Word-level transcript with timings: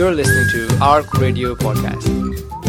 You're 0.00 0.14
listening 0.14 0.48
to 0.52 0.78
ARC 0.82 1.12
Radio 1.12 1.54
Podcast. 1.54 2.59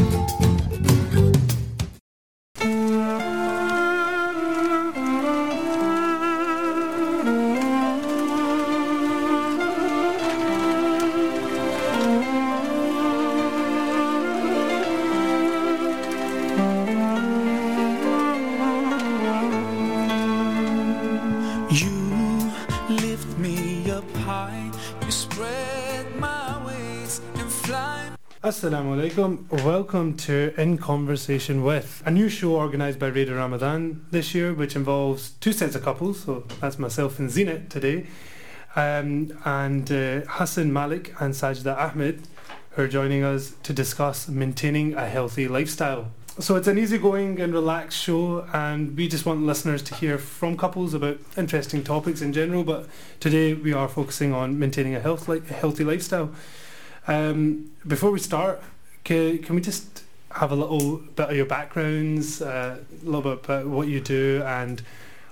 Alaikum. 29.12 29.64
Welcome 29.66 30.16
to 30.18 30.54
In 30.58 30.78
Conversation 30.78 31.64
With, 31.64 32.02
a 32.06 32.12
new 32.12 32.30
show 32.30 32.56
organised 32.56 32.98
by 32.98 33.08
Radio 33.08 33.36
Ramadan 33.36 34.06
this 34.12 34.34
year, 34.34 34.54
which 34.54 34.76
involves 34.76 35.32
two 35.42 35.52
sets 35.52 35.76
of 35.76 35.84
couples. 35.84 36.24
So 36.24 36.46
that's 36.62 36.80
myself 36.80 37.20
and 37.20 37.30
Zenit 37.30 37.68
today, 37.68 38.06
um, 38.76 39.38
and 39.44 39.92
uh, 39.92 40.22
Hassan 40.28 40.72
Malik 40.72 41.14
and 41.20 41.34
Sajda 41.34 41.78
Ahmed 41.78 42.22
who 42.72 42.84
are 42.84 42.88
joining 42.88 43.22
us 43.22 43.54
to 43.64 43.74
discuss 43.74 44.30
maintaining 44.30 44.94
a 44.94 45.06
healthy 45.06 45.50
lifestyle. 45.50 46.12
So 46.40 46.56
it's 46.56 46.68
an 46.68 46.78
easygoing 46.78 47.42
and 47.42 47.54
relaxed 47.54 48.00
show, 48.00 48.48
and 48.54 48.96
we 48.96 49.10
just 49.10 49.26
want 49.26 49.44
listeners 49.44 49.82
to 49.84 49.96
hear 49.96 50.18
from 50.18 50.56
couples 50.56 50.94
about 50.94 51.18
interesting 51.36 51.84
topics 51.84 52.22
in 52.22 52.32
general. 52.32 52.64
But 52.64 52.88
today 53.20 53.54
we 53.54 53.74
are 53.74 53.90
focusing 53.90 54.32
on 54.32 54.58
maintaining 54.58 54.96
a 54.96 55.02
health 55.02 55.28
li- 55.28 55.42
healthy 55.42 55.84
lifestyle. 55.84 56.32
Um, 57.08 57.72
before 57.86 58.12
we 58.12 58.20
start, 58.20 58.62
can, 59.04 59.40
can 59.40 59.56
we 59.56 59.62
just 59.62 60.04
have 60.32 60.52
a 60.52 60.56
little 60.56 60.98
bit 60.98 61.30
of 61.30 61.36
your 61.36 61.46
backgrounds, 61.46 62.42
uh, 62.42 62.80
a 62.80 63.06
little 63.06 63.22
bit 63.22 63.46
about 63.46 63.68
what 63.68 63.88
you 63.88 64.00
do, 64.00 64.44
and 64.46 64.82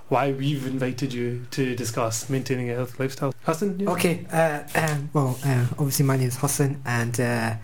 why 0.10 0.32
we've 0.32 0.66
invited 0.66 1.14
you 1.14 1.46
to 1.52 1.76
discuss 1.76 2.30
maintaining 2.30 2.70
a 2.70 2.76
healthy 2.76 3.04
lifestyle? 3.04 3.34
Hassan? 3.44 3.80
yeah? 3.80 3.90
Okay, 3.92 4.26
uh, 4.32 4.64
um, 4.76 5.10
well, 5.14 5.40
uh, 5.46 5.68
obviously 5.78 6.06
my 6.06 6.18
name 6.18 6.28
is 6.28 6.38
Hassan, 6.38 6.82
and 6.86 7.20
uh, 7.20 7.56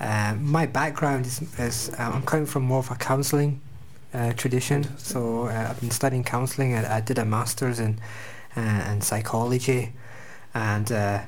uh, 0.00 0.34
my 0.40 0.66
background 0.66 1.26
is, 1.26 1.42
is 1.58 1.90
uh, 1.98 2.10
I'm 2.14 2.22
coming 2.22 2.46
from 2.46 2.64
more 2.64 2.80
of 2.80 2.90
a 2.90 2.96
counselling 2.96 3.60
uh, 4.12 4.32
tradition. 4.32 4.82
Fantastic. 4.82 5.06
So 5.06 5.46
uh, 5.46 5.68
I've 5.70 5.80
been 5.80 5.90
studying 5.90 6.24
counselling. 6.24 6.74
I, 6.74 6.96
I 6.96 7.00
did 7.00 7.18
a 7.18 7.24
master's 7.24 7.78
in 7.78 7.98
uh, 8.56 8.90
in 8.90 9.00
psychology, 9.00 9.92
and 10.54 10.90
uh, 10.90 11.20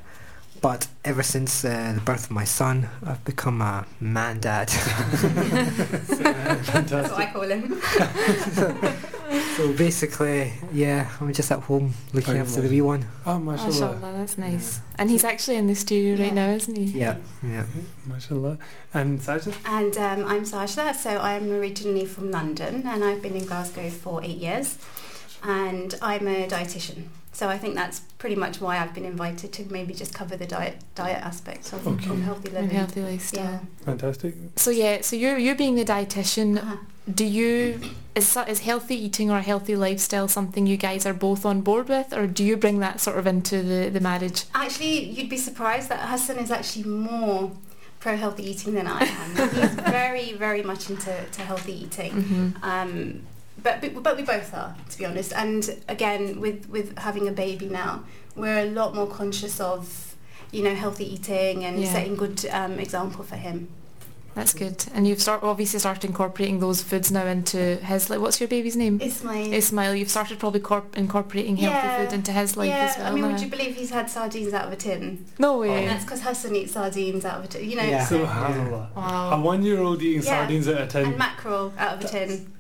but 0.65 0.87
ever 1.05 1.23
since 1.23 1.63
uh, 1.63 1.93
the 1.95 2.01
birth 2.01 2.25
of 2.25 2.31
my 2.31 2.45
son, 2.45 2.89
I've 3.05 3.23
become 3.27 3.61
a 3.61 3.85
man 4.01 4.41
dad. 4.41 4.69
That's 6.89 7.11
what 7.11 7.21
I 7.21 7.27
call 7.31 7.43
him. 7.43 7.79
so 9.57 9.75
basically, 9.75 10.55
yeah, 10.73 11.11
I'm 11.21 11.35
just 11.35 11.53
at 11.53 11.59
home 11.59 11.93
looking 12.15 12.39
after 12.39 12.63
the 12.63 12.63
nice. 12.63 12.71
wee 12.71 12.81
one. 12.81 13.05
Oh, 13.27 13.39
mashallah. 13.39 13.97
Mashallah, 13.97 14.13
that's 14.17 14.39
nice. 14.39 14.81
And 14.97 15.11
he's 15.11 15.23
actually 15.23 15.57
in 15.57 15.67
the 15.67 15.75
studio 15.75 16.15
Yeah. 16.15 16.25
right 16.25 16.35
now, 16.35 16.49
isn't 16.53 16.77
he? 16.79 16.85
Yeah, 16.99 17.17
yeah. 17.43 17.67
Mashallah. 18.07 18.57
And 18.95 19.21
Sajid? 19.21 19.55
And 19.67 19.95
um, 19.99 20.25
I'm 20.27 20.45
Sajda, 20.45 20.95
so 20.95 21.19
I'm 21.19 21.51
originally 21.53 22.07
from 22.07 22.31
London 22.31 22.85
and 22.87 23.05
I've 23.05 23.21
been 23.21 23.37
in 23.37 23.45
Glasgow 23.45 23.91
for 23.91 24.25
eight 24.25 24.39
years. 24.39 24.79
And 25.43 25.95
I'm 26.01 26.27
a 26.27 26.49
dietitian. 26.49 27.09
So 27.35 27.49
I 27.49 27.59
think 27.59 27.75
that's 27.75 27.99
pretty 28.19 28.37
much 28.37 28.61
why 28.61 28.79
I've 28.79 28.95
been 28.95 29.05
invited 29.05 29.53
to 29.55 29.65
maybe 29.71 29.93
just 29.93 30.15
cover 30.15 30.37
the 30.37 30.47
diet 30.47 30.77
diet 30.95 31.21
aspect 31.31 31.73
of, 31.73 31.87
Okay. 31.87 32.09
of 32.11 32.23
healthy 32.23 32.49
And 32.49 32.55
living. 32.55 32.71
healthy 32.71 33.03
lifestyle. 33.03 33.45
Yeah. 33.45 33.59
Fantastic. 33.85 34.35
So 34.57 34.71
yeah, 34.71 35.01
so 35.03 35.17
you're 35.17 35.37
you're 35.45 35.57
being 35.65 35.75
the 35.75 35.85
dietitian. 35.85 36.59
Uh-huh. 36.59 36.77
Do 37.13 37.25
you 37.25 37.81
is 38.15 38.37
is 38.49 38.61
healthy 38.61 38.95
eating 39.07 39.31
or 39.33 39.39
a 39.39 39.43
healthy 39.43 39.77
lifestyle 39.77 40.29
something 40.29 40.67
you 40.67 40.77
guys 40.79 41.05
are 41.07 41.13
both 41.13 41.45
on 41.45 41.61
board 41.61 41.89
with, 41.89 42.13
or 42.15 42.27
do 42.27 42.43
you 42.45 42.57
bring 42.57 42.79
that 42.87 43.01
sort 43.01 43.19
of 43.19 43.27
into 43.27 43.63
the 43.63 43.91
the 43.91 44.01
marriage? 44.01 44.45
Actually, 44.55 44.95
you'd 45.11 45.29
be 45.29 45.37
surprised 45.37 45.89
that 45.91 46.09
Hassan 46.09 46.39
is 46.39 46.51
actually 46.51 46.85
more 46.85 47.51
pro 48.01 48.17
healthy 48.17 48.45
eating 48.51 48.75
than 48.75 48.87
I 48.87 49.01
am. 49.23 49.31
He's 49.59 49.75
very, 50.01 50.33
very 50.35 50.63
much 50.63 50.89
into 50.91 51.13
to 51.37 51.41
healthy 51.43 51.73
eating. 51.85 52.13
Mm-hmm. 52.13 52.65
Um, 52.65 53.23
but, 53.65 53.81
but 53.81 54.03
but 54.03 54.17
we 54.17 54.23
both 54.23 54.55
are, 54.55 54.77
to 54.91 54.99
be 54.99 55.05
honest. 55.05 55.33
And 55.33 55.83
again, 55.89 56.39
with 56.41 56.69
with 56.69 56.97
having 56.99 57.27
a 57.27 57.33
baby 57.33 57.67
now, 57.67 58.05
we're 58.37 58.61
a 58.61 58.67
lot 58.71 58.95
more 58.95 59.09
conscious 59.09 59.59
of, 59.61 60.15
you 60.53 60.63
know, 60.63 60.75
healthy 60.75 61.15
eating 61.15 61.65
and 61.65 61.81
Yeah. 61.81 61.93
setting 61.93 62.15
good 62.15 62.47
um, 62.53 62.79
example 62.79 63.25
for 63.25 63.37
him. 63.37 63.69
That's 64.35 64.53
good. 64.53 64.85
And 64.93 65.07
you've 65.07 65.23
start 65.23 65.45
obviously 65.45 65.79
started 65.79 66.05
incorporating 66.05 66.59
those 66.59 66.83
foods 66.83 67.13
now 67.13 67.25
into 67.25 67.77
his. 67.77 68.11
Like, 68.11 68.19
what's 68.19 68.41
your 68.41 68.49
baby's 68.49 68.75
name? 68.77 69.01
Ismail. 69.01 69.53
Ismail. 69.55 69.95
You've 69.95 70.11
started 70.11 70.41
probably 70.41 70.59
corp- 70.59 70.99
incorporating 70.99 71.57
healthy 71.57 71.77
Yeah. 71.87 72.05
food 72.05 72.13
into 72.13 72.33
his 72.33 72.57
life 72.57 72.67
yeah, 72.69 72.89
as 72.91 72.99
well. 72.99 73.07
I 73.07 73.11
mean, 73.15 73.23
now. 73.23 73.31
would 73.31 73.41
you 73.41 73.47
believe 73.47 73.77
he's 73.77 73.91
had 73.91 74.11
sardines 74.11 74.53
out 74.53 74.67
of 74.67 74.73
a 74.73 74.77
tin? 74.77 75.25
no 75.39 75.63
And 75.63 75.71
way. 75.71 75.87
that's 75.87 76.03
because 76.05 76.23
Hassan 76.23 76.57
eats 76.57 76.73
sardines 76.73 77.25
out 77.25 77.39
of 77.39 77.45
a 77.45 77.49
tin. 77.49 77.71
You 77.71 77.77
know, 77.77 77.85
Yeah. 77.85 78.05
so- 78.05 78.27
Subhanallah. 78.27 78.87
A 78.97 78.99
Wow. 78.99 79.41
one-year-old 79.41 80.03
eating 80.03 80.23
Yeah. 80.25 80.41
sardines 80.41 80.67
out 80.67 80.75
of 80.79 80.89
a 80.89 80.91
tin. 80.91 81.05
and 81.11 81.17
mackerel 81.19 81.73
out 81.79 81.95
of 81.99 82.05
a 82.05 82.09
tin. 82.09 82.53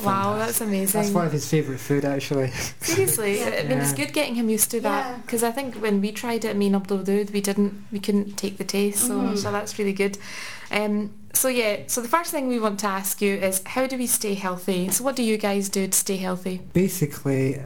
Wow, 0.00 0.36
that's 0.36 0.60
amazing. 0.60 1.00
That's 1.00 1.12
one 1.14 1.26
of 1.26 1.32
his 1.32 1.48
favourite 1.48 1.80
food, 1.80 2.04
actually. 2.04 2.50
Seriously, 2.80 3.38
Yeah. 3.40 3.60
I 3.60 3.62
mean, 3.68 3.78
it's 3.78 3.92
good 3.92 4.12
getting 4.12 4.34
him 4.34 4.48
used 4.48 4.70
to 4.72 4.80
that 4.80 5.06
Yeah. 5.06 5.16
because 5.18 5.42
I 5.42 5.50
think 5.52 5.76
when 5.76 6.00
we 6.00 6.12
tried 6.12 6.44
it 6.44 6.48
at 6.48 6.56
Mean 6.56 6.74
Abdul 6.74 6.98
Dawood, 7.00 7.30
we 7.32 7.40
didn't, 7.40 7.84
we 7.92 8.00
couldn't 8.00 8.36
take 8.36 8.58
the 8.58 8.64
taste, 8.64 9.06
so 9.06 9.20
Mhm. 9.20 9.38
so 9.38 9.52
that's 9.52 9.78
really 9.78 9.92
good. 9.92 10.18
Um, 10.70 11.10
so 11.34 11.48
yeah, 11.48 11.80
so 11.86 12.00
the 12.00 12.08
first 12.08 12.30
thing 12.30 12.48
we 12.48 12.58
want 12.58 12.80
to 12.80 12.86
ask 12.86 13.20
you 13.20 13.34
is 13.34 13.62
how 13.66 13.86
do 13.86 13.96
we 13.98 14.06
stay 14.06 14.34
healthy? 14.34 14.90
So 14.90 15.04
what 15.04 15.16
do 15.16 15.22
you 15.22 15.36
guys 15.36 15.68
do 15.68 15.86
to 15.86 15.98
stay 15.98 16.16
healthy? 16.16 16.60
basically 16.72 17.60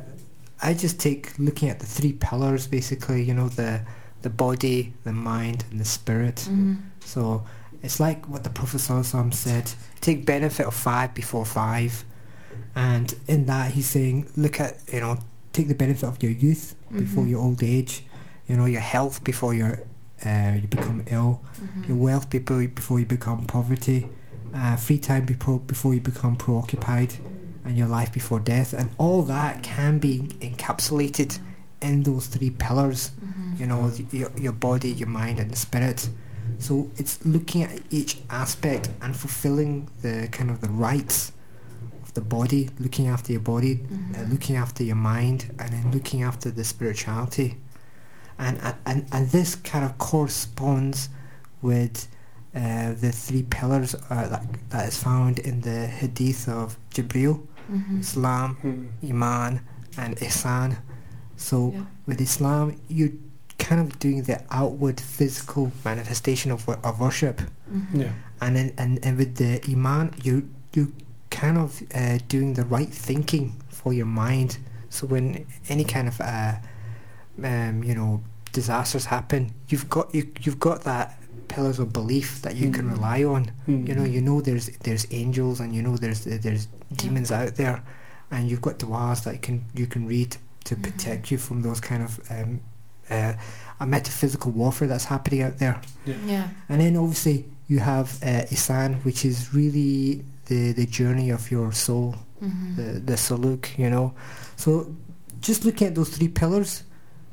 I 0.62 0.72
just 0.74 0.98
take 1.00 1.38
looking 1.38 1.68
at 1.68 1.78
the 1.80 1.86
three 1.86 2.12
pillars 2.14 2.66
basically 2.66 3.22
you 3.22 3.34
know 3.34 3.48
the 3.48 3.82
the 4.22 4.30
body 4.30 4.94
the 5.04 5.12
mind 5.12 5.64
and 5.70 5.78
the 5.80 5.84
spirit 5.84 6.36
Mm-hmm. 6.36 6.74
so 7.00 7.44
it's 7.82 8.00
like 8.00 8.26
what 8.28 8.42
the 8.42 8.50
Prophet 8.50 8.78
said 8.80 9.72
take 10.00 10.24
benefit 10.24 10.66
of 10.66 10.74
five 10.74 11.12
before 11.14 11.44
five 11.44 12.04
and 12.76 13.14
in 13.26 13.46
that 13.46 13.72
he's 13.72 13.88
saying 13.88 14.16
look 14.36 14.60
at 14.60 14.72
you 14.92 15.00
know 15.00 15.18
take 15.52 15.66
the 15.68 15.74
benefit 15.74 16.04
of 16.04 16.22
your 16.22 16.32
youth 16.32 16.74
before 16.92 17.24
Mhm. 17.24 17.30
your 17.30 17.40
old 17.40 17.62
age 17.62 18.04
you 18.48 18.56
know 18.56 18.66
your 18.66 18.82
health 18.94 19.24
before 19.24 19.52
you're 19.54 19.78
uh, 20.24 20.52
you 20.62 20.68
become 20.68 21.02
ill 21.16 21.32
Mm-hmm. 21.62 21.84
your 21.88 21.96
wealth 21.96 22.28
before 22.30 22.66
before 22.68 22.98
you 23.00 23.06
become 23.06 23.38
poverty, 23.46 24.00
uh, 24.54 24.76
free 24.76 24.98
time 24.98 25.24
before 25.24 25.58
before 25.72 25.92
you 25.94 26.00
become 26.12 26.34
preoccupied, 26.36 27.12
and 27.64 27.76
your 27.80 27.88
life 27.98 28.10
before 28.12 28.40
death, 28.40 28.70
and 28.80 28.88
all 28.98 29.22
that 29.22 29.62
can 29.62 29.98
be 29.98 30.14
encapsulated 30.40 31.38
in 31.82 32.02
those 32.02 32.26
three 32.26 32.50
pillars. 32.50 33.10
Mm-hmm. 33.10 33.60
You 33.60 33.66
know, 33.70 33.92
your 34.12 34.30
your 34.46 34.52
body, 34.68 34.90
your 35.02 35.08
mind, 35.08 35.38
and 35.40 35.50
the 35.50 35.56
spirit. 35.56 36.08
So 36.58 36.90
it's 36.96 37.14
looking 37.24 37.62
at 37.64 37.72
each 37.90 38.12
aspect 38.30 38.88
and 39.02 39.14
fulfilling 39.16 39.88
the 40.02 40.28
kind 40.30 40.50
of 40.50 40.60
the 40.60 40.68
rights 40.70 41.32
the 42.18 42.20
body, 42.38 42.62
looking 42.84 43.06
after 43.14 43.28
your 43.36 43.44
body, 43.54 43.74
uh, 43.74 43.86
Mhm. 44.18 44.30
looking 44.32 44.56
after 44.64 44.82
your 44.90 45.00
mind, 45.14 45.40
and 45.60 45.68
then 45.74 45.84
looking 45.96 46.20
after 46.30 46.48
the 46.58 46.64
spirituality. 46.74 47.48
And 48.44 48.54
and, 48.66 48.74
and, 48.90 48.98
and 49.14 49.22
this 49.36 49.50
kind 49.70 49.84
of 49.88 49.92
corresponds 50.10 50.98
with 51.62 51.96
uh, 52.54 52.92
the 53.04 53.12
three 53.24 53.42
pillars 53.56 53.90
uh, 53.94 54.28
that, 54.32 54.42
that 54.72 54.84
is 54.90 54.96
found 55.08 55.34
in 55.50 55.56
the 55.68 55.80
hadith 56.00 56.42
of 56.48 56.66
Jibril, 56.94 57.34
Mm-hmm. 57.72 58.00
Islam, 58.06 58.48
Hmm. 58.62 58.86
Iman, 59.12 59.52
and 60.02 60.10
Ihsan. 60.26 60.70
So 61.36 61.56
Yeah. 61.74 61.84
with 62.08 62.20
Islam, 62.28 62.66
you're 62.96 63.16
kind 63.58 63.80
of 63.84 63.88
doing 64.04 64.22
the 64.30 64.38
outward 64.60 64.98
physical 65.16 65.64
manifestation 65.84 66.48
of, 66.56 66.60
of 66.88 66.94
worship, 67.00 67.36
Mm-hmm. 67.74 68.00
Yeah. 68.02 68.12
and 68.42 68.52
then 68.56 68.68
and, 68.82 68.92
and 69.06 69.12
with 69.20 69.32
the 69.42 69.52
Iman, 69.74 70.06
you 70.26 70.34
you 70.76 70.84
kind 71.40 71.58
of 71.58 71.68
uh, 71.94 72.18
doing 72.28 72.54
the 72.54 72.64
right 72.76 72.92
thinking 73.08 73.46
for 73.68 73.90
your 73.92 74.06
mind. 74.24 74.50
So 74.90 75.06
when 75.06 75.24
any 75.68 75.84
kind 75.84 76.08
of 76.08 76.16
uh, 76.20 76.54
um, 77.50 77.82
you 77.88 77.94
know 77.94 78.22
disasters 78.52 79.04
happen, 79.06 79.52
you've 79.68 79.88
got 79.96 80.14
you 80.14 80.22
you've 80.44 80.58
got 80.60 80.78
that 80.84 81.18
pillars 81.48 81.78
of 81.78 81.92
belief 81.92 82.28
that 82.42 82.54
you 82.56 82.70
can 82.76 82.86
Mhm. 82.86 82.92
rely 82.96 83.24
on. 83.34 83.42
Hmm. 83.66 83.86
You 83.88 83.94
know, 83.94 84.04
you 84.14 84.20
know 84.28 84.40
there's 84.40 84.66
there's 84.86 85.04
angels 85.10 85.60
and 85.60 85.74
you 85.76 85.82
know 85.82 85.96
there's 85.96 86.20
there's 86.24 86.68
demons 87.02 87.30
out 87.30 87.52
there, 87.56 87.82
and 88.30 88.48
you've 88.50 88.62
got 88.68 88.78
du'as 88.78 89.22
that 89.24 89.34
you 89.34 89.40
can 89.48 89.64
you 89.80 89.86
can 89.86 90.06
read 90.06 90.30
to 90.64 90.74
Mhm. 90.76 90.82
protect 90.82 91.30
you 91.30 91.38
from 91.38 91.62
those 91.62 91.80
kind 91.80 92.02
of 92.02 92.12
um, 92.30 92.60
uh, 93.10 93.34
a 93.78 93.86
metaphysical 93.86 94.50
warfare 94.52 94.88
that's 94.88 95.04
happening 95.14 95.42
out 95.46 95.58
there. 95.58 95.76
Yeah. 96.26 96.48
And 96.68 96.80
then 96.80 96.96
obviously 96.96 97.44
you 97.68 97.78
have 97.80 98.08
uh, 98.22 98.42
Ihsan, 98.54 98.90
which 99.04 99.24
is 99.24 99.54
really 99.54 100.24
the 100.46 100.72
the 100.72 100.86
journey 100.86 101.30
of 101.30 101.50
your 101.50 101.72
soul, 101.72 102.14
Mm-hmm. 102.42 102.76
the 102.76 103.00
the 103.00 103.16
saluk, 103.16 103.78
you 103.78 103.88
know. 103.88 104.12
So 104.56 104.94
just 105.40 105.64
looking 105.64 105.86
at 105.88 105.94
those 105.94 106.10
three 106.10 106.28
pillars, 106.28 106.82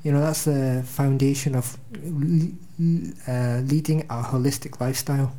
you 0.04 0.12
know, 0.14 0.22
that's 0.22 0.46
the 0.46 0.84
foundation 0.86 1.56
of 1.56 1.78
l- 1.94 2.52
uh, 3.28 3.60
leading 3.66 4.02
a 4.10 4.24
holistic 4.24 4.80
lifestyle. 4.80 5.36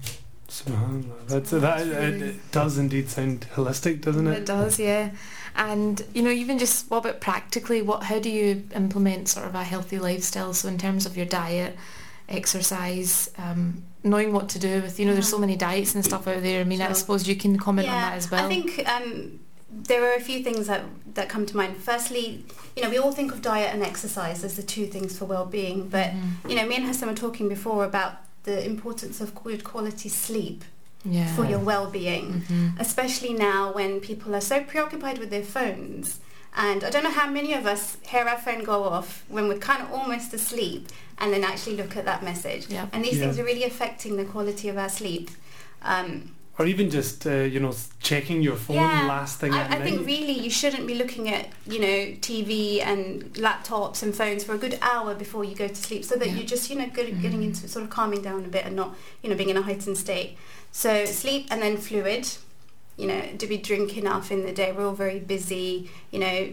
Subhanallah. 0.49 1.26
That's 1.29 1.50
that. 1.50 1.81
It, 1.87 2.23
it 2.23 2.50
does 2.53 2.76
indeed 2.79 3.09
sound 3.09 3.47
holistic, 3.55 4.03
doesn't 4.03 4.27
it? 4.27 4.38
It 4.38 4.47
does, 4.47 4.79
yeah. 4.79 5.11
And 5.56 6.05
you 6.15 6.23
know, 6.23 6.31
even 6.31 6.59
just 6.59 6.91
what 6.91 6.99
about 6.99 7.20
practically? 7.20 7.81
What? 7.82 8.03
How 8.05 8.19
do 8.19 8.29
you 8.29 8.62
implement 8.75 9.29
sort 9.29 9.47
of 9.47 9.55
a 9.55 9.65
healthy 9.65 9.99
lifestyle? 9.99 10.53
So 10.53 10.69
in 10.69 10.77
terms 10.79 11.06
of 11.06 11.17
your 11.17 11.27
diet, 11.27 11.75
exercise, 12.29 13.31
um, 13.38 13.82
knowing 14.05 14.33
what 14.33 14.49
to 14.51 14.59
do 14.59 14.83
with. 14.83 15.01
You 15.01 15.06
know, 15.06 15.15
there's 15.15 15.29
so 15.29 15.39
many 15.39 15.56
diets 15.56 15.95
and 15.95 16.05
stuff 16.05 16.29
out 16.29 16.43
there. 16.43 16.61
I 16.61 16.65
mean, 16.65 16.81
I 16.83 16.93
suppose 16.93 17.27
you 17.27 17.35
can 17.37 17.59
comment 17.59 17.89
on 17.89 17.95
that 17.95 18.15
as 18.15 18.31
well. 18.31 18.45
I 18.45 18.49
think 18.49 18.87
um, 18.89 19.41
there 19.71 20.05
are 20.09 20.15
a 20.15 20.21
few 20.21 20.45
things 20.45 20.67
that, 20.69 20.83
that 21.15 21.29
come 21.29 21.47
to 21.47 21.56
mind. 21.56 21.79
Firstly, 21.79 22.45
you 22.77 22.83
know, 22.83 22.91
we 22.91 22.99
all 22.99 23.12
think 23.12 23.33
of 23.33 23.41
diet 23.43 23.73
and 23.75 23.83
exercise 23.83 24.45
as 24.45 24.55
the 24.56 24.62
two 24.62 24.87
things 24.87 25.19
for 25.19 25.25
well-being, 25.25 25.89
but 25.89 26.11
Mhm. 26.11 26.51
you 26.51 26.55
know, 26.56 26.67
me 26.67 26.77
and 26.77 26.85
Hassan 26.85 27.09
were 27.09 27.15
talking 27.15 27.49
before 27.49 27.85
about 27.85 28.12
the 28.45 28.65
importance 28.65 29.21
of 29.23 29.35
good 29.43 29.65
quality 29.65 30.11
sleep 30.11 30.65
yeah. 31.05 31.35
for 31.35 31.45
your 31.47 31.59
well-being, 31.61 32.43
Mhm. 32.49 32.79
especially 32.79 33.33
now 33.33 33.73
when 33.73 34.01
people 34.01 34.35
are 34.35 34.41
so 34.43 34.62
preoccupied 34.62 35.19
with 35.19 35.31
their 35.31 35.43
phones. 35.43 36.21
And 36.56 36.85
I 36.85 36.91
don't 36.91 37.03
know 37.03 37.11
how 37.11 37.29
many 37.29 37.53
of 37.55 37.67
us 37.67 37.97
hear 38.03 38.25
our 38.29 38.39
phone 38.39 38.62
go 38.62 38.85
off 38.85 39.25
when 39.29 39.49
we're 39.49 39.59
kind 39.59 39.83
of 39.83 39.93
almost 39.93 40.33
asleep 40.33 40.89
and 41.19 41.33
then 41.33 41.43
actually 41.45 41.77
look 41.77 41.97
at 41.97 42.05
that 42.05 42.23
message. 42.23 42.69
Yep. 42.69 42.91
And 42.93 43.05
these 43.05 43.15
Yeah. 43.19 43.25
things 43.25 43.39
are 43.39 43.45
really 43.45 43.65
affecting 43.65 44.17
the 44.17 44.25
quality 44.25 44.69
of 44.69 44.79
our 44.79 44.89
sleep. 44.89 45.31
Um, 45.83 46.31
Or 46.56 46.67
even 46.67 46.89
just 46.89 47.27
uh, 47.27 47.33
you 47.55 47.59
know 47.59 47.75
checking 48.01 48.41
your 48.41 48.55
phone 48.55 48.77
Yeah, 48.77 49.09
last 49.09 49.41
thing 49.41 49.53
at 49.53 49.73
I, 49.73 49.79
I 49.79 49.83
think 49.83 50.06
really 50.06 50.39
you 50.39 50.51
shouldn't 50.51 50.87
be 50.87 50.95
looking 50.95 51.29
at 51.29 51.49
you 51.67 51.81
know 51.81 51.97
TV 52.29 52.81
and 52.81 53.25
laptops 53.35 54.05
and 54.05 54.15
phones 54.15 54.45
for 54.45 54.55
a 54.55 54.59
good 54.59 54.79
hour 54.81 55.17
before 55.17 55.43
you 55.45 55.56
go 55.56 55.67
to 55.67 55.75
sleep, 55.75 56.05
so 56.05 56.15
that 56.15 56.29
Yeah. 56.29 56.35
you're 56.37 56.47
just 56.47 56.71
you 56.71 56.77
know 56.77 56.87
good, 56.99 57.21
getting 57.21 57.41
Mhm. 57.41 57.47
into 57.49 57.67
sort 57.67 57.83
of 57.85 57.91
calming 57.91 58.23
down 58.23 58.45
a 58.45 58.49
bit 58.56 58.65
and 58.65 58.77
not 58.77 58.95
you 59.21 59.29
know 59.29 59.35
being 59.35 59.49
in 59.51 59.56
a 59.56 59.62
heightened 59.62 59.99
state. 59.99 60.37
So 60.71 61.05
sleep 61.06 61.49
and 61.51 61.61
then 61.61 61.77
fluid. 61.77 62.29
You 62.96 63.06
know, 63.08 63.23
do 63.37 63.49
we 63.49 63.56
drink 63.56 63.96
enough 63.96 64.31
in 64.31 64.44
the 64.44 64.52
day? 64.52 64.70
We're 64.73 64.87
all 64.87 64.93
very 64.93 65.19
busy. 65.19 65.91
You 66.12 66.20
know, 66.20 66.52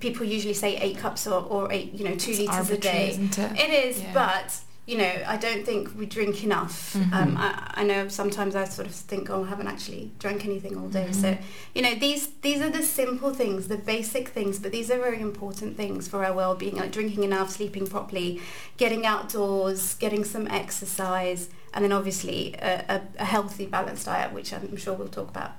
people 0.00 0.24
usually 0.24 0.54
say 0.54 0.76
eight 0.76 0.98
cups 0.98 1.26
or, 1.26 1.42
or 1.42 1.72
eight 1.72 1.92
you 1.94 2.04
know 2.04 2.14
two 2.14 2.30
It's 2.32 2.40
liters 2.40 2.70
a 2.70 2.78
day. 2.78 3.10
isn't 3.10 3.38
it? 3.38 3.52
It 3.58 3.70
is, 3.86 4.00
Yeah. 4.02 4.12
but 4.14 4.58
you 4.86 4.98
know, 4.98 5.12
I 5.26 5.36
don't 5.36 5.66
think 5.66 5.98
we 5.98 6.06
drink 6.06 6.44
enough. 6.44 6.92
Mhm. 6.94 7.12
Um, 7.12 7.36
I, 7.36 7.72
I 7.74 7.82
know 7.82 8.06
sometimes 8.06 8.54
I 8.54 8.62
sort 8.66 8.86
of 8.86 8.94
think, 8.94 9.28
oh, 9.30 9.42
I 9.42 9.48
haven't 9.48 9.66
actually 9.66 10.12
drank 10.20 10.44
anything 10.44 10.76
all 10.78 10.86
day. 10.88 11.08
Mhm. 11.10 11.14
So, 11.22 11.36
you 11.74 11.82
know, 11.82 11.94
these 11.96 12.28
these 12.42 12.60
are 12.60 12.70
the 12.70 12.84
simple 12.84 13.34
things, 13.34 13.66
the 13.66 13.78
basic 13.78 14.28
things, 14.28 14.60
but 14.60 14.70
these 14.70 14.88
are 14.92 14.98
very 14.98 15.20
important 15.20 15.76
things 15.76 16.06
for 16.06 16.24
our 16.24 16.32
well-being, 16.32 16.76
like 16.76 16.92
drinking 16.92 17.24
enough, 17.24 17.50
sleeping 17.50 17.88
properly, 17.88 18.40
getting 18.76 19.04
outdoors, 19.04 19.94
getting 19.94 20.22
some 20.22 20.46
exercise, 20.48 21.48
and 21.76 21.84
then 21.84 21.92
obviously 21.92 22.54
a, 22.54 22.84
a, 22.88 23.00
a 23.20 23.24
healthy, 23.24 23.66
balanced 23.66 24.06
diet, 24.06 24.32
which 24.32 24.52
I'm 24.52 24.76
sure 24.76 24.94
we'll 24.94 25.08
talk 25.20 25.28
about 25.28 25.52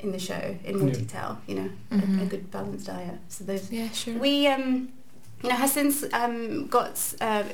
in 0.00 0.10
the 0.12 0.18
show 0.18 0.56
in 0.64 0.78
more 0.80 0.88
Yeah. 0.88 0.94
detail. 0.96 1.38
You 1.46 1.54
know, 1.54 1.70
Mhm. 1.92 2.20
a, 2.20 2.22
a 2.24 2.26
good 2.26 2.50
balanced 2.50 2.86
diet. 2.86 3.18
So 3.28 3.44
those 3.44 3.70
Yeah, 3.70 3.88
sure. 3.92 4.14
we, 4.18 4.46
um, 4.48 4.88
you 5.42 5.48
know, 5.48 5.56
Hassan's 5.56 6.04
um, 6.12 6.66
got 6.66 6.92
uh, 7.20 7.44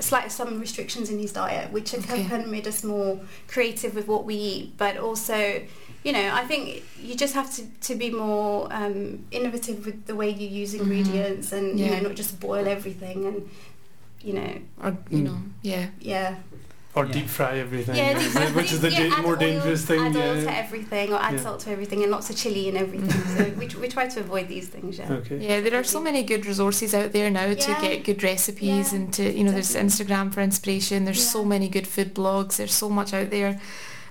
slight 0.00 0.32
some 0.32 0.58
restrictions 0.60 1.10
in 1.10 1.18
his 1.18 1.32
diet, 1.32 1.70
which 1.70 1.90
have 1.92 2.04
Okay. 2.10 2.24
kind 2.24 2.42
of 2.44 2.48
made 2.48 2.66
us 2.66 2.82
more 2.82 3.20
creative 3.48 3.94
with 3.94 4.08
what 4.08 4.24
we 4.24 4.34
eat. 4.34 4.76
But 4.78 4.96
also, 4.96 5.38
you 6.04 6.12
know, 6.12 6.30
I 6.32 6.44
think 6.46 6.84
you 7.02 7.14
just 7.16 7.34
have 7.34 7.52
to, 7.56 7.62
to 7.88 7.94
be 7.96 8.08
more 8.10 8.72
um, 8.72 9.26
innovative 9.30 9.84
with 9.84 10.06
the 10.06 10.14
way 10.14 10.30
you 10.30 10.48
use 10.48 10.72
Mhm. 10.72 10.80
ingredients, 10.80 11.52
and 11.52 11.78
you 11.78 11.90
know, 11.90 12.00
not 12.00 12.14
just 12.14 12.40
boil 12.40 12.66
everything, 12.66 13.26
and 13.26 13.38
you 14.22 14.32
know, 14.34 14.52
or 14.82 14.96
you 15.10 15.18
Mm. 15.18 15.24
know, 15.24 15.38
yeah. 15.62 15.86
yeah, 16.00 16.34
or 16.98 17.06
Yeah. 17.06 17.12
deep 17.12 17.28
fry 17.28 17.58
everything, 17.58 17.96
yeah, 17.96 18.18
is 18.26 18.34
it? 18.36 18.54
which 18.54 18.72
is 18.72 18.80
the 18.80 18.90
yeah, 18.90 19.08
da- 19.08 19.16
add 19.16 19.22
more 19.24 19.36
dangerous 19.36 19.84
thing. 19.86 20.00
Add 20.00 20.16
oil 20.16 20.42
to 20.42 20.52
everything, 20.64 21.12
or 21.12 21.18
add 21.20 21.34
Yeah. 21.34 21.40
salt 21.40 21.60
to 21.60 21.70
everything, 21.70 22.02
and 22.02 22.10
lots 22.10 22.28
of 22.30 22.36
chili 22.36 22.68
and 22.68 22.76
everything. 22.76 23.10
So 23.36 23.44
we, 23.60 23.66
we 23.82 23.88
try 23.88 24.06
to 24.08 24.20
avoid 24.20 24.48
these 24.48 24.68
things. 24.68 24.98
Yeah. 24.98 25.12
Okay. 25.12 25.38
Yeah, 25.38 25.60
there 25.60 25.78
are 25.78 25.84
so 25.84 26.00
many 26.00 26.22
good 26.22 26.44
resources 26.46 26.94
out 26.94 27.12
there 27.12 27.30
now 27.30 27.54
to 27.54 27.76
get 27.80 28.04
good 28.04 28.22
recipes 28.22 28.92
Yeah, 28.92 28.98
and 28.98 29.12
to 29.14 29.22
you 29.32 29.44
know 29.44 29.52
there's. 29.52 29.74
Instagram 29.74 30.32
for 30.34 30.40
inspiration. 30.40 31.04
There's 31.04 31.24
so 31.26 31.44
many 31.44 31.68
good 31.68 31.86
food 31.86 32.14
blogs. 32.14 32.56
There's 32.56 32.74
so 32.74 32.88
much 32.88 33.14
out 33.14 33.30
there, 33.30 33.60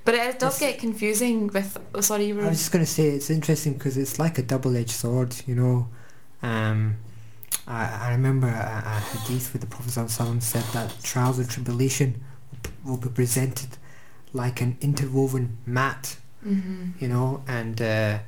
but 0.06 0.14
it 0.16 0.40
does 0.40 0.60
Yes. 0.62 0.72
get 0.72 0.80
confusing 0.80 1.48
with. 1.48 1.78
Oh, 1.94 2.02
sorry, 2.02 2.26
you 2.28 2.36
were. 2.36 2.44
I 2.46 2.50
was 2.50 2.60
just 2.60 2.72
going 2.72 2.86
to 2.86 2.92
say 2.92 3.08
it's 3.10 3.30
interesting 3.30 3.74
because 3.74 3.98
it's 3.98 4.18
like 4.18 4.38
a 4.38 4.44
double-edged 4.44 4.92
sword, 5.04 5.36
you 5.46 5.56
know. 5.56 5.88
Um, 6.42 6.98
I, 7.68 8.08
I 8.08 8.12
remember 8.12 8.48
a, 8.48 8.84
a 8.86 9.00
hadith 9.18 9.54
where 9.54 9.60
the 9.60 9.68
Prophet 9.68 9.92
ﷺ 9.92 10.42
said 10.42 10.64
that 10.74 10.94
trials 11.04 11.38
and 11.40 11.50
tribulation 11.50 12.22
will 12.86 12.98
be 12.98 13.10
presented 13.10 13.78
like 14.34 14.62
an 14.62 14.78
interwoven 14.82 15.58
mat, 15.66 16.18
hmm 16.44 16.92
you 17.00 17.08
know, 17.08 17.44
and 17.48 17.82
uh, 17.82 18.20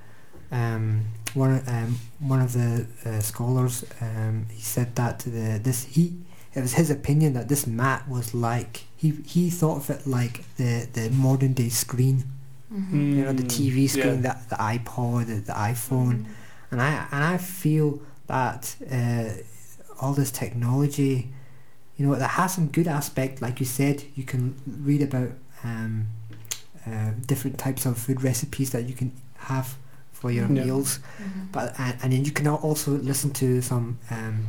um, 0.51 1.05
one 1.33 1.61
um, 1.67 1.97
one 2.19 2.41
of 2.41 2.53
the 2.53 2.85
uh, 3.05 3.19
scholars 3.19 3.85
um, 4.01 4.45
he 4.51 4.61
said 4.61 4.95
that 4.95 5.19
the 5.19 5.59
this 5.63 5.85
he 5.85 6.13
it 6.53 6.61
was 6.61 6.73
his 6.73 6.89
opinion 6.89 7.33
that 7.33 7.47
this 7.49 7.67
mat 7.67 8.07
was 8.09 8.33
like 8.33 8.85
he 8.97 9.11
he 9.25 9.49
thought 9.49 9.77
of 9.77 9.89
it 9.89 10.07
like 10.07 10.43
the 10.57 10.87
the 10.93 11.09
modern 11.11 11.53
day 11.53 11.69
screen. 11.69 12.23
Hmm 12.69 13.17
you 13.17 13.23
know 13.25 13.33
the 13.33 13.43
Mm, 13.43 13.47
TV 13.47 13.87
screen, 13.89 14.21
yeah. 14.21 14.33
the, 14.49 14.55
the 14.55 14.55
iPod, 14.55 15.25
the, 15.27 15.35
the 15.35 15.53
iPhone, 15.53 16.25
and 16.71 16.81
I 16.81 17.07
and 17.11 17.23
I 17.23 17.37
feel 17.37 17.99
that 18.27 18.75
uh, 18.91 19.29
all 19.99 20.13
this 20.13 20.31
technology, 20.31 21.29
you 21.99 22.07
know, 22.07 22.15
that 22.15 22.29
has 22.29 22.53
some 22.55 22.67
good 22.67 22.87
aspect. 22.87 23.41
Like 23.41 23.59
you 23.59 23.65
said, 23.65 24.03
you 24.15 24.23
can 24.23 24.55
read 24.65 25.01
about 25.01 25.31
um, 25.65 26.07
uh, 26.87 27.11
different 27.27 27.57
types 27.59 27.85
of 27.85 27.97
food 27.97 28.23
recipes 28.23 28.69
that 28.71 28.85
you 28.87 28.93
can 28.95 29.11
have 29.37 29.75
for 30.13 30.31
your 30.31 30.47
Yeah. 30.47 30.63
meals, 30.65 30.99
Mhm. 31.21 31.51
but 31.51 31.75
and, 31.77 31.97
and 32.01 32.13
then 32.13 32.23
you 32.25 32.31
can 32.31 32.47
also 32.47 32.91
listen 32.97 33.31
to 33.31 33.61
some 33.61 33.97
um, 34.09 34.47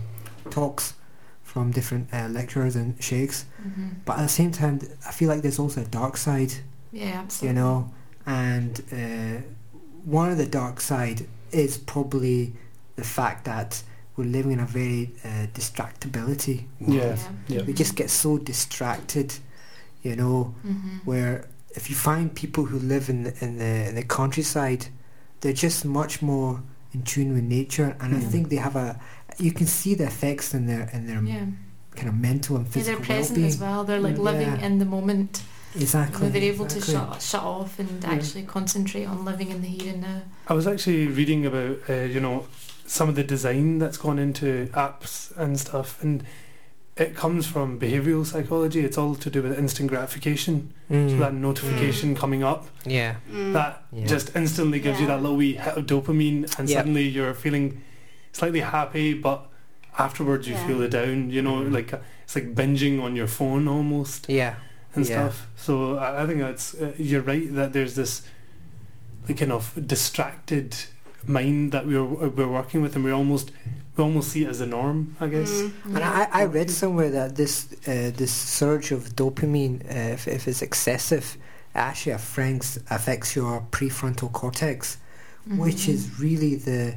talks 0.50 0.94
from 1.43 1.73
different 1.73 2.08
uh, 2.14 2.29
lecturers 2.29 2.76
and 2.76 2.94
sheikhs. 3.02 3.44
Mhm. 3.67 3.96
But 4.05 4.19
at 4.19 4.23
the 4.23 4.29
same 4.29 4.53
time, 4.53 4.79
I 5.06 5.11
feel 5.12 5.29
like 5.29 5.43
there's 5.43 5.58
also 5.58 5.81
a 5.82 5.85
dark 5.87 6.17
side 6.17 6.53
Yeah, 6.93 7.20
absolutely. 7.23 7.49
you 7.49 7.55
know 7.64 7.91
and 8.26 8.81
uh, 8.93 9.43
one 10.05 10.31
of 10.31 10.38
the 10.38 10.46
dark 10.46 10.81
side 10.81 11.26
is 11.50 11.79
probably 11.79 12.53
the 12.96 13.05
fact 13.05 13.44
that 13.44 13.82
we're 14.20 14.32
living 14.38 14.52
in 14.52 14.61
a 14.61 14.67
very 14.67 15.11
uh, 15.25 15.46
distractibility 15.55 16.65
world. 16.81 17.19
Yeah. 17.48 17.56
Yeah. 17.56 17.62
we 17.67 17.72
just 17.72 17.94
get 17.96 18.10
so 18.10 18.39
distracted 18.39 19.34
you 20.03 20.17
know 20.17 20.55
hmm 20.62 20.98
where 21.05 21.46
if 21.77 21.89
you 21.91 21.96
find 21.96 22.34
people 22.34 22.65
who 22.65 22.79
live 22.79 23.08
in 23.08 23.22
the, 23.24 23.32
in 23.44 23.58
the 23.58 23.89
in 23.89 23.94
the 23.94 24.03
countryside 24.19 24.82
they're 25.41 25.53
just 25.67 25.84
much 25.84 26.20
more 26.22 26.62
in 26.94 27.03
tune 27.03 27.32
with 27.34 27.44
nature 27.44 27.96
and 28.00 28.15
I 28.15 28.20
Mm. 28.20 28.31
think 28.32 28.48
they 28.48 28.56
have 28.69 28.77
a 28.77 28.89
you 29.39 29.53
can 29.53 29.67
see 29.67 29.94
the 30.00 30.05
effects 30.05 30.55
in 30.55 30.67
their 30.67 30.84
in 30.96 31.06
their 31.06 31.22
Yeah. 31.22 31.46
kind 31.98 32.08
of 32.08 32.15
mental 32.31 32.56
and 32.56 32.67
yeah, 32.67 32.72
physical 32.72 32.98
they're 32.98 33.06
present 33.17 33.39
well-being 33.39 33.48
as 33.55 33.58
well. 33.65 33.84
They're 33.84 34.00
like 34.08 34.17
Mm. 34.19 34.24
living 34.31 34.53
Yeah. 34.58 34.67
in 34.67 34.79
the 34.79 34.84
moment. 34.96 35.43
You 35.74 35.82
exactly 35.82 36.27
know, 36.27 36.32
they're 36.32 36.53
able 36.55 36.65
exactly. 36.67 36.94
to 36.94 36.98
shut 36.98 37.22
shut 37.31 37.43
off 37.56 37.72
and 37.82 37.91
Yeah. 38.03 38.10
actually 38.15 38.44
concentrate 38.56 39.06
on 39.12 39.24
living 39.31 39.48
in 39.55 39.58
the 39.67 39.69
here 39.79 39.93
and 39.94 40.03
now. 40.10 40.20
I 40.50 40.55
was 40.60 40.67
actually 40.72 41.06
reading 41.19 41.46
about 41.50 41.74
uh, 41.89 42.06
you 42.15 42.20
know 42.27 42.36
some 42.99 43.09
of 43.09 43.15
the 43.15 43.23
design 43.23 43.79
that's 43.79 43.97
gone 43.97 44.19
into 44.19 44.69
apps 44.73 45.31
and 45.37 45.59
stuff, 45.61 46.03
and 46.03 46.25
it 46.97 47.15
comes 47.15 47.47
from 47.47 47.79
behavioural 47.79 48.27
psychology. 48.27 48.81
It's 48.81 48.99
all 48.99 49.15
to 49.15 49.31
do 49.31 49.43
with 49.44 49.56
instant 49.56 49.89
gratification. 49.91 50.73
So 50.89 50.94
Mm. 50.97 51.19
that 51.20 51.35
notification 51.35 52.17
coming 52.17 52.43
up, 52.43 52.67
yeah 52.85 53.15
Mm. 53.32 53.53
that 53.53 53.85
Yeah. 53.93 54.06
just 54.06 54.35
instantly 54.35 54.81
gives 54.81 54.99
you 55.01 55.06
that 55.06 55.20
little 55.23 55.37
wee 55.37 55.55
hit 55.55 55.77
of 55.79 55.87
dopamine, 55.87 56.41
and 56.59 56.69
Yeah. 56.69 56.79
suddenly 56.79 57.06
you're 57.09 57.32
feeling 57.32 57.81
slightly 58.32 58.61
happy, 58.61 59.15
but 59.15 59.47
afterwards 59.97 60.49
you 60.49 60.55
Yeah. 60.55 60.67
feel 60.67 60.79
the 60.79 60.89
down. 60.89 61.31
You 61.31 61.43
know, 61.43 61.59
Mhm. 61.61 61.73
like 61.73 61.93
uh, 61.94 61.99
it's 62.25 62.35
like 62.35 62.55
binging 62.56 63.01
on 63.01 63.15
your 63.15 63.29
phone 63.29 63.69
almost 63.69 64.27
yeah 64.29 64.55
and 64.97 65.06
Yeah. 65.06 65.17
stuff. 65.29 65.47
So 65.56 65.97
I, 65.97 66.23
I 66.23 66.27
think 66.27 66.41
that's 66.41 66.75
uh, 66.75 66.93
you're 66.99 67.23
right 67.23 67.49
that 67.55 67.73
there's 67.73 67.94
this 67.94 68.23
like 69.29 69.39
kind 69.39 69.53
of 69.53 69.65
distracted 69.87 70.75
mind 71.27 71.72
that 71.72 71.86
we're 71.86 72.05
we're 72.05 72.48
working 72.48 72.82
with, 72.82 72.96
and 72.96 73.05
we 73.05 73.10
almost 73.10 73.53
we 73.96 74.05
almost 74.05 74.31
see 74.31 74.44
it 74.44 74.48
as 74.48 74.60
a 74.60 74.67
norm, 74.67 75.17
I 75.20 75.27
guess. 75.29 75.50
Mm. 75.50 75.72
And 75.96 75.98
I, 76.05 76.29
I 76.32 76.44
read 76.44 76.70
somewhere 76.70 77.10
that 77.10 77.36
this 77.36 77.72
uh, 77.86 78.10
this 78.17 78.32
surge 78.32 78.93
of 78.93 79.17
dopamine, 79.17 79.84
uh, 79.84 80.15
if, 80.15 80.27
if 80.29 80.48
it's 80.48 80.62
excessive, 80.62 81.36
actually 81.74 82.12
affects 82.12 82.79
affects 82.91 83.36
your 83.36 83.67
prefrontal 83.70 84.32
cortex, 84.32 84.96
which 85.46 85.86
Mhm. 85.86 85.89
is 85.94 86.20
really 86.20 86.55
the 86.56 86.94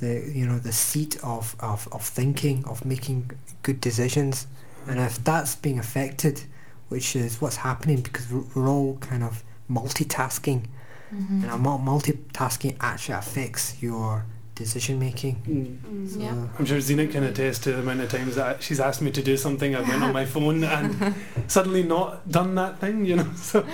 the 0.00 0.30
you 0.34 0.46
know 0.46 0.58
the 0.58 0.72
seat 0.72 1.16
of, 1.22 1.54
of, 1.60 1.88
of 1.92 2.02
thinking, 2.02 2.64
of 2.66 2.84
making 2.84 3.30
good 3.62 3.80
decisions. 3.80 4.46
And 4.86 4.98
if 5.00 5.22
that's 5.24 5.54
being 5.56 5.78
affected, 5.78 6.42
which 6.90 7.16
is 7.16 7.40
what's 7.40 7.56
happening 7.56 8.02
because 8.02 8.30
we're, 8.30 8.44
we're 8.54 8.68
all 8.68 8.98
kind 8.98 9.22
of 9.22 9.42
multitasking, 9.70 10.64
Mhm. 11.12 11.42
and 11.42 11.50
a 11.50 11.56
multitasking 11.56 12.76
actually 12.80 13.14
affects 13.14 13.74
your 13.80 14.24
decision 14.54 14.98
making. 15.00 15.36
Mm. 15.48 16.12
So, 16.12 16.18
Yeah. 16.20 16.46
I'm 16.58 16.64
sure 16.64 16.80
Zena 16.80 17.06
can 17.08 17.24
attest 17.24 17.64
to 17.64 17.72
the 17.72 17.80
amount 17.80 18.00
of 18.02 18.10
times 18.10 18.36
that 18.36 18.62
she's 18.62 18.78
asked 18.78 19.02
me 19.02 19.10
to 19.10 19.22
do 19.22 19.36
something. 19.36 19.74
I 19.74 19.80
went 19.80 20.02
on 20.02 20.12
my 20.12 20.24
phone 20.24 20.62
and 20.76 21.14
suddenly 21.48 21.82
not 21.82 22.30
done 22.30 22.54
that 22.54 22.78
thing, 22.80 23.04
you 23.04 23.16
know. 23.16 23.30
So 23.36 23.64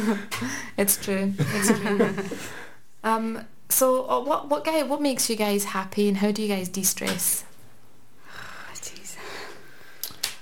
It's 0.78 0.96
true. 0.96 1.34
It's 1.38 1.78
true. 1.78 2.14
um, 3.04 3.40
so, 3.68 4.08
uh, 4.08 4.20
what 4.20 4.48
what 4.48 4.64
guy 4.64 4.82
what 4.84 5.02
makes 5.02 5.28
you 5.28 5.36
guys 5.36 5.64
happy, 5.64 6.08
and 6.08 6.16
how 6.18 6.30
do 6.30 6.40
you 6.42 6.48
guys 6.48 6.68
de-stress? 6.68 7.44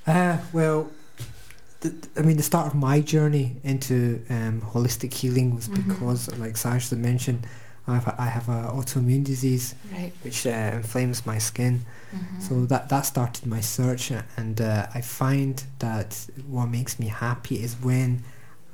Oh. 0.07 0.12
Uh, 0.12 0.37
well, 0.52 0.90
th- 1.91 2.05
I 2.17 2.23
mean, 2.23 2.37
the 2.37 2.43
start 2.43 2.67
of 2.67 2.75
my 2.75 3.00
journey 3.00 3.57
into 3.62 4.23
um, 4.31 4.61
holistic 4.73 5.12
healing 5.14 5.55
was 5.55 5.69
Mhm. 5.69 5.75
because, 5.88 6.29
like 6.38 6.55
Sajda 6.55 6.97
mentioned, 6.99 7.47
I 7.87 7.95
have 7.95 8.07
a, 8.09 8.14
I 8.21 8.26
have 8.26 8.49
a 8.49 8.71
autoimmune 8.73 9.25
disease 9.25 9.75
Right. 9.93 10.12
which 10.23 10.47
uh, 10.47 10.71
inflames 10.81 11.26
my 11.26 11.38
skin. 11.38 11.85
Mhm. 12.14 12.41
So 12.49 12.67
that 12.67 12.88
that 12.88 13.03
started 13.07 13.47
my 13.47 13.61
search, 13.61 14.11
and 14.37 14.61
uh, 14.61 14.87
I 14.95 15.00
find 15.03 15.62
that 15.79 16.26
what 16.49 16.67
makes 16.67 16.99
me 16.99 17.07
happy 17.09 17.57
is 17.62 17.76
when 17.83 18.23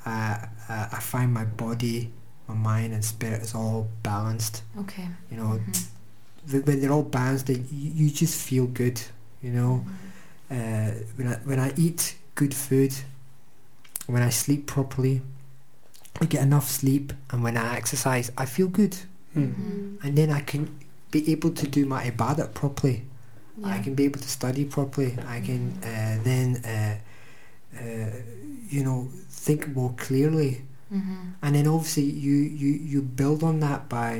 uh, 0.07 0.37
uh, 0.69 0.87
I 0.93 1.00
find 1.00 1.33
my 1.35 1.45
body, 1.45 2.11
my 2.49 2.55
mind, 2.55 2.95
and 2.95 3.05
spirit 3.05 3.43
is 3.43 3.55
all 3.55 3.88
balanced. 4.02 4.62
okay. 4.79 5.09
You 5.31 5.37
know, 5.38 5.50
Mhm. 5.59 5.87
Th- 6.50 6.64
when 6.67 6.81
they're 6.81 6.93
all 6.93 7.02
balanced, 7.21 7.49
you, 7.50 7.64
you 7.71 8.11
just 8.11 8.35
feel 8.49 8.67
good. 8.67 8.99
You 9.43 9.52
know. 9.52 9.85
Mhm. 9.85 9.97
uh, 10.57 10.90
when 11.17 11.26
I 11.29 11.35
when 11.45 11.59
I 11.61 11.73
eat 11.76 12.17
good 12.40 12.54
food, 12.54 12.92
when 14.12 14.23
I 14.23 14.30
sleep 14.30 14.62
properly, 14.66 15.16
I 16.20 16.25
get 16.35 16.42
enough 16.42 16.68
sleep, 16.80 17.12
and 17.30 17.38
when 17.47 17.56
I 17.56 17.76
exercise, 17.76 18.26
I 18.42 18.47
feel 18.47 18.68
good, 18.80 18.94
mm. 19.37 19.54
Mm. 19.54 20.04
and 20.04 20.12
then 20.18 20.30
I 20.38 20.40
can 20.50 20.62
be 21.14 21.20
able 21.35 21.50
to 21.61 21.66
do 21.76 21.82
my 21.94 22.02
ibadah 22.11 22.49
properly. 22.61 22.99
I 23.62 23.78
can 23.85 23.94
be 23.94 24.04
able 24.09 24.20
to 24.20 24.28
study 24.38 24.64
properly. 24.64 25.11
I 25.37 25.38
can 25.49 25.62
uh, 25.92 26.16
then, 26.28 26.47
uh, 26.64 26.94
uh, 27.76 28.11
you 28.75 28.82
know, 28.87 29.00
think 29.44 29.61
more 29.76 29.92
clearly, 30.06 30.52
Mhm. 30.90 31.35
and 31.44 31.50
then 31.54 31.66
obviously 31.75 32.09
you 32.26 32.37
you 32.62 32.70
you 32.92 32.99
build 33.20 33.40
on 33.50 33.61
that 33.61 33.80
by 33.88 34.12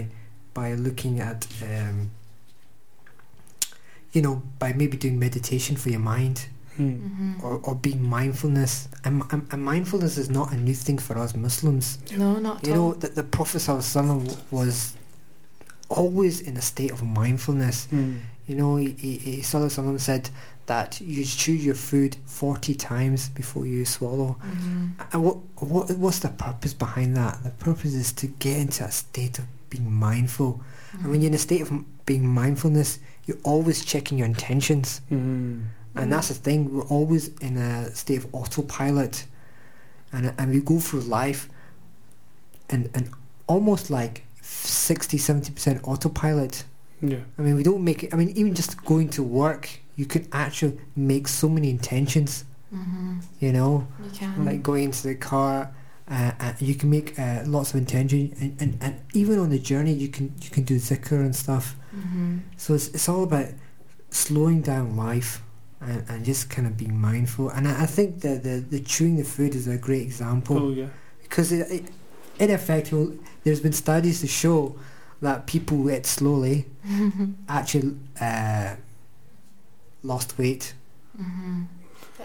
by 0.52 0.68
looking 0.86 1.20
at. 1.30 1.40
Um, 1.72 1.96
you 4.12 4.20
know, 4.24 4.42
by 4.58 4.72
maybe 4.80 4.96
doing 5.04 5.18
meditation 5.18 5.76
for 5.76 5.88
your 5.94 6.04
mind, 6.14 6.36
Mm. 6.80 7.10
Mhm. 7.10 7.42
or, 7.44 7.54
or 7.66 7.75
being 7.75 8.02
mindfulness. 8.02 8.88
And, 9.04 9.22
and, 9.32 9.46
and 9.52 9.60
mindfulness 9.64 10.16
is 10.18 10.28
not 10.30 10.52
a 10.52 10.56
new 10.56 10.75
thing 10.75 10.99
for 10.99 11.18
us 11.18 11.34
Muslims. 11.34 11.99
No, 12.16 12.38
not 12.38 12.56
at 12.62 12.66
You 12.68 12.72
all. 12.75 12.88
know, 12.90 12.94
that 13.02 13.14
the 13.14 13.22
Prophet 13.37 13.58
ﷺ 13.58 14.37
was 14.50 14.94
always 15.88 16.40
in 16.40 16.56
a 16.56 16.62
state 16.62 16.90
of 16.92 17.02
mindfulness. 17.02 17.88
Mm. 17.92 18.20
You 18.46 18.54
know, 18.56 18.76
he, 18.76 18.90
he, 18.99 19.16
he 19.18 19.42
said 19.42 20.30
that 20.66 21.00
you 21.00 21.25
chew 21.25 21.52
your 21.52 21.75
food 21.75 22.16
40 22.26 22.75
times 22.75 23.28
before 23.28 23.66
you 23.66 23.84
swallow. 23.84 24.37
Mhm. 24.42 24.92
And 25.12 25.25
what, 25.25 25.37
what 25.58 25.90
what's 25.99 26.20
the 26.20 26.28
purpose 26.28 26.75
behind 26.75 27.16
that? 27.16 27.42
The 27.42 27.50
purpose 27.50 27.94
is 27.94 28.12
to 28.14 28.26
get 28.26 28.56
into 28.58 28.84
a 28.84 28.90
state 28.90 29.38
of 29.38 29.46
being 29.68 29.90
mindful. 29.92 30.60
And 30.92 31.10
when 31.10 31.20
you're 31.20 31.28
in 31.28 31.34
a 31.34 31.38
state 31.38 31.62
of 31.62 31.70
being 32.06 32.26
mindfulness, 32.26 32.99
you're 33.26 33.38
always 33.44 33.84
checking 33.84 34.18
your 34.18 34.26
intentions. 34.26 35.00
Mm. 35.10 35.64
And 35.94 36.12
that's 36.12 36.28
the 36.28 36.35
thing, 36.35 36.73
we're 36.73 36.85
always 36.85 37.28
in 37.38 37.56
a 37.56 37.90
state 37.94 38.18
of 38.25 38.35
autopilot. 38.35 39.26
And, 40.12 40.32
and 40.38 40.50
we 40.52 40.61
go 40.61 40.78
through 40.78 41.00
life 41.00 41.49
and, 42.68 42.88
and 42.94 43.11
almost 43.47 43.90
like 43.90 44.25
60 44.40 45.18
70% 45.18 45.80
autopilot. 45.85 46.64
Yeah. 47.02 47.18
I 47.38 47.42
mean, 47.42 47.56
we 47.56 47.62
don't 47.62 47.82
make 47.82 48.04
it, 48.04 48.12
I 48.14 48.16
mean, 48.16 48.30
even 48.30 48.54
just 48.54 48.85
going 48.85 49.09
to 49.11 49.23
work, 49.23 49.68
you 49.97 50.06
can 50.06 50.28
actually 50.32 50.78
make 50.97 51.28
so 51.28 51.49
many 51.49 51.70
intentions, 51.70 52.44
Mhm. 52.73 53.23
you 53.40 53.52
know, 53.52 53.87
You 54.04 54.11
can. 54.11 54.44
like 54.44 54.62
going 54.62 54.85
into 54.85 55.09
the 55.09 55.14
car. 55.16 55.73
Uh, 56.09 56.32
uh, 56.40 56.52
you 56.61 56.75
can 56.75 56.90
make 56.90 57.16
uh, 57.18 57.42
lots 57.47 57.70
of 57.73 57.76
intention, 57.78 58.32
and, 58.40 58.56
and, 58.61 58.78
and 58.80 59.00
even 59.14 59.38
on 59.38 59.50
the 59.50 59.59
journey, 59.61 59.92
you 59.92 60.09
can 60.09 60.32
you 60.42 60.50
can 60.50 60.64
do 60.64 60.75
zikr 60.76 61.20
and 61.20 61.35
stuff. 61.37 61.76
Mhm. 61.94 62.40
So 62.56 62.75
it's, 62.75 62.88
it's 62.88 63.09
all 63.09 63.23
about 63.23 63.47
slowing 64.11 64.61
down 64.61 64.97
life 64.97 65.40
and, 65.80 66.04
and 66.08 66.25
just 66.25 66.50
kind 66.50 66.66
of 66.66 66.76
being 66.76 66.99
mindful. 66.99 67.49
And 67.50 67.66
I, 67.68 67.82
I 67.82 67.87
think 67.87 68.20
that 68.20 68.42
the, 68.42 68.60
the 68.60 68.80
chewing 68.80 69.16
the 69.16 69.25
food 69.25 69.54
is 69.54 69.66
a 69.66 69.76
great 69.78 70.02
example 70.02 70.58
Oh 70.58 70.70
yeah. 70.70 70.88
because 71.22 71.52
it, 71.52 71.70
it, 71.70 71.84
in 72.38 72.50
effect, 72.50 72.92
well, 72.92 73.12
there's 73.44 73.60
been 73.60 73.72
studies 73.72 74.20
to 74.20 74.26
show 74.26 74.76
that 75.22 75.46
people 75.46 75.76
who 75.78 75.88
ate 75.90 76.06
slowly 76.06 76.66
actually 77.49 77.96
uh, 78.20 78.75
lost 80.02 80.38
weight. 80.38 80.75
Mhm. 81.20 81.66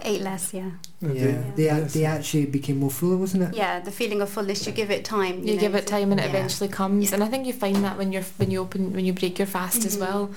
Eight 0.06 0.20
less, 0.22 0.54
yeah. 0.54 0.70
Yeah, 1.00 1.42
they 1.56 1.68
a- 1.68 1.78
Yes. 1.80 1.92
they 1.94 2.04
actually 2.04 2.46
became 2.46 2.78
more 2.78 2.90
fuller, 2.90 3.16
wasn't 3.16 3.42
it? 3.42 3.54
Yeah, 3.54 3.80
the 3.80 3.90
feeling 3.90 4.22
of 4.22 4.28
fullness, 4.30 4.64
you 4.66 4.72
give 4.72 4.90
it 4.90 5.04
time. 5.04 5.42
You 5.44 5.54
know, 5.54 5.60
give 5.60 5.74
it 5.74 5.86
time 5.86 6.12
and 6.12 6.20
it 6.20 6.24
yeah. 6.24 6.28
eventually 6.30 6.68
comes. 6.68 7.08
Yeah. 7.10 7.14
And 7.14 7.24
I 7.24 7.28
think 7.28 7.46
you 7.46 7.52
find 7.52 7.76
that 7.84 7.98
when 7.98 8.12
you're 8.12 8.22
when 8.38 8.50
you 8.52 8.60
open 8.60 8.92
when 8.94 9.04
you 9.04 9.12
break 9.12 9.38
your 9.38 9.46
fast 9.48 9.84
as 9.84 9.96
Mhm. 9.96 10.00
well. 10.00 10.30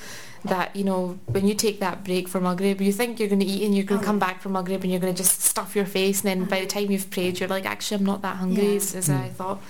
That 0.45 0.75
you 0.75 0.83
know 0.85 1.19
when 1.27 1.47
you 1.47 1.53
take 1.53 1.79
that 1.81 2.03
break 2.03 2.27
for 2.27 2.41
Maghrib, 2.41 2.81
you 2.81 2.91
think 2.93 3.19
you're 3.19 3.29
going 3.29 3.41
to 3.41 3.45
eat 3.45 3.63
and 3.63 3.75
you're 3.75 3.85
going 3.85 3.99
to 4.01 4.05
Oh, 4.05 4.07
come 4.11 4.19
back 4.19 4.41
from 4.41 4.53
Maghrib 4.53 4.81
and 4.83 4.91
you're 4.91 4.99
going 5.01 5.13
to 5.13 5.17
just 5.23 5.41
stuff 5.41 5.75
your 5.75 5.85
face. 5.85 6.23
And 6.23 6.27
then 6.41 6.45
by 6.49 6.61
the 6.61 6.65
time 6.65 6.89
you've 6.89 7.09
prayed, 7.11 7.39
you're 7.39 7.49
like, 7.49 7.65
actually, 7.65 7.99
I'm 7.99 8.05
not 8.05 8.21
that 8.23 8.37
hungry 8.37 8.69
Yeah. 8.69 8.75
as, 8.77 8.95
as 8.95 9.09
Mm. 9.09 9.21
I 9.25 9.29
thought. 9.29 9.61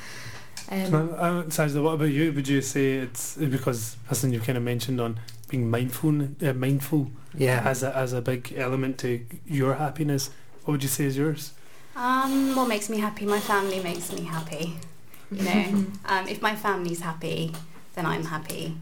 Um, 0.71 0.91
Now, 0.91 0.99
uh, 1.17 1.43
Sajda, 1.45 1.81
what 1.83 1.95
about 1.95 2.11
you? 2.11 2.31
Would 2.31 2.47
you 2.47 2.61
say 2.61 2.93
it's 2.93 3.35
because 3.35 3.97
Hassan, 4.07 4.31
you've 4.31 4.43
kind 4.45 4.57
of 4.57 4.63
mentioned 4.63 5.01
on 5.01 5.19
being 5.49 5.69
mindful, 5.69 6.21
uh, 6.47 6.53
mindful 6.53 7.11
Yeah. 7.37 7.61
as 7.65 7.83
a 7.83 7.95
as 7.95 8.13
a 8.13 8.21
big 8.21 8.53
element 8.55 8.97
to 8.99 9.25
your 9.45 9.73
happiness. 9.75 10.29
What 10.63 10.73
would 10.73 10.83
you 10.83 10.89
say 10.89 11.05
is 11.05 11.17
yours? 11.17 11.53
Um, 11.95 12.55
what 12.55 12.67
makes 12.67 12.89
me 12.89 12.99
happy? 12.99 13.25
My 13.25 13.39
family 13.39 13.81
makes 13.83 14.11
me 14.13 14.21
happy. 14.23 14.75
You 15.31 15.43
know, 15.43 15.65
um, 16.05 16.27
if 16.27 16.41
my 16.41 16.55
family's 16.55 17.01
happy, 17.01 17.53
then 17.95 18.05
I'm 18.05 18.25
happy. 18.25 18.75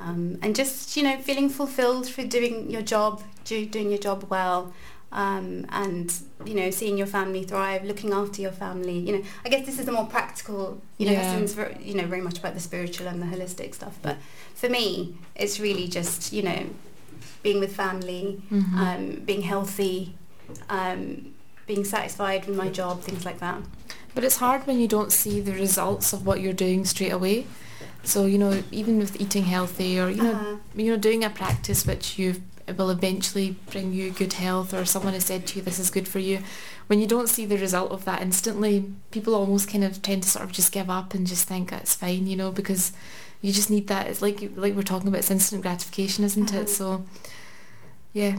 Um, 0.00 0.38
and 0.42 0.56
just 0.56 0.96
you 0.96 1.02
know, 1.02 1.16
feeling 1.18 1.48
fulfilled 1.50 2.08
for 2.08 2.24
doing 2.24 2.70
your 2.70 2.82
job, 2.82 3.22
do, 3.44 3.64
doing 3.66 3.90
your 3.90 3.98
job 3.98 4.26
well, 4.30 4.72
um, 5.14 5.64
and 5.70 6.12
you 6.44 6.54
know, 6.54 6.70
seeing 6.70 6.98
your 6.98 7.06
family 7.06 7.44
thrive, 7.44 7.84
looking 7.84 8.12
after 8.12 8.42
your 8.42 8.52
family. 8.52 8.98
You 8.98 9.12
know, 9.18 9.22
I 9.44 9.48
guess 9.48 9.64
this 9.64 9.78
is 9.78 9.86
a 9.88 9.92
more 9.92 10.06
practical. 10.06 10.82
You 10.98 11.06
know, 11.06 11.12
Yeah. 11.12 11.22
Hassan's 11.22 11.52
ver- 11.54 11.76
you 11.80 11.94
know 11.94 12.06
very 12.06 12.20
much 12.20 12.38
about 12.38 12.54
the 12.54 12.60
spiritual 12.60 13.06
and 13.08 13.22
the 13.22 13.26
holistic 13.34 13.74
stuff. 13.74 13.96
But 14.02 14.16
for 14.54 14.68
me, 14.68 15.16
it's 15.36 15.58
really 15.60 15.86
just 15.88 16.32
you 16.32 16.42
know, 16.42 16.66
being 17.42 17.60
with 17.60 17.74
family, 17.74 18.42
Mhm. 18.52 18.74
um, 18.76 19.24
being 19.24 19.42
healthy, 19.42 20.14
um, 20.68 21.32
being 21.66 21.84
satisfied 21.84 22.46
with 22.46 22.56
my 22.56 22.68
job, 22.68 23.00
things 23.02 23.24
like 23.24 23.38
that. 23.38 23.58
But 24.14 24.24
it's 24.24 24.36
hard 24.36 24.66
when 24.66 24.78
you 24.80 24.88
don't 24.88 25.12
see 25.12 25.40
the 25.40 25.52
results 25.52 26.12
of 26.12 26.26
what 26.26 26.40
you're 26.40 26.52
doing 26.66 26.84
straight 26.84 27.12
away. 27.12 27.46
So 28.02 28.26
you 28.26 28.38
know, 28.38 28.62
even 28.70 28.98
with 28.98 29.20
eating 29.20 29.44
healthy 29.44 29.98
or 30.00 30.08
you 30.10 30.22
know, 30.22 30.34
Uh, 30.34 30.56
you 30.82 30.90
know, 30.90 30.96
doing 30.98 31.24
a 31.24 31.30
practice 31.30 31.86
which 31.86 32.18
you 32.68 32.74
will 32.74 32.90
eventually 32.90 33.56
bring 33.70 33.92
you 33.92 34.10
good 34.10 34.34
health, 34.34 34.72
or 34.74 34.84
someone 34.84 35.14
has 35.14 35.24
said 35.26 35.46
to 35.48 35.56
you, 35.58 35.62
"This 35.64 35.78
is 35.78 35.90
good 35.90 36.08
for 36.08 36.18
you." 36.18 36.40
When 36.86 37.00
you 37.00 37.06
don't 37.06 37.28
see 37.28 37.46
the 37.46 37.58
result 37.58 37.92
of 37.92 38.04
that 38.04 38.22
instantly, 38.22 38.84
people 39.10 39.34
almost 39.34 39.68
kind 39.70 39.84
of 39.84 40.02
tend 40.02 40.22
to 40.24 40.28
sort 40.28 40.44
of 40.44 40.52
just 40.52 40.72
give 40.72 40.90
up 40.90 41.14
and 41.14 41.26
just 41.26 41.48
think 41.48 41.70
that's 41.70 41.94
fine, 41.94 42.26
you 42.26 42.36
know, 42.36 42.50
because 42.52 42.92
you 43.42 43.52
just 43.52 43.70
need 43.70 43.86
that. 43.88 44.06
It's 44.06 44.22
like 44.22 44.50
like 44.56 44.74
we're 44.74 44.82
talking 44.82 45.08
about, 45.08 45.18
it's 45.18 45.30
instant 45.30 45.62
gratification, 45.62 46.24
isn't 46.24 46.52
it? 46.52 46.68
So, 46.68 47.04
yeah, 48.12 48.38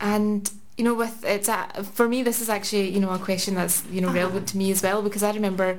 and 0.00 0.50
you 0.76 0.84
know, 0.84 0.94
with 0.94 1.24
it's 1.24 1.48
a, 1.48 1.84
for 1.84 2.08
me, 2.08 2.22
this 2.22 2.40
is 2.40 2.48
actually 2.48 2.88
you 2.90 3.00
know 3.00 3.10
a 3.10 3.18
question 3.18 3.54
that's 3.54 3.84
you 3.90 4.00
know 4.00 4.08
Uh-huh. 4.08 4.18
relevant 4.18 4.48
to 4.48 4.56
me 4.56 4.70
as 4.70 4.82
well 4.82 5.02
because 5.02 5.22
I 5.22 5.32
remember 5.32 5.78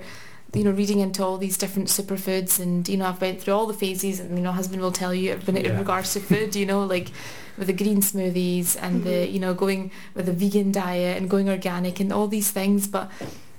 you 0.53 0.63
know, 0.65 0.71
reading 0.71 0.99
into 0.99 1.23
all 1.23 1.37
these 1.37 1.57
different 1.57 1.87
superfoods 1.87 2.59
and, 2.59 2.87
you 2.89 2.97
know, 2.97 3.05
I've 3.05 3.21
went 3.21 3.39
through 3.41 3.53
all 3.53 3.67
the 3.67 3.73
phases 3.73 4.19
and, 4.19 4.37
you 4.37 4.43
know, 4.43 4.51
husband 4.51 4.81
will 4.81 4.91
tell 4.91 5.13
you 5.13 5.35
when 5.45 5.55
it 5.55 5.65
in 5.65 5.71
Yeah. 5.73 5.79
regards 5.79 6.11
to 6.13 6.19
food, 6.19 6.55
you 6.55 6.65
know, 6.65 6.83
like 6.83 7.09
with 7.57 7.67
the 7.67 7.73
green 7.73 8.01
smoothies 8.01 8.75
and 8.81 9.03
the, 9.05 9.09
Mhm. 9.27 9.31
you 9.33 9.39
know, 9.39 9.53
going 9.53 9.91
with 10.13 10.27
a 10.27 10.33
vegan 10.33 10.71
diet 10.71 11.17
and 11.17 11.29
going 11.29 11.47
organic 11.49 11.99
and 12.01 12.11
all 12.11 12.27
these 12.27 12.49
things. 12.51 12.87
But 12.87 13.09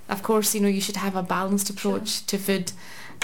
of 0.08 0.22
course, 0.22 0.54
you 0.54 0.60
know, 0.60 0.68
you 0.68 0.82
should 0.82 0.96
have 0.96 1.16
a 1.16 1.22
balanced 1.22 1.70
approach 1.70 2.26
to 2.26 2.36
food. 2.36 2.72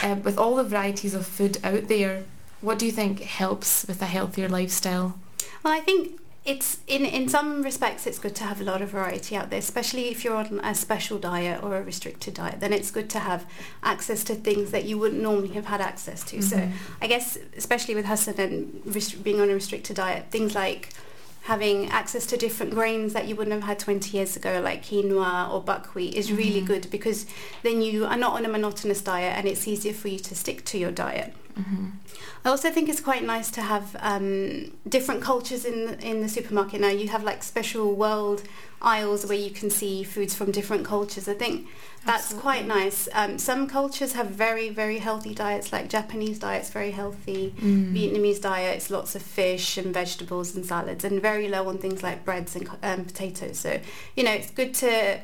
Um, 0.03 0.23
with 0.23 0.39
all 0.39 0.57
the 0.57 0.65
varieties 0.65 1.13
of 1.13 1.27
food 1.27 1.59
out 1.63 1.89
there, 1.89 2.23
what 2.63 2.79
do 2.79 2.87
you 2.87 2.93
think 2.93 3.21
helps 3.21 3.85
with 3.87 4.01
a 4.01 4.07
healthier 4.07 4.49
lifestyle? 4.49 5.19
Well, 5.63 5.75
I 5.75 5.81
think 5.81 6.13
it's 6.53 6.79
in 6.87 7.05
in 7.05 7.29
some 7.29 7.63
respects 7.63 8.07
it's 8.07 8.19
good 8.19 8.35
to 8.37 8.45
have 8.45 8.61
a 8.61 8.65
lot 8.65 8.81
of 8.83 8.89
variety 8.91 9.37
out 9.37 9.51
there, 9.51 9.59
especially 9.59 10.09
if 10.09 10.25
you're 10.25 10.37
on 10.37 10.61
a 10.65 10.75
special 10.75 11.19
diet 11.19 11.63
or 11.63 11.77
a 11.77 11.83
restricted 11.83 12.35
diet. 12.35 12.61
Then 12.61 12.73
it's 12.73 12.91
good 12.91 13.09
to 13.11 13.19
have 13.19 13.45
access 13.83 14.25
to 14.25 14.35
things 14.35 14.71
that 14.71 14.85
you 14.85 14.97
wouldn't 14.99 15.23
normally 15.23 15.49
have 15.59 15.67
had 15.67 15.81
access 15.81 16.23
to. 16.31 16.41
So 16.43 16.57
Mhm. 16.57 16.73
I 17.03 17.07
guess 17.07 17.37
especially 17.57 17.95
with 17.95 18.07
Hassan 18.07 18.35
and 18.39 18.81
rest- 18.87 19.23
being 19.23 19.41
on 19.41 19.51
a 19.51 19.55
restricted 19.55 19.97
diet, 19.97 20.27
things 20.31 20.55
like 20.55 20.83
having 21.43 21.89
access 21.91 22.25
to 22.27 22.37
different 22.37 22.75
grains 22.75 23.13
that 23.15 23.27
you 23.29 23.35
wouldn't 23.37 23.55
have 23.55 23.65
had 23.65 23.79
20 23.79 24.17
years 24.17 24.37
ago 24.37 24.61
like 24.63 24.85
quinoa 24.85 25.51
or 25.53 25.61
buckwheat 25.63 26.15
is 26.15 26.31
really 26.31 26.61
Mhm. 26.63 26.67
good 26.73 26.91
because 26.91 27.25
then 27.63 27.81
you 27.81 28.05
are 28.05 28.19
not 28.25 28.33
on 28.35 28.45
a 28.45 28.49
monotonous 28.49 29.01
diet 29.01 29.33
and 29.37 29.47
it's 29.49 29.67
easier 29.67 29.95
for 29.95 30.09
you 30.09 30.19
to 30.19 30.35
stick 30.35 30.63
to 30.67 30.77
your 30.79 30.91
diet 30.91 31.33
hmm 31.63 31.87
I 32.45 32.51
also 32.51 32.71
think 32.71 32.89
it's 32.89 33.01
quite 33.01 33.25
nice 33.25 33.51
to 33.53 33.63
have 33.63 33.97
um, 34.01 34.73
different 34.89 35.23
cultures 35.23 35.65
in 35.65 35.87
the, 35.87 36.07
in 36.07 36.23
the 36.23 36.29
supermarket 36.29 36.81
now. 36.81 36.89
You 36.89 37.09
have 37.09 37.25
like 37.25 37.43
special 37.43 37.95
world 37.95 38.43
aisles 38.81 39.27
where 39.27 39.37
you 39.37 39.51
can 39.51 39.71
see 39.71 40.05
foods 40.05 40.35
from 40.35 40.53
different 40.53 40.85
cultures. 40.85 41.29
I 41.29 41.35
think 41.35 41.67
that's 42.07 42.33
quite 42.33 42.67
nice. 42.67 43.09
Um, 43.13 43.39
some 43.39 43.67
cultures 43.67 44.13
have 44.13 44.29
very 44.29 44.69
very 44.71 44.99
healthy 44.99 45.35
diets, 45.35 45.73
like 45.73 45.89
Japanese 45.89 46.39
diets, 46.39 46.71
very 46.71 46.93
healthy. 46.93 47.55
Mm. 47.59 47.93
Vietnamese 47.93 48.41
diets, 48.41 48.89
lots 48.89 49.15
of 49.15 49.23
fish 49.23 49.77
and 49.77 49.93
vegetables 49.93 50.55
and 50.55 50.65
salads, 50.65 51.05
and 51.05 51.21
very 51.21 51.49
low 51.49 51.69
on 51.69 51.79
things 51.79 52.03
like 52.03 52.25
breads 52.25 52.55
and 52.55 52.71
um, 52.83 53.05
potatoes. 53.05 53.59
So 53.59 53.81
you 54.17 54.23
know 54.23 54.33
it's 54.33 54.51
good 54.51 54.75
to 54.75 55.21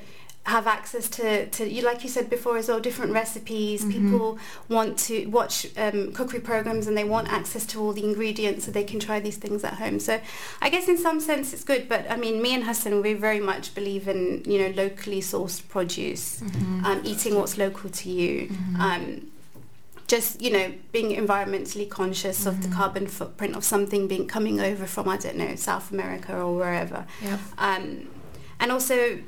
have 0.47 0.67
access 0.67 1.09
to, 1.09 1.47
to 1.47 1.67
you 1.69 1.81
like 1.81 2.03
you 2.05 2.09
said 2.11 2.29
before 2.29 2.59
as 2.59 2.69
well 2.69 2.79
different 2.79 3.13
recipes 3.13 3.83
Mhm. 3.83 3.93
people 3.93 4.39
want 4.69 4.99
to 4.99 5.25
watch 5.27 5.67
um, 5.79 6.13
cookery 6.13 6.41
programs 6.41 6.87
and 6.87 6.95
they 6.99 7.05
want 7.05 7.29
access 7.33 7.65
to 7.65 7.81
all 7.81 7.95
the 7.95 8.05
ingredients 8.05 8.67
so 8.67 8.71
they 8.71 8.85
can 8.85 9.01
try 9.01 9.19
these 9.19 9.39
things 9.39 9.65
at 9.65 9.75
home 9.75 9.99
so 9.99 10.21
i 10.61 10.69
guess 10.69 10.87
in 10.87 10.99
some 10.99 11.19
sense 11.19 11.55
it's 11.55 11.65
good 11.65 11.89
but 11.89 12.05
i 12.11 12.17
mean 12.17 12.43
me 12.43 12.53
and 12.55 12.65
hassan 12.65 13.01
we 13.01 13.15
very 13.15 13.41
much 13.41 13.75
believe 13.75 14.07
in 14.07 14.43
you 14.45 14.59
know 14.59 14.69
locally 14.83 15.21
sourced 15.23 15.67
produce 15.69 16.41
Mhm. 16.41 16.85
um, 16.85 17.01
eating 17.05 17.37
what's 17.37 17.57
local 17.57 17.89
to 17.89 18.11
you 18.11 18.49
Mhm. 18.49 18.81
um, 18.81 19.27
just 20.07 20.43
you 20.43 20.51
know 20.53 20.71
being 20.93 21.17
environmentally 21.17 21.89
conscious 21.89 22.45
of 22.45 22.61
the 22.63 22.69
Mhm. 22.69 22.75
carbon 22.75 23.07
footprint 23.07 23.57
of 23.57 23.65
something 23.65 24.07
being 24.09 24.27
coming 24.27 24.61
over 24.61 24.85
from 24.87 25.09
I 25.09 25.17
don't 25.17 25.37
know 25.37 25.55
South 25.57 25.91
America 25.91 26.39
or 26.39 26.55
wherever 26.55 27.07
Yep. 27.23 27.41
um, 27.57 28.09
and 28.61 28.71
also 28.71 29.19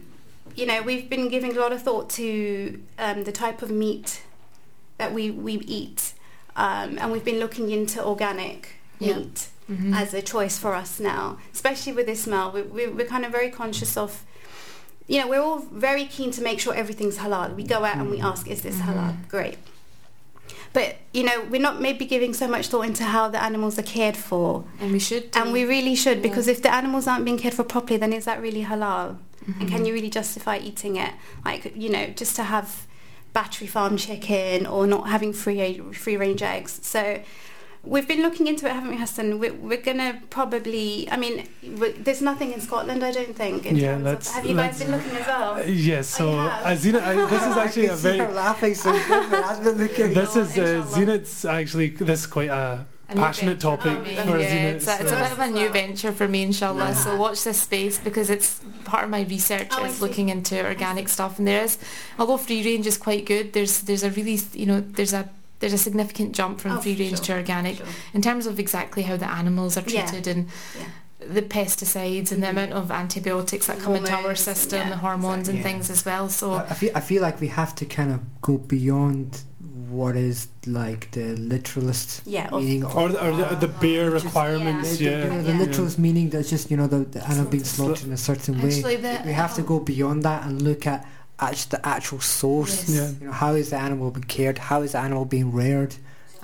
you 0.56 0.66
know 0.66 0.82
we've 0.82 1.08
been 1.08 1.28
giving 1.28 1.56
a 1.56 1.60
lot 1.60 1.72
of 1.72 1.82
thought 1.82 2.08
to 2.10 2.80
um, 2.98 3.24
the 3.24 3.32
type 3.32 3.62
of 3.62 3.70
meat 3.70 4.22
that 4.98 5.12
we 5.12 5.30
we 5.30 5.54
eat 5.80 6.14
um, 6.56 6.98
and 7.00 7.12
we've 7.12 7.24
been 7.24 7.38
looking 7.44 7.70
into 7.70 8.04
organic 8.04 8.60
Yeah. 8.98 9.16
meat 9.18 9.48
Mhm. 9.70 9.94
as 10.02 10.14
a 10.14 10.22
choice 10.22 10.56
for 10.58 10.72
us 10.76 11.00
now, 11.00 11.38
especially 11.52 11.92
with 11.92 12.08
Ismail. 12.08 12.52
We, 12.52 12.62
we, 12.62 12.86
we're 12.86 13.06
kind 13.14 13.24
of 13.26 13.32
very 13.32 13.50
conscious 13.50 13.96
of, 13.96 14.22
you 15.08 15.18
know, 15.20 15.26
we're 15.26 15.40
all 15.48 15.58
very 15.58 16.04
keen 16.04 16.30
to 16.36 16.40
make 16.48 16.60
sure 16.60 16.72
everything's 16.72 17.18
halal. 17.18 17.48
We 17.56 17.64
go 17.64 17.82
out 17.84 17.96
and 17.96 18.08
we 18.08 18.20
ask, 18.20 18.46
is 18.48 18.62
this 18.62 18.76
halal? 18.76 19.10
Mhm. 19.16 19.28
Great. 19.28 19.58
But, 20.72 20.98
you 21.12 21.24
know, 21.24 21.38
we're 21.50 21.60
not 21.60 21.80
maybe 21.80 22.04
giving 22.06 22.32
so 22.32 22.46
much 22.46 22.68
thought 22.68 22.82
into 22.86 23.02
how 23.04 23.28
the 23.28 23.42
animals 23.42 23.76
are 23.76 23.82
cared 23.96 24.16
for. 24.16 24.64
and 24.80 24.92
we 24.92 25.00
should 25.00 25.32
do. 25.32 25.40
And 25.40 25.52
we 25.52 25.64
really 25.64 25.96
should, 25.96 26.18
Yeah. 26.18 26.22
because 26.28 26.46
if 26.46 26.62
the 26.62 26.72
animals 26.72 27.08
aren't 27.08 27.24
being 27.24 27.38
cared 27.38 27.54
for 27.54 27.64
properly, 27.64 27.96
then 27.98 28.12
is 28.12 28.24
that 28.26 28.40
really 28.40 28.64
halal? 28.64 29.16
And 29.60 29.68
can 29.68 29.84
you 29.84 29.92
really 29.94 30.10
justify 30.10 30.58
eating 30.58 30.96
it? 30.96 31.12
Like, 31.44 31.72
you 31.76 31.88
know, 31.88 32.06
just 32.08 32.34
to 32.36 32.42
have 32.44 32.86
battery 33.32 33.66
farm 33.66 33.96
chicken 33.96 34.66
or 34.66 34.86
not 34.86 35.08
having 35.08 35.32
free 35.32 35.78
free 35.92 36.16
range 36.16 36.42
eggs. 36.42 36.80
So 36.82 37.20
we've 37.84 38.08
been 38.08 38.22
looking 38.22 38.46
into 38.48 38.66
it, 38.66 38.72
haven't 38.72 38.90
we, 38.90 38.96
Hassan? 38.96 39.38
We're, 39.38 39.52
we're 39.54 39.80
gonna 39.80 40.20
probably. 40.30 41.08
I 41.10 41.16
mean, 41.16 41.46
there's 41.62 42.22
nothing 42.22 42.52
in 42.52 42.60
Scotland, 42.60 43.04
I 43.04 43.12
don't 43.12 43.36
think. 43.36 43.66
In 43.66 43.76
Yeah, 43.76 43.92
terms 43.92 44.04
let's- 44.04 44.28
of, 44.30 44.34
have 44.34 44.46
you 44.46 44.56
guys 44.56 44.64
let's- 44.66 44.82
been 44.82 44.90
looking 44.92 45.16
as 45.16 45.26
well? 45.26 45.54
Uh, 45.54 45.62
yes, 45.62 46.08
so 46.08 46.28
Oh, 46.28 46.32
you 46.32 46.48
have? 46.48 46.66
uh, 46.66 46.76
Zina, 46.76 46.98
I, 46.98 47.14
this 47.30 47.42
is 47.42 47.56
actually 47.64 47.82
I 47.82 47.86
a 47.86 47.88
can 47.90 47.98
see 47.98 48.08
her 48.18 48.24
very. 48.24 48.34
laughing 48.34 48.74
so 48.74 48.92
good, 48.92 49.30
but 49.30 49.44
I've 49.44 49.62
been 49.62 49.78
looking. 49.78 50.14
This 50.14 50.34
is 50.36 50.58
uh, 50.58 50.62
Inshallah. 50.62 50.84
Zenith's 51.06 51.44
actually. 51.44 51.88
This 51.90 52.20
is 52.20 52.26
quite 52.26 52.48
a 52.48 52.54
A 52.64 52.78
new 52.78 52.86
passionate 53.14 53.60
topic 53.60 53.92
oh, 53.92 53.96
for 53.96 54.02
me. 54.02 54.16
for 54.16 54.38
yeah, 54.38 54.68
it's 54.68 54.88
a, 54.88 55.00
it's 55.00 55.12
a 55.12 55.16
bit 55.16 55.32
of 55.32 55.38
a 55.38 55.46
new 55.48 55.68
venture 55.70 56.12
for 56.12 56.26
me, 56.26 56.42
inshallah. 56.42 56.94
So 56.94 57.16
watch 57.16 57.44
this 57.44 57.62
space 57.62 57.98
because 57.98 58.30
it's 58.30 58.60
part 58.84 59.04
of 59.04 59.10
my 59.10 59.22
research 59.22 59.68
Oh, 59.72 59.84
is 59.84 60.00
looking 60.00 60.28
into 60.28 60.64
organic 60.64 61.08
stuff, 61.08 61.38
and 61.38 61.46
there 61.46 61.62
is, 61.62 61.78
although 62.18 62.36
free 62.36 62.64
range 62.64 62.86
is 62.86 62.98
quite 62.98 63.24
good, 63.26 63.52
there's 63.52 63.82
there's 63.82 64.02
a 64.02 64.10
really 64.10 64.40
you 64.52 64.66
know 64.66 64.80
there's 64.80 65.12
a 65.12 65.28
there's 65.60 65.72
a 65.72 65.78
significant 65.78 66.34
jump 66.34 66.60
from 66.60 66.72
Oh, 66.72 66.80
free 66.80 66.94
for 66.94 67.02
range 67.02 67.20
to 67.20 67.32
organic 67.34 67.76
Sure. 67.76 67.86
in 68.12 68.22
terms 68.22 68.46
of 68.46 68.58
exactly 68.58 69.04
how 69.04 69.16
the 69.16 69.30
animals 69.30 69.76
are 69.78 69.84
Yeah. 69.86 70.06
treated 70.06 70.26
and 70.26 70.48
Yeah. 70.78 70.86
the 71.32 71.42
pesticides 71.42 72.30
and 72.30 72.42
the 72.42 72.50
amount 72.50 72.72
of 72.72 72.90
antibiotics 72.90 73.66
that 73.68 73.78
come 73.80 73.94
into 73.96 74.12
our 74.12 74.34
system, 74.34 74.80
yeah, 74.80 74.90
the 74.90 74.96
hormones 74.98 75.48
and 75.48 75.58
exactly. 75.58 75.72
things 75.72 75.90
as 75.90 76.04
well. 76.04 76.28
So 76.28 76.54
I 76.54 76.64
I 76.70 76.74
feel 76.74 76.90
I 76.96 77.00
feel 77.00 77.22
like 77.22 77.40
we 77.40 77.48
have 77.48 77.74
to 77.76 77.84
kind 77.86 78.12
of 78.12 78.20
go 78.42 78.58
beyond 78.58 79.42
what 79.90 80.16
is 80.16 80.48
like 80.66 81.10
the 81.12 81.36
literalist 81.36 82.22
Yeah. 82.26 82.48
Of, 82.52 82.62
meaning 82.62 82.84
or 82.84 83.08
the, 83.08 83.26
or 83.26 83.36
the, 83.36 83.56
the 83.56 83.68
bare 83.68 84.10
Just- 84.10 84.24
requirements, 84.26 84.96
the, 84.98 85.04
yeah. 85.04 85.26
the, 85.28 85.42
the 85.42 85.52
Yeah. 85.52 85.58
literalist 85.58 85.98
meaning 85.98 86.30
that's 86.30 86.50
just 86.50 86.70
you 86.70 86.76
know 86.76 86.86
the, 86.86 86.98
the 87.00 87.24
animal 87.28 87.50
being 87.50 87.64
slaughtered 87.64 88.06
in 88.06 88.12
a 88.12 88.16
certain 88.16 88.60
way. 88.62 88.68
actually, 88.76 88.96
the 88.96 89.22
we 89.24 89.32
have 89.32 89.54
to 89.54 89.60
um, 89.62 89.66
go 89.66 89.80
beyond 89.80 90.22
that 90.24 90.46
and 90.46 90.62
look 90.62 90.86
at 90.86 91.06
actually 91.38 91.70
the 91.76 91.86
actual 91.86 92.20
source. 92.20 92.88
Yes. 92.88 92.90
Yeah. 92.96 93.18
You 93.20 93.26
know, 93.26 93.32
how 93.32 93.54
is 93.54 93.70
the 93.70 93.76
animal 93.76 94.10
being 94.10 94.24
cared? 94.24 94.58
How 94.58 94.82
is 94.82 94.92
the 94.92 94.98
animal 94.98 95.24
being 95.24 95.52
reared? 95.52 95.96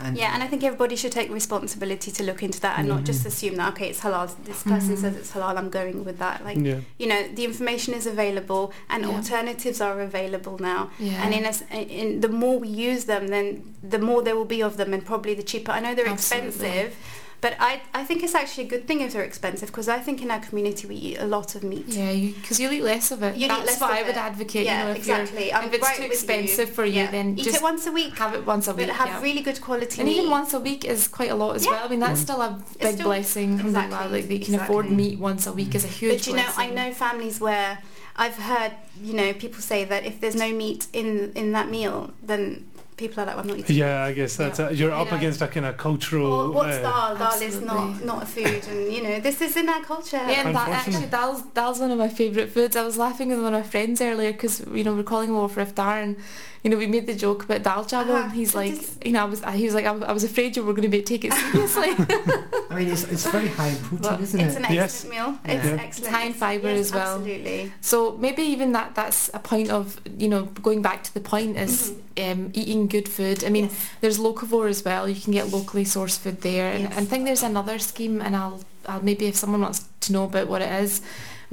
And 0.04 0.16
yeah, 0.16 0.34
and 0.34 0.42
I 0.42 0.46
think 0.48 0.62
everybody 0.64 0.96
should 0.96 1.12
take 1.12 1.30
responsibility 1.30 2.10
to 2.10 2.22
look 2.22 2.42
into 2.42 2.60
that 2.60 2.78
and 2.78 2.88
not 2.88 3.04
just 3.04 3.22
Mhm. 3.22 3.26
assume 3.26 3.54
that 3.56 3.68
okay, 3.72 3.88
it's 3.90 4.00
halal. 4.00 4.30
This 4.44 4.62
person 4.62 4.94
Mhm. 4.96 5.00
says 5.00 5.16
it's 5.16 5.30
halal. 5.32 5.56
I'm 5.56 5.70
going 5.70 6.04
with 6.04 6.18
that. 6.18 6.44
Like 6.44 6.58
yeah. 6.58 6.80
you 6.98 7.06
know, 7.06 7.22
the 7.34 7.44
information 7.44 7.94
is 7.94 8.06
available 8.06 8.72
and 8.90 9.04
Yeah. 9.04 9.10
alternatives 9.10 9.80
are 9.80 10.00
available 10.00 10.56
now. 10.58 10.90
yeah. 10.98 11.22
And 11.24 11.32
in, 11.34 11.44
a 11.44 11.52
in 12.00 12.20
the 12.20 12.28
more 12.28 12.58
we 12.58 12.68
use 12.68 13.04
them, 13.04 13.28
then 13.28 13.46
the 13.82 13.98
more 13.98 14.22
there 14.22 14.36
will 14.36 14.44
be 14.56 14.62
of 14.62 14.76
them, 14.76 14.92
and 14.94 15.04
probably 15.04 15.34
the 15.34 15.42
cheaper. 15.42 15.72
I 15.72 15.80
know 15.80 15.94
they're 15.94 16.06
Absolutely. 16.08 16.48
expensive, 16.48 16.96
but 17.42 17.52
I 17.60 17.82
I 17.92 18.02
think 18.04 18.22
it's 18.22 18.34
actually 18.42 18.64
a 18.68 18.70
good 18.74 18.84
thing 18.88 19.00
if 19.02 19.12
they're 19.12 19.22
expensive 19.32 19.68
because 19.72 19.88
I 19.88 19.98
think 20.06 20.22
in 20.22 20.30
our 20.30 20.38
community 20.48 20.84
we 20.86 20.94
eat 21.08 21.18
a 21.18 21.26
lot 21.26 21.54
of 21.56 21.62
meat. 21.62 21.86
Yeah, 21.88 22.12
because 22.40 22.58
you, 22.60 22.68
will 22.68 22.76
eat 22.76 22.84
less 22.84 23.10
of 23.10 23.22
it. 23.22 23.36
You'll 23.36 23.48
That's 23.48 23.80
what 23.80 23.90
I 23.90 24.02
would 24.02 24.16
it. 24.22 24.26
advocate. 24.30 24.64
yeah, 24.64 24.78
you 24.78 24.84
know, 24.84 24.90
if 24.92 24.96
exactly. 24.98 25.46
You're, 25.48 25.56
I'm 25.56 25.64
if 25.68 25.74
it's 25.74 25.82
right 25.88 25.96
too 25.98 26.04
expensive 26.12 26.68
you. 26.68 26.74
for 26.74 26.84
you, 26.84 27.02
Yeah. 27.02 27.10
then 27.10 27.26
eat 27.38 27.44
just 27.44 27.56
it 27.56 27.62
once 27.70 27.86
a 27.86 27.92
week. 27.92 28.16
have 28.24 28.32
it 28.38 28.46
once 28.46 28.68
a 28.68 28.72
But 28.72 28.86
week. 28.86 28.90
have 29.02 29.08
yeah. 29.08 29.22
really 29.22 29.42
good 29.48 29.60
quality 29.60 30.00
and 30.00 30.08
meat. 30.08 30.18
even 30.18 30.30
once 30.30 30.54
a 30.54 30.60
week 30.60 30.84
is 30.84 31.08
quite 31.08 31.30
a 31.30 31.34
lot 31.34 31.56
as 31.56 31.64
Yeah. 31.64 31.72
well. 31.72 31.84
I 31.86 31.88
mean, 31.88 32.00
that's 32.00 32.20
Mm. 32.20 32.28
still 32.28 32.40
a 32.48 32.50
big 32.80 32.94
still- 32.94 33.06
blessing. 33.08 33.50
alhamdulillah, 33.58 33.86
exactly, 33.86 34.20
Like 34.20 34.28
they 34.28 34.38
can 34.38 34.54
afford 34.54 34.90
meat 34.90 35.18
once 35.18 35.42
a 35.46 35.52
week 35.52 35.74
is 35.74 35.84
a 35.84 35.88
huge 36.00 36.18
But 36.18 36.26
you 36.28 36.34
know, 36.40 36.48
I 36.56 36.66
know 36.78 36.88
families 36.92 37.40
where 37.40 37.78
I've 38.14 38.36
heard, 38.36 38.72
you 39.02 39.14
know, 39.14 39.32
people 39.32 39.60
say 39.62 39.84
that 39.84 40.04
if 40.04 40.20
there's 40.20 40.34
no 40.36 40.50
meat 40.52 40.86
in 40.92 41.32
in 41.34 41.52
that 41.52 41.68
meal, 41.70 42.12
then 42.22 42.66
people 43.04 43.18
are 43.22 43.26
like, 43.30 43.36
"I'm 43.40 43.46
not 43.50 43.58
eating." 43.60 43.76
Yeah, 43.84 44.04
I 44.10 44.12
guess 44.18 44.32
that's 44.42 44.58
Yeah. 44.60 44.68
a, 44.68 44.72
you're 44.78 44.90
You 44.94 45.02
up 45.02 45.10
know. 45.10 45.16
against 45.18 45.40
a 45.46 45.48
kind 45.54 45.66
of 45.70 45.74
Or 45.74 45.78
cultural. 45.88 46.52
what's 46.58 46.76
uh, 46.78 46.82
dal? 46.88 47.10
Dal 47.22 47.38
is 47.50 47.56
not 47.70 48.04
not 48.10 48.20
a 48.26 48.26
food, 48.34 48.62
and 48.72 48.80
you 48.94 49.02
know, 49.06 49.16
this 49.28 49.38
is 49.46 49.56
in 49.62 49.68
our 49.74 49.82
culture. 49.92 50.22
Yeah, 50.32 50.42
and 50.46 50.54
that, 50.56 50.68
Unfortunately. 50.68 50.94
actually, 50.94 51.10
dal's, 51.16 51.40
dal's 51.58 51.78
one 51.84 51.90
of 51.96 51.98
my 52.06 52.08
favourite 52.22 52.50
foods. 52.56 52.74
I 52.82 52.84
was 52.90 52.96
laughing 53.06 53.28
with 53.30 53.40
one 53.48 53.54
of 53.54 53.60
my 53.64 53.68
friends 53.74 54.00
earlier 54.00 54.32
because, 54.32 54.54
you 54.78 54.84
know, 54.84 54.94
we're 54.94 55.10
calling 55.14 55.28
him 55.30 55.36
over 55.36 55.52
for 55.54 55.64
iftar 55.66 55.94
and, 56.04 56.16
you 56.62 56.70
know, 56.70 56.76
we 56.76 56.86
made 56.96 57.06
the 57.12 57.14
joke 57.24 57.40
about 57.46 57.60
dal 57.68 57.84
chawal 57.90 58.08
Uh-huh. 58.10 58.22
and 58.24 58.32
he's 58.40 58.54
like, 58.60 58.72
is- 58.72 58.96
you 59.06 59.12
know, 59.14 59.22
I 59.26 59.28
was, 59.34 59.40
he 59.60 59.64
was 59.68 59.74
like, 59.78 59.86
I 59.90 59.92
was, 59.96 60.02
I 60.10 60.12
was 60.18 60.24
afraid 60.30 60.56
you 60.56 60.62
were 60.64 60.74
going 60.78 60.88
to 60.90 60.94
be, 60.96 61.02
take 61.12 61.24
it 61.28 61.32
seriously. 61.32 61.90
I 62.70 62.74
mean, 62.78 62.88
it's, 62.94 63.04
it's 63.14 63.26
very 63.36 63.48
high 63.58 63.68
in 63.74 63.76
protein, 63.76 63.98
But 64.08 64.20
isn't 64.20 64.40
It's 64.40 64.54
it? 64.54 64.58
an 64.58 64.64
excellent 64.64 64.74
Yes. 64.74 65.04
meal. 65.04 65.30
Yeah. 65.44 65.52
It's 65.54 65.64
Yeah. 65.66 65.72
excellent. 65.86 65.98
It's 65.98 66.06
high 66.16 66.26
in 66.30 66.34
fibre 66.44 66.68
Yes, 66.70 66.80
as 66.86 66.92
well. 66.98 67.14
Absolutely. 67.16 67.72
So 67.80 68.16
maybe 68.26 68.42
even 68.54 68.72
that 68.78 68.94
that's 68.94 69.20
a 69.34 69.38
point 69.52 69.70
of 69.70 69.84
you 70.22 70.28
know 70.32 70.42
going 70.68 70.82
back 70.88 70.98
to 71.04 71.12
the 71.14 71.20
point 71.32 71.56
is 71.56 71.92
um, 72.26 72.50
eating 72.60 72.86
good 72.96 73.08
food. 73.16 73.38
I 73.44 73.50
mean, 73.56 73.64
Yes. 73.66 73.88
there's 74.00 74.18
locavore 74.18 74.68
as 74.74 74.80
well. 74.88 75.02
You 75.08 75.20
can 75.24 75.32
get 75.32 75.46
locally 75.58 75.84
sourced 75.84 76.18
food 76.22 76.38
there, 76.42 76.68
and 76.74 76.82
Yes. 76.84 76.92
I 77.00 77.04
think 77.10 77.24
there's 77.24 77.42
another 77.52 77.78
scheme, 77.90 78.16
and 78.26 78.32
I'll, 78.40 78.60
I'll 78.90 79.02
maybe 79.02 79.24
if 79.26 79.36
someone 79.42 79.62
wants 79.66 79.80
to 80.06 80.12
know 80.12 80.24
about 80.24 80.46
what 80.48 80.60
it 80.62 80.72
is, 80.84 81.00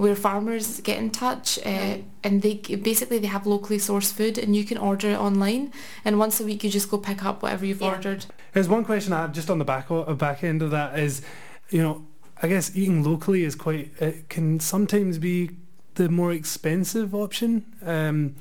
where 0.03 0.15
farmers 0.15 0.67
get 0.89 0.97
in 0.97 1.09
touch 1.09 1.47
uh, 1.65 1.69
Right. 1.69 2.03
and 2.23 2.41
they 2.41 2.53
basically 2.91 3.19
they 3.19 3.27
have 3.37 3.45
locally 3.55 3.79
sourced 3.79 4.13
food, 4.19 4.37
and 4.37 4.55
you 4.57 4.63
can 4.69 4.77
order 4.89 5.09
it 5.15 5.19
online, 5.27 5.63
and 6.05 6.17
once 6.25 6.39
a 6.39 6.45
week 6.49 6.63
you 6.63 6.69
just 6.69 6.89
go 6.91 6.97
pick 6.97 7.21
up 7.25 7.41
whatever 7.43 7.65
you've 7.65 7.81
Yeah. 7.81 7.95
ordered. 7.95 8.21
There's 8.53 8.69
one 8.69 8.83
question 8.85 9.11
I 9.13 9.21
have 9.25 9.33
just 9.33 9.49
on 9.49 9.59
the 9.59 9.65
back 9.73 9.91
o- 9.91 10.13
back 10.15 10.43
end 10.43 10.61
of 10.61 10.71
that 10.71 10.97
is, 10.99 11.21
you 11.69 11.81
know, 11.83 11.95
I 12.41 12.47
guess 12.47 12.71
eating 12.75 13.03
locally 13.03 13.43
is 13.43 13.55
quite 13.55 13.91
it 13.99 14.29
can 14.29 14.59
sometimes 14.61 15.17
be 15.17 15.49
the 15.95 16.07
more 16.09 16.31
expensive 16.31 17.13
option. 17.13 17.51
Um, 17.85 18.35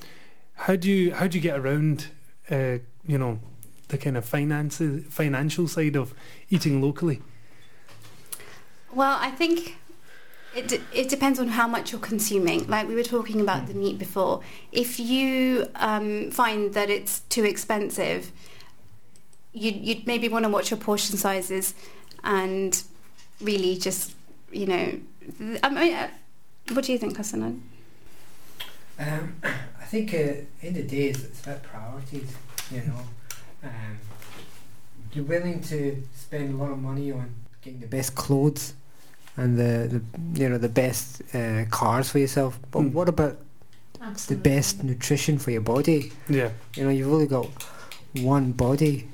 how 0.66 0.76
do 0.76 0.88
you 0.88 1.12
how 1.18 1.26
do 1.26 1.36
you 1.38 1.42
get 1.42 1.58
around, 1.58 2.06
uh, 2.50 2.78
you 3.06 3.18
know, 3.18 3.38
the 3.88 3.98
kind 3.98 4.16
of 4.16 4.24
finances 4.24 5.04
financial 5.08 5.66
side 5.68 5.96
of 5.96 6.14
eating 6.50 6.80
locally? 6.82 7.22
Well, 8.92 9.18
I 9.20 9.30
think 9.30 9.76
it, 10.54 10.68
d- 10.68 10.80
it 10.92 11.08
depends 11.08 11.38
on 11.38 11.48
how 11.48 11.68
much 11.68 11.92
you're 11.92 12.00
consuming. 12.00 12.66
Like 12.66 12.88
we 12.88 12.94
were 12.94 13.02
talking 13.02 13.40
about 13.40 13.66
the 13.66 13.74
meat 13.74 13.98
before. 13.98 14.40
If 14.72 14.98
you 14.98 15.68
um, 15.76 16.30
find 16.30 16.74
that 16.74 16.90
it's 16.90 17.20
too 17.28 17.44
expensive, 17.44 18.32
you'd, 19.52 19.76
you'd 19.76 20.06
maybe 20.06 20.28
want 20.28 20.44
to 20.44 20.48
watch 20.48 20.70
your 20.70 20.78
portion 20.78 21.16
sizes 21.16 21.74
and 22.24 22.82
really 23.40 23.76
just, 23.76 24.14
you 24.50 24.66
know, 24.66 24.98
th- 25.38 25.60
I 25.62 25.68
mean, 25.68 25.94
uh, 25.94 26.08
what 26.72 26.84
do 26.84 26.92
you 26.92 26.98
think, 26.98 27.16
Hassan? 27.16 27.62
Um, 28.98 29.36
I 29.44 29.84
think 29.84 30.12
uh, 30.14 30.42
in 30.62 30.74
the 30.74 30.82
days 30.82 31.24
it's, 31.24 31.38
it's 31.38 31.46
about 31.46 31.62
priorities, 31.62 32.30
you 32.70 32.82
know. 32.82 33.00
Um, 33.64 33.98
you're 35.12 35.24
willing 35.24 35.60
to 35.62 36.02
spend 36.14 36.54
a 36.54 36.56
lot 36.56 36.70
of 36.70 36.78
money 36.78 37.10
on 37.12 37.34
getting 37.62 37.80
the 37.80 37.86
best 37.86 38.14
clothes 38.14 38.74
and 39.36 39.56
the, 39.58 39.88
the 39.88 40.40
you 40.42 40.48
know 40.48 40.58
the 40.58 40.68
best 40.68 41.22
uh, 41.34 41.64
cars 41.70 42.10
for 42.10 42.18
yourself, 42.18 42.58
but 42.70 42.80
Mm. 42.82 42.92
what 42.92 43.08
about 43.08 43.38
the 44.28 44.36
best 44.36 44.84
nutrition 44.84 45.38
for 45.38 45.50
your 45.50 45.60
body? 45.62 46.12
Yeah, 46.28 46.50
You 46.76 46.84
know, 46.84 46.90
you've 46.90 47.12
only 47.12 47.26
got 47.26 47.46
one 48.20 48.52
body, 48.52 49.08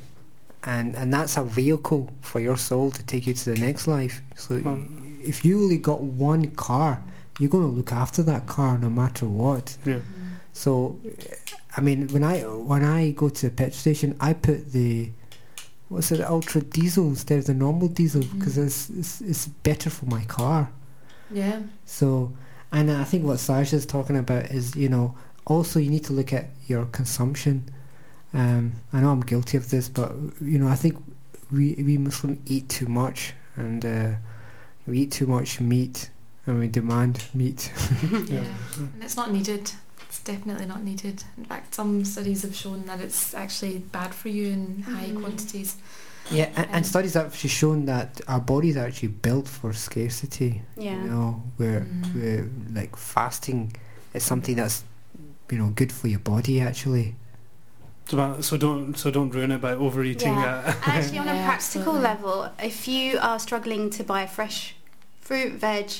and 0.64 0.96
and 0.96 1.12
that's 1.12 1.36
a 1.36 1.44
vehicle 1.44 2.10
for 2.22 2.40
your 2.40 2.56
soul 2.56 2.90
to 2.90 3.02
take 3.04 3.26
you 3.26 3.34
to 3.34 3.54
the 3.54 3.60
next 3.60 3.86
life. 3.86 4.20
So 4.36 4.60
Well- 4.64 4.82
if 5.22 5.42
you 5.44 5.62
only 5.62 5.78
got 5.78 6.02
one 6.02 6.50
car, 6.50 7.02
you're 7.38 7.50
going 7.50 7.68
to 7.68 7.76
look 7.76 7.92
after 7.92 8.22
that 8.22 8.46
car 8.46 8.78
no 8.78 8.90
matter 8.90 9.26
what. 9.26 9.76
Yeah. 9.84 10.00
So, 10.52 11.00
I 11.76 11.80
mean, 11.80 12.08
when 12.08 12.22
I 12.22 12.40
when 12.42 12.84
I 12.84 13.10
go 13.10 13.28
to 13.28 13.48
the 13.48 13.54
petrol 13.54 13.72
station, 13.72 14.16
I 14.20 14.34
put 14.34 14.72
the 14.72 15.10
what's 15.88 16.12
it, 16.12 16.20
ultra 16.20 16.60
diesel 16.60 17.08
instead 17.08 17.38
of 17.40 17.46
the 17.46 17.54
normal 17.54 17.88
diesel 17.88 18.22
because 18.22 18.56
it's, 18.56 18.90
it's 18.90 19.20
it's 19.20 19.46
better 19.48 19.90
for 19.90 20.06
my 20.06 20.24
car. 20.24 20.70
Yeah. 21.30 21.60
So, 21.84 22.32
and 22.72 22.90
I 22.90 23.04
think 23.04 23.24
what 23.24 23.38
Sajda's 23.38 23.86
talking 23.86 24.16
about 24.16 24.46
is, 24.46 24.76
you 24.76 24.88
know, 24.88 25.16
also 25.46 25.80
you 25.80 25.90
need 25.90 26.04
to 26.04 26.12
look 26.12 26.32
at 26.32 26.50
your 26.66 26.86
consumption. 26.86 27.68
Um, 28.32 28.72
I 28.92 29.00
know 29.00 29.10
I'm 29.10 29.20
guilty 29.20 29.56
of 29.56 29.70
this, 29.70 29.88
but 29.88 30.12
you 30.40 30.58
know, 30.58 30.68
I 30.68 30.74
think 30.76 31.02
we 31.50 31.74
we 31.74 31.98
Muslim 31.98 32.40
eat 32.46 32.68
too 32.68 32.86
much, 32.86 33.34
and 33.56 33.84
uh, 33.84 34.10
we 34.86 35.00
eat 35.00 35.12
too 35.12 35.26
much 35.26 35.60
meat, 35.60 36.10
and 36.46 36.58
we 36.58 36.68
demand 36.68 37.24
meat. 37.34 37.72
Yeah. 38.28 38.44
And 38.76 39.02
it's 39.02 39.16
not 39.16 39.32
needed. 39.32 39.70
It's 40.08 40.20
definitely 40.20 40.66
not 40.66 40.82
needed. 40.84 41.24
In 41.38 41.44
fact, 41.44 41.74
some 41.74 42.04
studies 42.04 42.42
have 42.42 42.54
shown 42.54 42.84
that 42.86 43.00
it's 43.00 43.34
actually 43.34 43.78
bad 43.78 44.14
for 44.14 44.28
you 44.28 44.46
in 44.48 44.82
high 44.82 45.08
Mhm. 45.10 45.20
quantities. 45.20 45.76
Yeah, 46.30 46.48
and, 46.56 46.66
Um, 46.68 46.74
and 46.74 46.86
studies 46.86 47.14
have 47.14 47.26
actually 47.26 47.50
shown 47.50 47.84
that 47.86 48.20
our 48.28 48.40
bodies 48.40 48.76
are 48.76 48.86
actually 48.86 49.08
built 49.22 49.48
for 49.48 49.72
scarcity. 49.74 50.62
Yeah. 50.76 51.02
You 51.02 51.10
know, 51.10 51.42
where 51.58 51.80
Mm. 51.80 52.14
where 52.14 52.48
like 52.74 52.96
fasting 52.96 53.72
is 54.14 54.22
something 54.24 54.56
that's 54.56 54.84
you 55.50 55.58
know 55.58 55.70
good 55.74 55.92
for 55.92 56.08
your 56.08 56.20
body 56.20 56.60
actually. 56.60 57.14
So, 58.06 58.56
don't 58.58 58.96
so 58.98 59.10
don't 59.10 59.30
ruin 59.34 59.50
it 59.50 59.60
by 59.62 59.72
overeating. 59.72 60.34
Yeah. 60.34 60.62
Uh, 60.66 60.72
And 60.86 60.92
actually, 60.98 61.18
on 61.24 61.28
a 61.28 61.44
practical 61.44 61.96
absolutely. 61.96 62.00
level, 62.02 62.50
if 62.62 62.86
you 62.88 63.18
are 63.18 63.38
struggling 63.38 63.90
to 63.90 64.04
buy 64.04 64.26
fresh 64.26 64.74
fruit, 65.20 65.52
veg, 65.54 65.90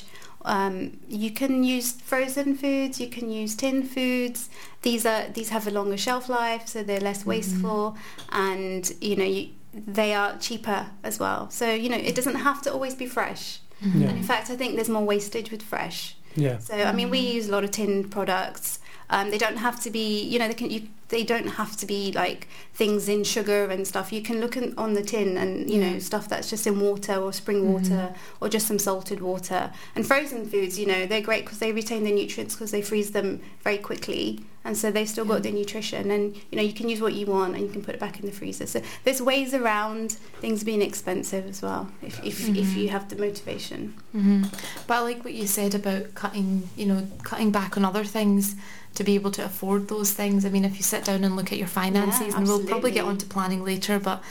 um, 0.45 0.97
you 1.07 1.31
can 1.31 1.63
use 1.63 1.91
frozen 1.91 2.55
foods. 2.55 2.99
You 2.99 3.07
can 3.09 3.29
use 3.31 3.55
tin 3.55 3.83
foods. 3.83 4.49
These 4.83 5.05
are 5.05 5.27
these 5.33 5.49
have 5.49 5.67
a 5.67 5.71
longer 5.71 5.97
shelf 5.97 6.29
life, 6.29 6.67
so 6.67 6.83
they're 6.83 6.99
less 7.01 7.23
Mhm. 7.23 7.27
wasteful, 7.27 7.97
and 8.29 8.91
you 9.01 9.15
know 9.15 9.25
you, 9.25 9.49
they 9.73 10.13
are 10.13 10.37
cheaper 10.39 10.87
as 11.03 11.19
well. 11.19 11.49
So 11.49 11.73
you 11.73 11.89
know 11.89 11.97
it 11.97 12.15
doesn't 12.15 12.35
have 12.35 12.61
to 12.63 12.71
always 12.73 12.95
be 12.95 13.05
fresh. 13.07 13.59
Yeah. 13.81 14.07
And 14.09 14.17
in 14.17 14.23
fact, 14.23 14.49
I 14.49 14.55
think 14.55 14.75
there's 14.75 14.89
more 14.89 15.03
wastage 15.03 15.51
with 15.51 15.61
fresh. 15.61 16.15
yeah. 16.35 16.57
So 16.59 16.73
I 16.75 16.91
mean, 16.93 17.09
we 17.09 17.19
use 17.19 17.47
a 17.49 17.51
lot 17.51 17.63
of 17.63 17.71
tin 17.71 18.09
products. 18.09 18.79
Um, 19.09 19.29
they 19.31 19.37
don't 19.37 19.57
have 19.57 19.79
to 19.83 19.89
be, 19.91 20.21
you 20.23 20.39
know, 20.39 20.47
they 20.47 20.53
can. 20.55 20.71
You, 20.71 20.81
they 21.09 21.23
don't 21.23 21.47
have 21.47 21.77
to 21.77 21.85
be 21.85 22.11
like 22.11 22.47
things 22.73 23.07
in 23.07 23.23
sugar 23.23 23.65
and 23.65 23.87
stuff. 23.87 24.11
You 24.11 24.21
can 24.21 24.39
look 24.39 24.57
in, 24.57 24.73
on 24.77 24.93
the 24.95 25.03
tin 25.03 25.37
and 25.37 25.69
you 25.69 25.79
know 25.79 25.99
stuff 25.99 26.27
that's 26.27 26.49
just 26.49 26.65
in 26.65 26.79
water 26.79 27.15
or 27.15 27.31
spring 27.31 27.61
Mhm. 27.63 27.67
water 27.73 28.15
or 28.41 28.49
just 28.49 28.67
some 28.67 28.79
salted 28.79 29.21
water. 29.21 29.71
And 29.95 30.05
frozen 30.05 30.49
foods, 30.49 30.79
you 30.79 30.85
know, 30.87 31.05
they're 31.05 31.21
great 31.21 31.45
because 31.45 31.59
they 31.59 31.71
retain 31.71 32.03
their 32.03 32.13
nutrients 32.13 32.55
because 32.55 32.71
they 32.71 32.81
freeze 32.81 33.11
them 33.11 33.39
very 33.63 33.77
quickly, 33.77 34.41
and 34.63 34.75
so 34.75 34.89
they've 34.89 35.07
still 35.07 35.25
Yeah. 35.25 35.33
got 35.33 35.43
their 35.43 35.51
nutrition. 35.51 36.09
And 36.09 36.35
you 36.51 36.55
know, 36.57 36.63
you 36.63 36.73
can 36.73 36.89
use 36.89 37.01
what 37.01 37.13
you 37.13 37.27
want 37.27 37.53
and 37.55 37.63
you 37.65 37.71
can 37.71 37.83
put 37.83 37.93
it 37.93 37.99
back 38.01 38.19
in 38.19 38.25
the 38.25 38.31
freezer. 38.31 38.65
So 38.65 38.81
there's 39.03 39.21
ways 39.21 39.53
around 39.53 40.17
things 40.41 40.63
being 40.63 40.81
expensive 40.81 41.45
as 41.47 41.61
well 41.61 41.89
if 42.01 42.19
if, 42.23 42.49
if 42.49 42.67
Mhm. 42.73 42.75
you 42.77 42.89
have 42.89 43.09
the 43.09 43.15
motivation. 43.15 43.93
hmm 44.11 44.43
But 44.87 44.95
I 44.95 44.99
like 45.01 45.23
what 45.23 45.33
you 45.35 45.45
said 45.45 45.75
about 45.75 46.15
cutting, 46.15 46.67
you 46.75 46.87
know, 46.87 47.07
cutting 47.23 47.51
back 47.51 47.77
on 47.77 47.85
other 47.85 48.03
things 48.03 48.55
to 48.95 49.03
be 49.03 49.15
able 49.15 49.31
to 49.31 49.45
afford 49.45 49.87
those 49.87 50.11
things. 50.13 50.45
I 50.45 50.49
mean, 50.49 50.65
if 50.65 50.77
you 50.77 50.83
sit 50.83 51.03
down 51.05 51.23
and 51.23 51.35
look 51.35 51.51
at 51.51 51.57
your 51.57 51.67
finances, 51.67 52.27
Yeah, 52.29 52.37
and 52.37 52.47
we'll 52.47 52.63
probably 52.65 52.91
get 52.91 52.99
absolutely. 53.01 53.09
onto 53.23 53.25
planning 53.27 53.63
later, 53.63 53.99
but 53.99 54.23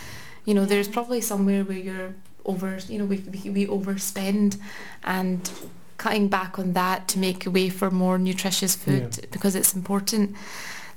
you 0.44 0.54
know, 0.54 0.64
there's 0.66 0.88
probably 0.88 1.20
somewhere 1.20 1.64
where 1.64 1.78
you're 1.78 2.14
over, 2.44 2.78
you 2.88 2.98
know, 2.98 3.04
we, 3.06 3.18
we, 3.18 3.50
we 3.50 3.66
overspend 3.66 4.58
and 5.04 5.50
cutting 5.96 6.28
back 6.28 6.58
on 6.58 6.72
that 6.74 7.08
to 7.08 7.18
make 7.18 7.46
way 7.46 7.68
for 7.70 7.90
more 7.90 8.18
nutritious 8.18 8.74
food 8.74 9.26
because 9.30 9.54
it's 9.54 9.74
important. 9.74 10.34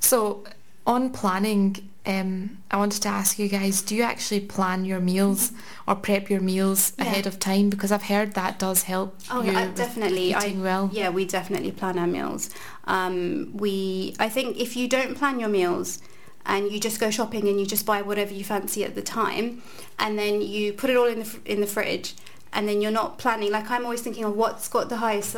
So 0.00 0.44
on 0.86 1.10
planning, 1.10 1.88
um, 2.06 2.58
I 2.70 2.76
wanted 2.78 3.02
to 3.02 3.08
ask 3.08 3.38
you 3.38 3.48
guys, 3.48 3.80
do 3.82 3.94
you 3.94 4.02
actually 4.02 4.40
plan 4.40 4.84
your 4.84 5.00
meals 5.00 5.52
or 5.86 5.94
prep 5.94 6.28
your 6.30 6.40
meals 6.40 6.92
Yeah. 6.98 7.04
ahead 7.04 7.26
of 7.26 7.38
time? 7.38 7.68
Because 7.70 7.92
I've 7.92 8.04
heard 8.04 8.32
that 8.34 8.47
does 8.58 8.82
help 8.84 9.16
Oh, 9.30 9.40
I- 9.42 9.66
with 9.66 9.74
definitely. 9.76 10.34
I- 10.34 10.54
well. 10.58 10.90
Yeah, 10.92 11.10
we 11.10 11.24
definitely 11.24 11.72
plan 11.72 11.98
our 11.98 12.06
meals. 12.06 12.50
Um, 12.84 13.50
we, 13.54 14.14
I 14.18 14.28
think, 14.28 14.56
if 14.58 14.76
you 14.76 14.88
don't 14.88 15.16
plan 15.16 15.38
your 15.40 15.48
meals 15.48 16.00
and 16.46 16.70
you 16.72 16.80
just 16.80 16.98
go 17.00 17.10
shopping 17.10 17.46
and 17.48 17.60
you 17.60 17.66
just 17.66 17.84
buy 17.86 18.02
whatever 18.02 18.32
you 18.32 18.44
fancy 18.44 18.84
at 18.84 18.94
the 18.94 19.02
time, 19.02 19.62
and 19.98 20.18
then 20.18 20.40
you 20.40 20.72
put 20.72 20.90
it 20.90 20.96
all 20.96 21.06
in 21.06 21.18
the 21.20 21.24
fr- 21.24 21.40
in 21.44 21.60
the 21.60 21.66
fridge, 21.66 22.14
and 22.52 22.68
then 22.68 22.80
you're 22.80 22.90
not 23.02 23.18
planning. 23.18 23.50
Like 23.52 23.70
I'm 23.70 23.84
always 23.84 24.00
thinking 24.02 24.24
of 24.24 24.34
what's 24.36 24.68
got 24.68 24.88
the 24.88 24.96
highest 24.96 25.36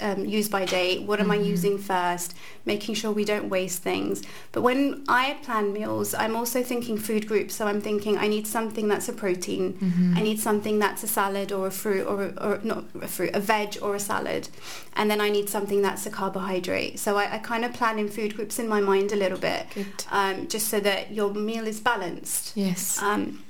um, 0.00 0.24
use 0.24 0.48
by 0.48 0.64
date. 0.64 1.02
What 1.02 1.20
am 1.20 1.30
I 1.30 1.38
Mhm. 1.38 1.46
using 1.46 1.78
first? 1.78 2.34
Making 2.64 2.94
sure 2.94 3.10
we 3.12 3.24
don't 3.24 3.48
waste 3.48 3.82
things. 3.82 4.22
But 4.52 4.62
when 4.62 5.04
I 5.08 5.36
plan 5.42 5.72
meals, 5.72 6.14
I'm 6.14 6.34
also 6.36 6.62
thinking 6.62 6.98
food 6.98 7.26
groups. 7.26 7.54
So 7.54 7.66
I'm 7.66 7.80
thinking 7.80 8.18
I 8.18 8.28
need 8.28 8.46
something 8.46 8.88
that's 8.88 9.08
a 9.08 9.12
protein. 9.12 9.74
Mhm. 9.80 10.16
I 10.18 10.22
need 10.22 10.40
something 10.40 10.78
that's 10.78 11.02
a 11.02 11.06
salad 11.08 11.52
or 11.52 11.66
a 11.66 11.70
fruit 11.70 12.04
or, 12.06 12.24
a, 12.24 12.28
or 12.46 12.60
not 12.62 12.84
a 13.00 13.08
fruit, 13.08 13.30
a 13.34 13.40
veg 13.40 13.78
or 13.80 13.94
a 13.94 14.00
salad. 14.00 14.48
And 14.94 15.10
then 15.10 15.20
I 15.20 15.28
need 15.30 15.48
something 15.48 15.80
that's 15.82 16.04
a 16.06 16.10
carbohydrate. 16.10 16.98
So 16.98 17.16
I, 17.16 17.34
I 17.34 17.38
kind 17.38 17.64
of 17.64 17.72
plan 17.72 17.98
in 17.98 18.08
food 18.08 18.34
groups 18.36 18.58
in 18.58 18.68
my 18.68 18.80
mind 18.80 19.12
a 19.12 19.16
little 19.16 19.38
bit, 19.38 19.66
um, 20.10 20.48
just 20.48 20.68
so 20.68 20.80
that 20.80 21.12
your 21.12 21.32
meal 21.32 21.66
is 21.66 21.80
balanced. 21.80 22.52
Yes. 22.56 23.00
Um, 23.02 23.44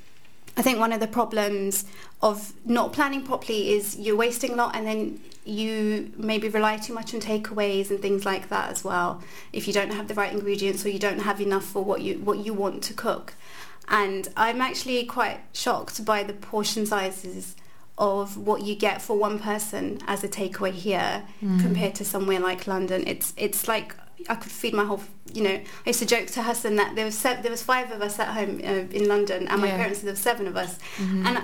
I 0.59 0.61
think 0.61 0.77
one 0.77 0.91
of 0.91 0.99
the 0.99 1.07
problems 1.07 1.85
of 2.21 2.51
not 2.65 2.91
planning 2.93 3.23
properly 3.23 3.71
is 3.75 3.97
you're 3.97 4.17
wasting 4.17 4.51
a 4.51 4.55
lot 4.55 4.75
and 4.75 4.85
then 4.85 5.19
you 5.45 6.11
maybe 6.17 6.49
rely 6.49 6.75
too 6.77 6.93
much 6.93 7.13
on 7.13 7.21
takeaways 7.21 7.89
and 7.89 7.99
things 8.01 8.25
like 8.25 8.49
that 8.49 8.69
as 8.69 8.83
well 8.83 9.21
if 9.53 9.67
you 9.67 9.73
don't 9.73 9.93
have 9.93 10.07
the 10.09 10.13
right 10.13 10.33
ingredients 10.33 10.85
or 10.85 10.89
you 10.89 10.99
don't 10.99 11.19
have 11.29 11.39
enough 11.39 11.63
for 11.63 11.81
what 11.83 12.01
you 12.01 12.15
what 12.19 12.37
you 12.45 12.53
want 12.53 12.83
to 12.83 12.93
cook 12.93 13.33
and 13.87 14.27
I'm 14.35 14.61
actually 14.61 15.03
quite 15.05 15.39
shocked 15.53 16.03
by 16.05 16.23
the 16.23 16.33
portion 16.33 16.85
sizes 16.85 17.55
of 17.97 18.37
what 18.37 18.61
you 18.63 18.75
get 18.75 19.01
for 19.01 19.15
one 19.17 19.39
person 19.39 19.99
as 20.07 20.23
a 20.23 20.27
takeaway 20.27 20.71
here 20.71 21.23
Mm. 21.41 21.61
compared 21.61 21.95
to 21.95 22.03
somewhere 22.05 22.39
like 22.49 22.67
London. 22.67 23.03
It's 23.07 23.33
it's 23.37 23.67
like 23.67 23.95
I 24.27 24.35
could 24.35 24.51
feed 24.51 24.73
my 24.73 24.85
whole. 24.85 25.01
You 25.33 25.43
know, 25.43 25.51
I 25.51 25.63
used 25.85 25.99
to 25.99 26.05
joke 26.05 26.27
to 26.27 26.43
Hassan 26.43 26.75
that 26.77 26.95
there 26.95 27.05
was 27.05 27.15
se- 27.17 27.39
there 27.41 27.51
was 27.51 27.61
five 27.63 27.91
of 27.91 28.01
us 28.01 28.19
at 28.19 28.27
home 28.29 28.59
uh, 28.63 28.85
in 28.97 29.07
London, 29.07 29.47
and 29.47 29.61
my 29.61 29.67
Yeah. 29.67 29.77
parents 29.77 29.99
there 30.01 30.11
were 30.11 30.17
seven 30.17 30.47
of 30.47 30.57
us. 30.57 30.77
Mhm. 30.97 31.25
And 31.27 31.37
I- 31.37 31.43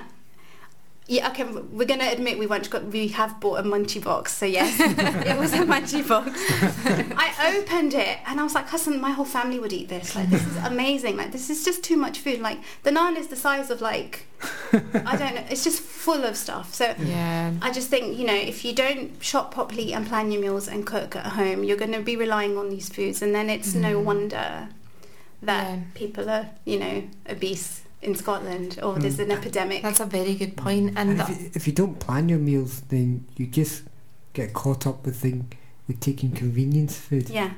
yeah, 1.08 1.28
okay, 1.30 1.44
we're 1.44 1.86
gonna 1.86 2.08
admit 2.10 2.36
we 2.38 2.46
once 2.46 2.66
got 2.68 2.84
we 2.86 3.08
have 3.08 3.38
bought 3.40 3.60
a 3.60 3.62
munchie 3.62 4.02
box. 4.02 4.36
So 4.36 4.44
yes, 4.46 4.78
it 4.80 5.38
was 5.38 5.52
a 5.52 5.58
munchie 5.58 6.06
box. 6.06 6.30
I 7.16 7.54
opened 7.56 7.94
it 7.94 8.18
and 8.26 8.40
I 8.40 8.42
was 8.42 8.54
like, 8.54 8.68
Hassan, 8.68 9.00
my 9.00 9.10
whole 9.12 9.24
family 9.24 9.58
would 9.60 9.72
eat 9.72 9.88
this. 9.88 10.16
Like 10.16 10.28
this 10.30 10.44
is 10.46 10.56
amazing. 10.64 11.16
Like 11.16 11.30
this 11.32 11.48
is 11.48 11.64
just 11.64 11.84
too 11.84 11.96
much 11.96 12.18
food. 12.18 12.40
Like 12.40 12.58
the 12.82 12.90
naan 12.90 13.16
is 13.16 13.28
the 13.28 13.36
size 13.36 13.70
of 13.70 13.80
like 13.80 14.26
I 14.72 15.16
don't 15.16 15.34
know. 15.36 15.44
It's 15.48 15.62
just 15.64 15.80
full 15.80 16.24
of 16.24 16.36
stuff. 16.36 16.74
So 16.74 16.94
yeah. 16.98 17.52
I 17.62 17.70
just 17.70 17.88
think, 17.88 18.18
you 18.18 18.26
know, 18.26 18.34
if 18.34 18.64
you 18.64 18.72
don't 18.74 19.22
shop 19.22 19.52
properly 19.54 19.92
and 19.94 20.06
plan 20.06 20.32
your 20.32 20.42
meals 20.42 20.66
and 20.68 20.84
cook 20.86 21.14
at 21.16 21.26
home, 21.26 21.62
you're 21.64 21.76
going 21.78 21.92
to 21.92 22.00
be 22.02 22.16
relying 22.16 22.58
on 22.58 22.68
these 22.68 22.88
foods. 22.88 23.22
And 23.22 23.34
then 23.34 23.48
it's 23.48 23.74
no 23.74 24.00
Mm. 24.00 24.04
wonder 24.04 24.68
that 25.42 25.68
Yeah. 25.70 25.78
people 25.94 26.28
are, 26.28 26.50
you 26.64 26.78
know, 26.78 27.04
obese 27.28 27.80
in 28.02 28.14
Scotland 28.14 28.78
or 28.82 28.98
there's 28.98 29.18
an 29.18 29.30
epidemic. 29.30 29.82
That's 29.82 30.00
a 30.00 30.06
very 30.06 30.34
good 30.34 30.56
point. 30.56 30.92
And 30.96 31.10
And 31.10 31.20
if, 31.20 31.28
you, 31.28 31.50
if 31.54 31.66
you 31.66 31.72
don't 31.72 31.98
plan 31.98 32.28
your 32.28 32.38
meals, 32.38 32.82
then 32.88 33.26
you 33.36 33.46
just 33.46 33.82
get 34.32 34.52
caught 34.52 34.86
up 34.86 35.04
with 35.06 35.16
thing 35.16 35.52
with 35.88 36.00
taking 36.00 36.30
convenience 36.32 36.96
food. 36.96 37.30
yeah. 37.30 37.50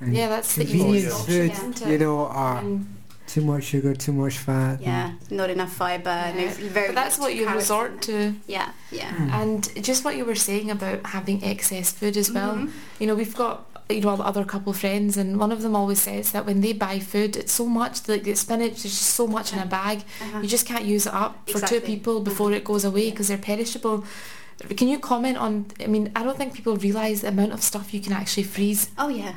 And 0.00 0.14
yeah, 0.14 0.28
that's 0.28 0.56
the 0.56 0.64
convenience 0.64 0.96
easiest 1.04 1.28
Yeah. 1.28 1.44
option, 1.44 1.50
food, 1.50 1.76
isn't 1.80 1.90
you 1.92 1.98
know, 1.98 2.26
are 2.26 2.58
And- 2.58 2.86
too 3.26 3.40
much 3.40 3.64
sugar, 3.64 3.94
too 3.94 4.12
much 4.12 4.36
fat. 4.36 4.82
Yeah. 4.82 5.12
Not 5.30 5.48
enough 5.50 5.72
fibre. 5.72 6.32
No, 6.36 6.42
Yeah. 6.42 6.50
very 6.72 6.88
but 6.88 6.94
that's 6.96 7.18
what 7.18 7.34
you 7.34 7.44
carrots 7.46 7.62
resort 7.70 8.02
to. 8.02 8.34
Yeah. 8.46 8.70
Yeah. 8.90 9.10
Mm. 9.16 9.30
And 9.32 9.84
just 9.84 10.04
what 10.04 10.16
you 10.16 10.24
were 10.26 10.34
saying 10.34 10.70
about 10.70 11.06
having 11.06 11.42
excess 11.42 11.90
food 11.90 12.16
as 12.18 12.30
well. 12.30 12.54
Mhm. 12.56 12.70
You 12.98 13.06
know, 13.06 13.14
we've 13.14 13.34
got 13.34 13.64
you 13.90 14.00
know 14.00 14.10
other 14.14 14.44
couple 14.44 14.70
of 14.70 14.78
friends, 14.78 15.16
and 15.16 15.38
one 15.38 15.52
of 15.52 15.62
them 15.62 15.76
always 15.76 16.00
says 16.00 16.32
that 16.32 16.46
when 16.46 16.60
they 16.60 16.72
buy 16.72 16.98
food, 16.98 17.36
it's 17.36 17.52
so 17.52 17.66
much 17.66 18.08
like 18.08 18.24
the 18.24 18.34
spinach. 18.34 18.82
There's 18.82 18.94
just 18.98 19.14
so 19.14 19.26
much 19.26 19.52
in 19.52 19.58
a 19.58 19.66
bag. 19.66 19.98
Uh-huh. 20.20 20.40
You 20.40 20.48
just 20.48 20.66
can't 20.66 20.84
use 20.84 21.06
it 21.06 21.14
up 21.14 21.36
for 21.46 21.58
Exactly. 21.58 21.80
two 21.80 21.86
people 21.86 22.20
before 22.20 22.52
it 22.52 22.64
goes 22.64 22.84
away 22.84 23.10
because 23.10 23.28
they're 23.28 23.38
perishable. 23.38 24.04
Can 24.76 24.88
you 24.88 24.98
comment 24.98 25.36
on? 25.36 25.66
I 25.80 25.86
mean, 25.86 26.10
I 26.16 26.22
don't 26.22 26.38
think 26.38 26.54
people 26.54 26.76
realise 26.76 27.20
the 27.22 27.28
amount 27.28 27.52
of 27.52 27.62
stuff 27.62 27.92
you 27.92 28.00
can 28.00 28.12
actually 28.12 28.44
freeze. 28.44 28.90
Oh 28.96 29.08
yeah. 29.08 29.34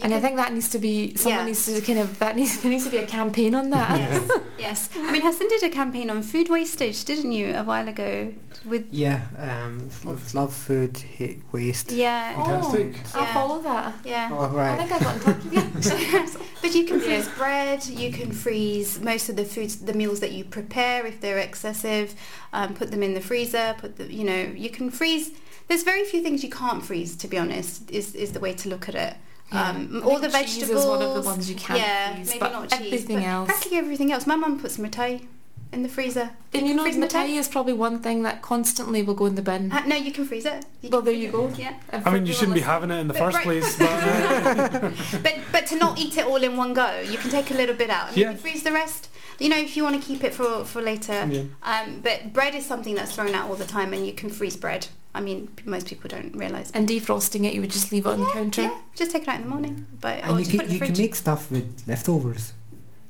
You 0.00 0.04
and 0.04 0.14
I 0.14 0.20
think 0.20 0.36
that 0.36 0.52
needs 0.52 0.68
to 0.70 0.78
be 0.78 1.14
someone 1.16 1.40
Yeah. 1.40 1.46
needs 1.46 1.66
to 1.66 1.80
kind 1.82 1.98
of 1.98 2.18
that 2.18 2.34
needs 2.36 2.58
there 2.62 2.70
needs 2.70 2.84
to 2.84 2.90
be 2.90 2.96
a 2.96 3.06
campaign 3.06 3.54
on 3.54 3.68
that. 3.70 3.98
Yes, 3.98 4.30
yes. 4.58 4.88
I 4.96 5.12
mean, 5.12 5.22
Hassan 5.22 5.48
did 5.48 5.62
a 5.62 5.68
campaign 5.68 6.08
on 6.10 6.22
food 6.22 6.48
wastage, 6.48 7.04
didn't 7.04 7.32
you, 7.32 7.54
a 7.54 7.62
while 7.64 7.86
ago? 7.88 8.32
With 8.64 8.86
Yeah, 8.90 9.20
um, 9.38 9.88
love, 10.04 10.34
love 10.34 10.52
food, 10.54 10.96
hate 10.96 11.42
waste. 11.52 11.92
yeah, 11.92 12.34
Fantastic. 12.34 12.94
Oh, 13.14 13.20
I'll 13.20 13.32
follow 13.34 13.62
that. 13.62 13.94
yeah. 14.04 14.30
Oh, 14.32 14.58
I 14.58 14.76
think 14.76 14.92
I 14.92 14.98
got 14.98 15.14
in 15.16 15.20
touch 15.20 15.44
with 15.44 15.54
you. 15.54 16.40
But 16.62 16.74
you 16.74 16.84
can 16.84 16.98
Yeah. 17.00 17.06
freeze 17.06 17.28
bread. 17.38 17.86
You 17.86 18.12
can 18.12 18.32
freeze 18.32 19.00
most 19.00 19.28
of 19.30 19.36
the 19.36 19.44
foods, 19.46 19.76
the 19.76 19.94
meals 19.94 20.20
that 20.20 20.32
you 20.32 20.44
prepare 20.44 21.06
if 21.06 21.20
they're 21.22 21.38
excessive. 21.38 22.14
Um, 22.52 22.74
put 22.74 22.90
them 22.90 23.02
in 23.02 23.14
the 23.14 23.20
freezer. 23.22 23.74
Put 23.78 23.96
the, 23.96 24.12
you 24.12 24.24
know, 24.24 24.42
you 24.64 24.68
can 24.70 24.90
freeze. 24.90 25.30
There's 25.68 25.82
very 25.84 26.04
few 26.04 26.20
things 26.22 26.42
you 26.44 26.50
can't 26.50 26.84
freeze. 26.84 27.16
To 27.16 27.28
be 27.28 27.38
honest, 27.38 27.90
is 27.90 28.14
is 28.14 28.32
the 28.32 28.40
way 28.40 28.52
to 28.54 28.68
look 28.68 28.88
at 28.90 28.94
it. 28.94 29.14
Yeah. 29.52 29.70
Um, 29.70 30.02
all 30.04 30.18
the 30.20 30.28
vegetables. 30.28 30.82
is 30.84 30.86
one 30.86 31.02
of 31.02 31.14
the 31.14 31.22
ones 31.22 31.48
you 31.50 31.56
can't 31.56 31.80
yeah, 31.80 32.14
freeze, 32.14 32.28
maybe 32.28 32.38
but 32.40 32.52
not 32.52 32.70
cheese. 32.70 32.80
everything 32.86 33.16
but 33.16 33.24
else. 33.26 33.48
Practically 33.48 33.78
everything 33.78 34.12
else. 34.12 34.26
My 34.26 34.36
mum 34.36 34.60
puts 34.60 34.76
mitai 34.76 35.26
in 35.72 35.82
the 35.82 35.88
freezer. 35.88 36.30
And 36.52 36.66
you 36.66 36.74
know, 36.74 36.82
freeze 36.82 36.96
mitai 36.96 37.28
is 37.36 37.48
probably 37.48 37.72
one 37.72 38.00
thing 38.00 38.22
that 38.22 38.42
constantly 38.42 39.02
will 39.02 39.14
go 39.14 39.26
in 39.26 39.34
the 39.36 39.42
bin. 39.42 39.70
Uh, 39.72 39.84
no, 39.86 39.96
you 39.96 40.12
can 40.12 40.24
freeze 40.24 40.44
it. 40.46 40.64
You 40.82 40.90
Well, 40.90 41.02
there 41.02 41.14
freeze 41.14 41.22
you 41.22 41.28
it. 41.28 41.32
go. 41.32 41.48
Yeah. 41.56 41.74
And 41.90 42.06
I 42.06 42.10
mean, 42.12 42.26
you 42.26 42.32
shouldn't 42.32 42.54
be 42.54 42.60
having 42.60 42.90
it 42.90 42.98
in 42.98 43.08
the 43.08 43.14
But 43.14 43.20
first 43.20 43.36
right- 43.36 43.44
place, 43.44 43.76
but 43.78 43.88
uh, 43.88 44.90
But 45.22 45.34
but 45.52 45.66
to 45.66 45.76
not 45.76 45.98
eat 45.98 46.16
it 46.16 46.26
all 46.26 46.42
in 46.42 46.56
one 46.56 46.72
go, 46.74 47.00
you 47.00 47.18
can 47.18 47.30
take 47.30 47.50
a 47.50 47.54
little 47.54 47.74
bit 47.74 47.90
out 47.90 48.08
and 48.08 48.16
Yeah. 48.16 48.28
maybe 48.28 48.40
freeze 48.40 48.62
the 48.62 48.72
rest. 48.72 49.08
You 49.38 49.48
know, 49.48 49.56
if 49.58 49.76
you 49.76 49.82
want 49.84 50.00
to 50.00 50.06
keep 50.06 50.22
it 50.22 50.34
for 50.34 50.64
for 50.64 50.82
later. 50.82 51.26
yeah. 51.30 51.42
Um, 51.62 52.00
but 52.02 52.32
bread 52.32 52.54
is 52.54 52.66
something 52.66 52.94
that's 52.94 53.14
thrown 53.14 53.34
out 53.34 53.48
all 53.48 53.56
the 53.56 53.64
time, 53.64 53.92
and 53.94 54.06
you 54.06 54.12
can 54.12 54.28
freeze 54.30 54.56
bread. 54.56 54.88
I 55.14 55.20
mean, 55.20 55.50
most 55.64 55.88
people 55.88 56.08
don't 56.08 56.34
realise. 56.36 56.70
And 56.70 56.88
defrosting 56.88 57.44
it, 57.44 57.52
you 57.54 57.60
would 57.60 57.70
just 57.70 57.90
leave 57.90 58.06
it 58.06 58.10
on 58.10 58.20
the 58.20 58.30
counter. 58.30 58.62
Yeah, 58.62 58.80
just 58.94 59.10
take 59.10 59.22
it 59.22 59.28
out 59.28 59.36
in 59.36 59.42
the 59.42 59.48
morning. 59.48 59.86
But 60.00 60.20
or 60.20 60.28
And 60.28 60.38
you 60.38 60.44
just 60.44 60.50
put 60.50 60.60
can, 60.60 60.70
it 60.70 60.72
you 60.72 60.80
can 60.80 60.96
make 60.96 61.14
stuff 61.14 61.50
with 61.50 61.82
leftovers. 61.86 62.52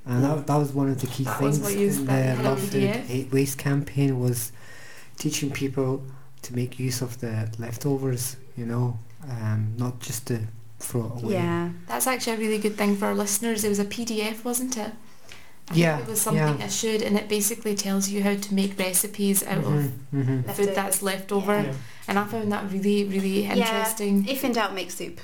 And 0.07 0.25
that, 0.25 0.47
that 0.47 0.57
was 0.57 0.73
one 0.73 0.89
of 0.89 1.01
the 1.01 1.07
key 1.07 1.25
That 1.25 1.41
was 1.41 1.59
things 1.59 2.01
what 2.01 2.13
in 2.13 2.39
the 2.39 2.43
Love 2.43 2.73
had 2.73 3.05
Food 3.05 3.33
Waste 3.33 3.59
campaign 3.59 4.19
was 4.19 4.51
teaching 5.19 5.51
people 5.51 6.03
to 6.43 6.57
make 6.57 6.79
use 6.79 7.03
of 7.03 7.21
the 7.21 7.53
leftovers, 7.59 8.37
you 8.57 8.65
know, 8.65 8.99
um, 9.29 9.75
not 9.77 10.01
just 10.01 10.27
to 10.29 10.41
throw 10.79 11.05
it 11.05 11.23
away. 11.23 11.35
Yeah, 11.35 11.71
That's 11.87 12.07
actually 12.07 12.33
a 12.33 12.39
really 12.39 12.59
good 12.59 12.77
thing 12.77 12.97
for 12.97 13.07
our 13.07 13.15
listeners. 13.15 13.63
It 13.63 13.69
was 13.69 13.79
a 13.79 13.85
PDF, 13.85 14.43
wasn't 14.43 14.79
it? 14.79 14.93
I 15.71 15.73
think 15.75 15.83
Yeah, 15.85 15.99
It 16.01 16.09
was 16.09 16.21
something 16.21 16.59
yeah. 16.59 16.67
issued 16.67 17.03
and 17.03 17.17
it 17.17 17.29
basically 17.29 17.75
tells 17.77 18.09
you 18.09 18.23
how 18.25 18.35
to 18.35 18.55
make 18.55 18.77
recipes 18.79 19.43
out 19.47 19.59
of 19.59 19.65
Mhm, 19.65 19.91
mhm. 20.13 20.47
Leftovers. 20.47 20.57
food 20.67 20.75
that's 20.75 21.03
left 21.03 21.31
over. 21.33 21.63
Yeah. 21.63 21.73
And 22.09 22.19
I 22.19 22.25
found 22.25 22.51
that 22.51 22.71
really, 22.73 23.05
really 23.05 23.45
Yeah. 23.45 23.55
interesting. 23.55 24.27
if 24.29 24.45
in 24.45 24.53
doubt, 24.53 24.75
make 24.75 24.91
soup. 24.91 25.21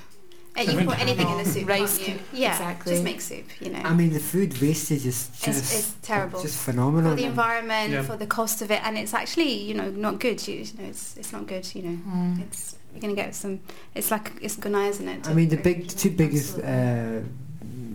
And 0.58 0.68
you 0.68 0.76
mean- 0.78 0.86
put 0.86 0.98
anything 1.00 1.28
in 1.28 1.36
the 1.36 1.44
soup, 1.44 1.68
Rice 1.68 1.98
can't 1.98 2.08
you? 2.08 2.18
Yeah, 2.32 2.52
exactly. 2.52 2.92
just 2.92 3.04
make 3.04 3.20
soup. 3.20 3.44
You 3.60 3.70
know, 3.72 3.80
I 3.84 3.92
mean, 3.92 4.10
the 4.12 4.20
food 4.20 4.58
wastage 4.62 5.04
is 5.04 5.28
it's, 5.34 5.44
just 5.44 5.74
it's 5.74 5.94
terrible. 6.00 6.40
just 6.40 6.56
phenomenal. 6.58 7.10
for 7.10 7.16
the 7.16 7.24
environment, 7.26 7.92
Yeah. 7.92 8.02
for 8.02 8.16
the 8.16 8.26
cost 8.26 8.62
of 8.62 8.70
it, 8.70 8.80
and 8.82 8.96
it's 8.96 9.12
actually 9.12 9.52
you 9.68 9.74
know 9.74 9.90
not 9.90 10.18
good. 10.18 10.38
You, 10.48 10.54
you 10.60 10.72
know, 10.78 10.88
it's 10.88 11.14
it's 11.18 11.30
not 11.32 11.46
good. 11.46 11.66
You 11.74 11.82
know, 11.82 11.98
Mm. 12.08 12.40
it's 12.44 12.76
you're 12.92 13.02
gonna 13.02 13.14
get 13.14 13.34
some. 13.34 13.60
It's 13.94 14.10
like 14.10 14.32
it's 14.40 14.56
gonna, 14.56 14.84
isn't 14.92 15.06
it? 15.08 15.28
I 15.28 15.34
mean, 15.34 15.48
the 15.50 15.58
big 15.58 15.88
two 15.88 16.10
biggest 16.10 16.58
uh, 16.60 17.20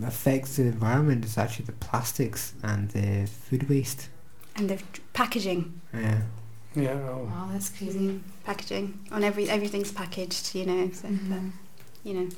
effects 0.04 0.56
to 0.56 0.62
the 0.62 0.68
environment 0.68 1.24
is 1.24 1.36
actually 1.38 1.66
the 1.66 1.72
plastics 1.72 2.54
and 2.62 2.90
the 2.90 3.26
food 3.26 3.68
waste. 3.68 4.08
and 4.56 4.68
the 4.68 4.78
packaging. 5.14 5.80
Yeah. 5.94 6.20
Yeah. 6.74 6.92
Oh. 6.92 7.24
Wow, 7.30 7.48
that's 7.52 7.68
crazy. 7.70 8.20
Packaging 8.44 8.98
on 9.10 9.24
every 9.24 9.48
everything's 9.48 9.92
packaged. 9.92 10.54
You 10.54 10.66
know, 10.66 10.90
so 10.92 11.08
Mhm. 11.08 11.28
but, 11.30 11.40
you 12.08 12.14
know, 12.14 12.28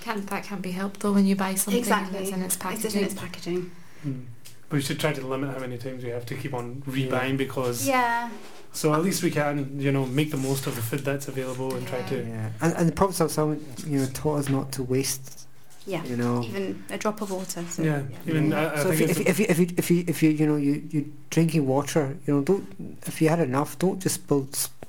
Can't, 0.00 0.26
that 0.28 0.44
can't 0.44 0.62
be 0.62 0.70
helped 0.70 1.00
though 1.00 1.12
when 1.12 1.26
you 1.26 1.36
buy 1.36 1.54
something 1.56 1.78
exactly. 1.78 2.16
and 2.18 2.26
it's 2.26 2.36
in 2.36 2.42
its 2.42 2.54
It's 2.54 2.62
packaging. 2.62 2.82
just 2.82 2.96
in 2.96 3.04
its 3.04 3.14
packaging. 3.14 3.70
Mm. 4.06 4.24
But 4.68 4.76
we 4.76 4.82
should 4.82 4.98
try 5.00 5.12
to 5.12 5.26
limit 5.26 5.50
how 5.54 5.58
many 5.60 5.76
times 5.78 6.02
we 6.04 6.10
have 6.10 6.24
to 6.26 6.34
keep 6.36 6.54
on 6.54 6.82
rebuying 6.88 7.36
because 7.36 7.86
Yeah, 7.86 8.30
so 8.72 8.94
at 8.94 9.02
least 9.02 9.22
we 9.22 9.30
can 9.30 9.78
you 9.78 9.92
know 9.92 10.06
make 10.06 10.30
the 10.30 10.36
most 10.36 10.66
of 10.66 10.74
the 10.76 10.82
food 10.82 11.00
that's 11.04 11.28
available 11.28 11.74
and 11.74 11.86
try 11.86 12.02
to 12.02 12.16
Yeah. 12.16 12.50
And, 12.62 12.72
and 12.78 12.88
the 12.88 12.92
Prophet 12.92 13.14
Sallallahu 13.16 13.86
you 13.92 13.98
know 14.00 14.06
taught 14.14 14.38
us 14.40 14.48
not 14.48 14.72
to 14.72 14.82
waste. 14.82 15.46
Yeah. 15.94 16.02
You 16.10 16.16
know. 16.22 16.36
Even 16.48 16.64
a 16.90 16.98
drop 17.02 17.18
of 17.24 17.28
water. 17.30 17.62
So, 17.74 17.82
yeah, 17.82 18.02
even 18.28 18.52
I, 18.52 18.62
I 18.74 18.82
so 18.82 18.90
if 18.90 18.98
think 18.98 19.00
you, 19.00 19.06
it's 19.10 19.30
if, 19.32 19.38
you, 19.40 19.46
if 19.52 19.58
you 19.60 19.66
if 19.82 19.86
you 19.90 20.04
if 20.12 20.18
you 20.22 20.30
you 20.40 20.46
know 20.50 20.56
you 20.66 20.74
you 20.92 21.00
drinking 21.34 21.64
water 21.74 22.04
you 22.24 22.30
know 22.34 22.42
don't 22.50 22.64
if 23.10 23.20
you 23.20 23.28
had 23.34 23.40
enough 23.50 23.70
don't 23.84 23.98
just 24.06 24.16
spill 24.22 24.42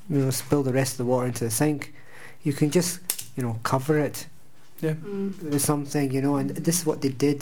you 0.10 0.20
know 0.24 0.32
spill 0.32 0.64
the 0.70 0.74
rest 0.80 0.92
of 0.94 0.98
the 1.02 1.06
water 1.12 1.28
into 1.32 1.44
the 1.44 1.52
sink 1.62 1.80
you 2.48 2.54
can 2.60 2.70
just 2.78 2.92
you 3.38 3.44
know 3.44 3.54
cover 3.72 3.96
it 4.08 4.18
yeah 4.82 4.96
Mm. 5.06 5.30
with 5.54 5.62
something 5.72 6.12
you 6.16 6.22
know 6.26 6.36
and 6.40 6.50
this 6.68 6.76
is 6.80 6.86
what 6.90 7.00
they 7.04 7.14
did 7.28 7.40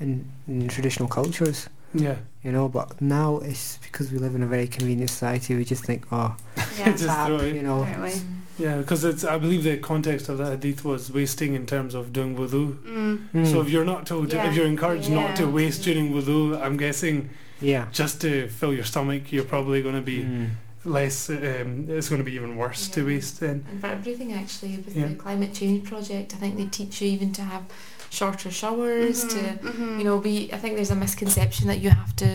in, 0.00 0.10
in 0.48 0.66
traditional 0.68 1.08
cultures 1.18 1.68
yeah 2.06 2.16
you 2.44 2.50
know 2.56 2.66
but 2.68 2.88
now 3.00 3.30
it's 3.50 3.78
because 3.86 4.06
we 4.12 4.18
live 4.18 4.34
in 4.34 4.42
a 4.42 4.50
very 4.56 4.66
convenient 4.66 5.10
society 5.10 5.50
we 5.60 5.64
just 5.74 5.84
think 5.84 6.00
oh 6.10 6.34
Yeah. 6.78 6.90
Just 7.02 7.04
tap, 7.06 7.26
throw 7.28 7.38
it. 7.48 7.54
you 7.58 7.62
know 7.68 7.80
Right 7.82 7.98
away. 7.98 8.12
Mm. 8.12 8.40
Yeah 8.58 8.76
because 8.78 9.04
it's 9.04 9.24
I 9.24 9.38
believe 9.38 9.62
the 9.64 9.76
context 9.78 10.28
of 10.28 10.38
that 10.38 10.50
hadith 10.50 10.84
was 10.84 11.10
wasting 11.12 11.54
in 11.54 11.66
terms 11.66 11.94
of 11.94 12.12
doing 12.12 12.36
wudu. 12.36 12.64
Mm. 12.84 13.18
Mm. 13.34 13.46
So 13.50 13.60
if 13.60 13.68
you're 13.70 13.84
not 13.94 14.06
told, 14.06 14.32
Yeah. 14.32 14.48
if 14.48 14.54
you're 14.56 14.66
encouraged 14.66 15.10
not 15.10 15.36
to 15.36 15.46
waste 15.46 15.82
during 15.84 16.12
wudu, 16.12 16.60
I'm 16.64 16.76
guessing 16.76 17.30
yeah 17.60 17.86
just 17.92 18.20
to 18.22 18.48
fill 18.48 18.72
your 18.72 18.84
stomach, 18.84 19.32
you're 19.32 19.44
probably 19.54 19.82
going 19.82 19.96
to 19.96 20.06
be 20.14 20.20
Mm. 20.24 20.48
less. 20.84 21.30
Um, 21.30 21.86
it's 21.88 22.08
going 22.10 22.20
to 22.24 22.28
be 22.30 22.34
even 22.34 22.56
worse 22.56 22.88
to 22.94 23.04
waste 23.06 23.40
then. 23.40 23.64
And 23.70 23.80
for 23.80 23.86
everything 23.98 24.32
actually, 24.32 24.76
with 24.84 24.94
Yeah. 24.96 25.08
the 25.08 25.14
climate 25.14 25.52
change 25.54 25.84
project, 25.88 26.34
I 26.34 26.38
think 26.42 26.56
they 26.56 26.66
teach 26.66 27.00
you 27.00 27.08
even 27.08 27.32
to 27.32 27.42
have 27.42 27.62
shorter 28.10 28.50
showers, 28.50 29.24
to 29.24 29.36
Mhm, 29.36 29.58
mhm. 29.72 29.98
you 29.98 30.04
know, 30.04 30.16
we 30.18 30.34
I 30.52 30.58
think 30.58 30.74
there's 30.76 30.90
a 30.98 31.00
misconception 31.06 31.64
that 31.68 31.80
you 31.84 31.90
have 31.90 32.14
to 32.16 32.28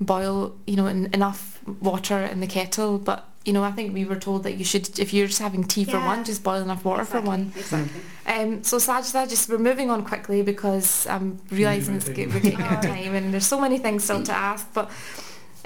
boil, 0.00 0.54
you 0.66 0.76
know, 0.76 0.86
en- 0.86 1.08
enough 1.12 1.60
water 1.80 2.18
in 2.32 2.40
the 2.40 2.46
kettle, 2.58 2.98
but 2.98 3.20
you 3.44 3.52
know, 3.52 3.62
I 3.62 3.72
think 3.72 3.92
we 3.92 4.04
were 4.04 4.16
told 4.16 4.44
that 4.44 4.54
you 4.54 4.64
should, 4.64 4.98
if 4.98 5.12
you're 5.12 5.26
just 5.26 5.40
having 5.40 5.64
tea 5.64 5.84
for 5.84 5.98
one, 5.98 6.24
just 6.24 6.42
boil 6.42 6.62
enough 6.62 6.84
water 6.84 7.04
for 7.04 7.20
one. 7.20 7.52
Exactly. 7.56 8.00
Um, 8.26 8.64
so 8.64 8.78
Sajda, 8.78 9.28
just 9.28 9.50
we're 9.50 9.58
moving 9.58 9.90
on 9.90 10.02
quickly 10.02 10.42
because 10.42 11.06
I'm 11.06 11.40
realising 11.50 11.96
it's 11.96 12.08
Moving 12.08 12.32
we're 12.32 12.40
getting 12.40 12.62
out 12.62 12.84
of 12.84 12.90
time 12.90 13.14
and 13.14 13.34
there's 13.34 13.46
so 13.46 13.60
many 13.60 13.78
things 13.78 14.04
still 14.04 14.22
to 14.22 14.32
ask. 14.32 14.66
But 14.72 14.90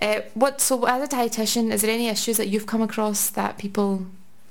uh, 0.03 0.23
what? 0.35 0.61
So 0.61 0.85
as 0.87 1.03
a 1.03 1.07
dietitian, 1.07 1.73
is 1.73 1.83
there 1.83 1.91
any 1.91 2.09
issues 2.09 2.37
that 2.37 2.49
you've 2.49 2.67
come 2.67 2.83
across 2.83 3.31
that 3.31 3.59
people 3.59 4.07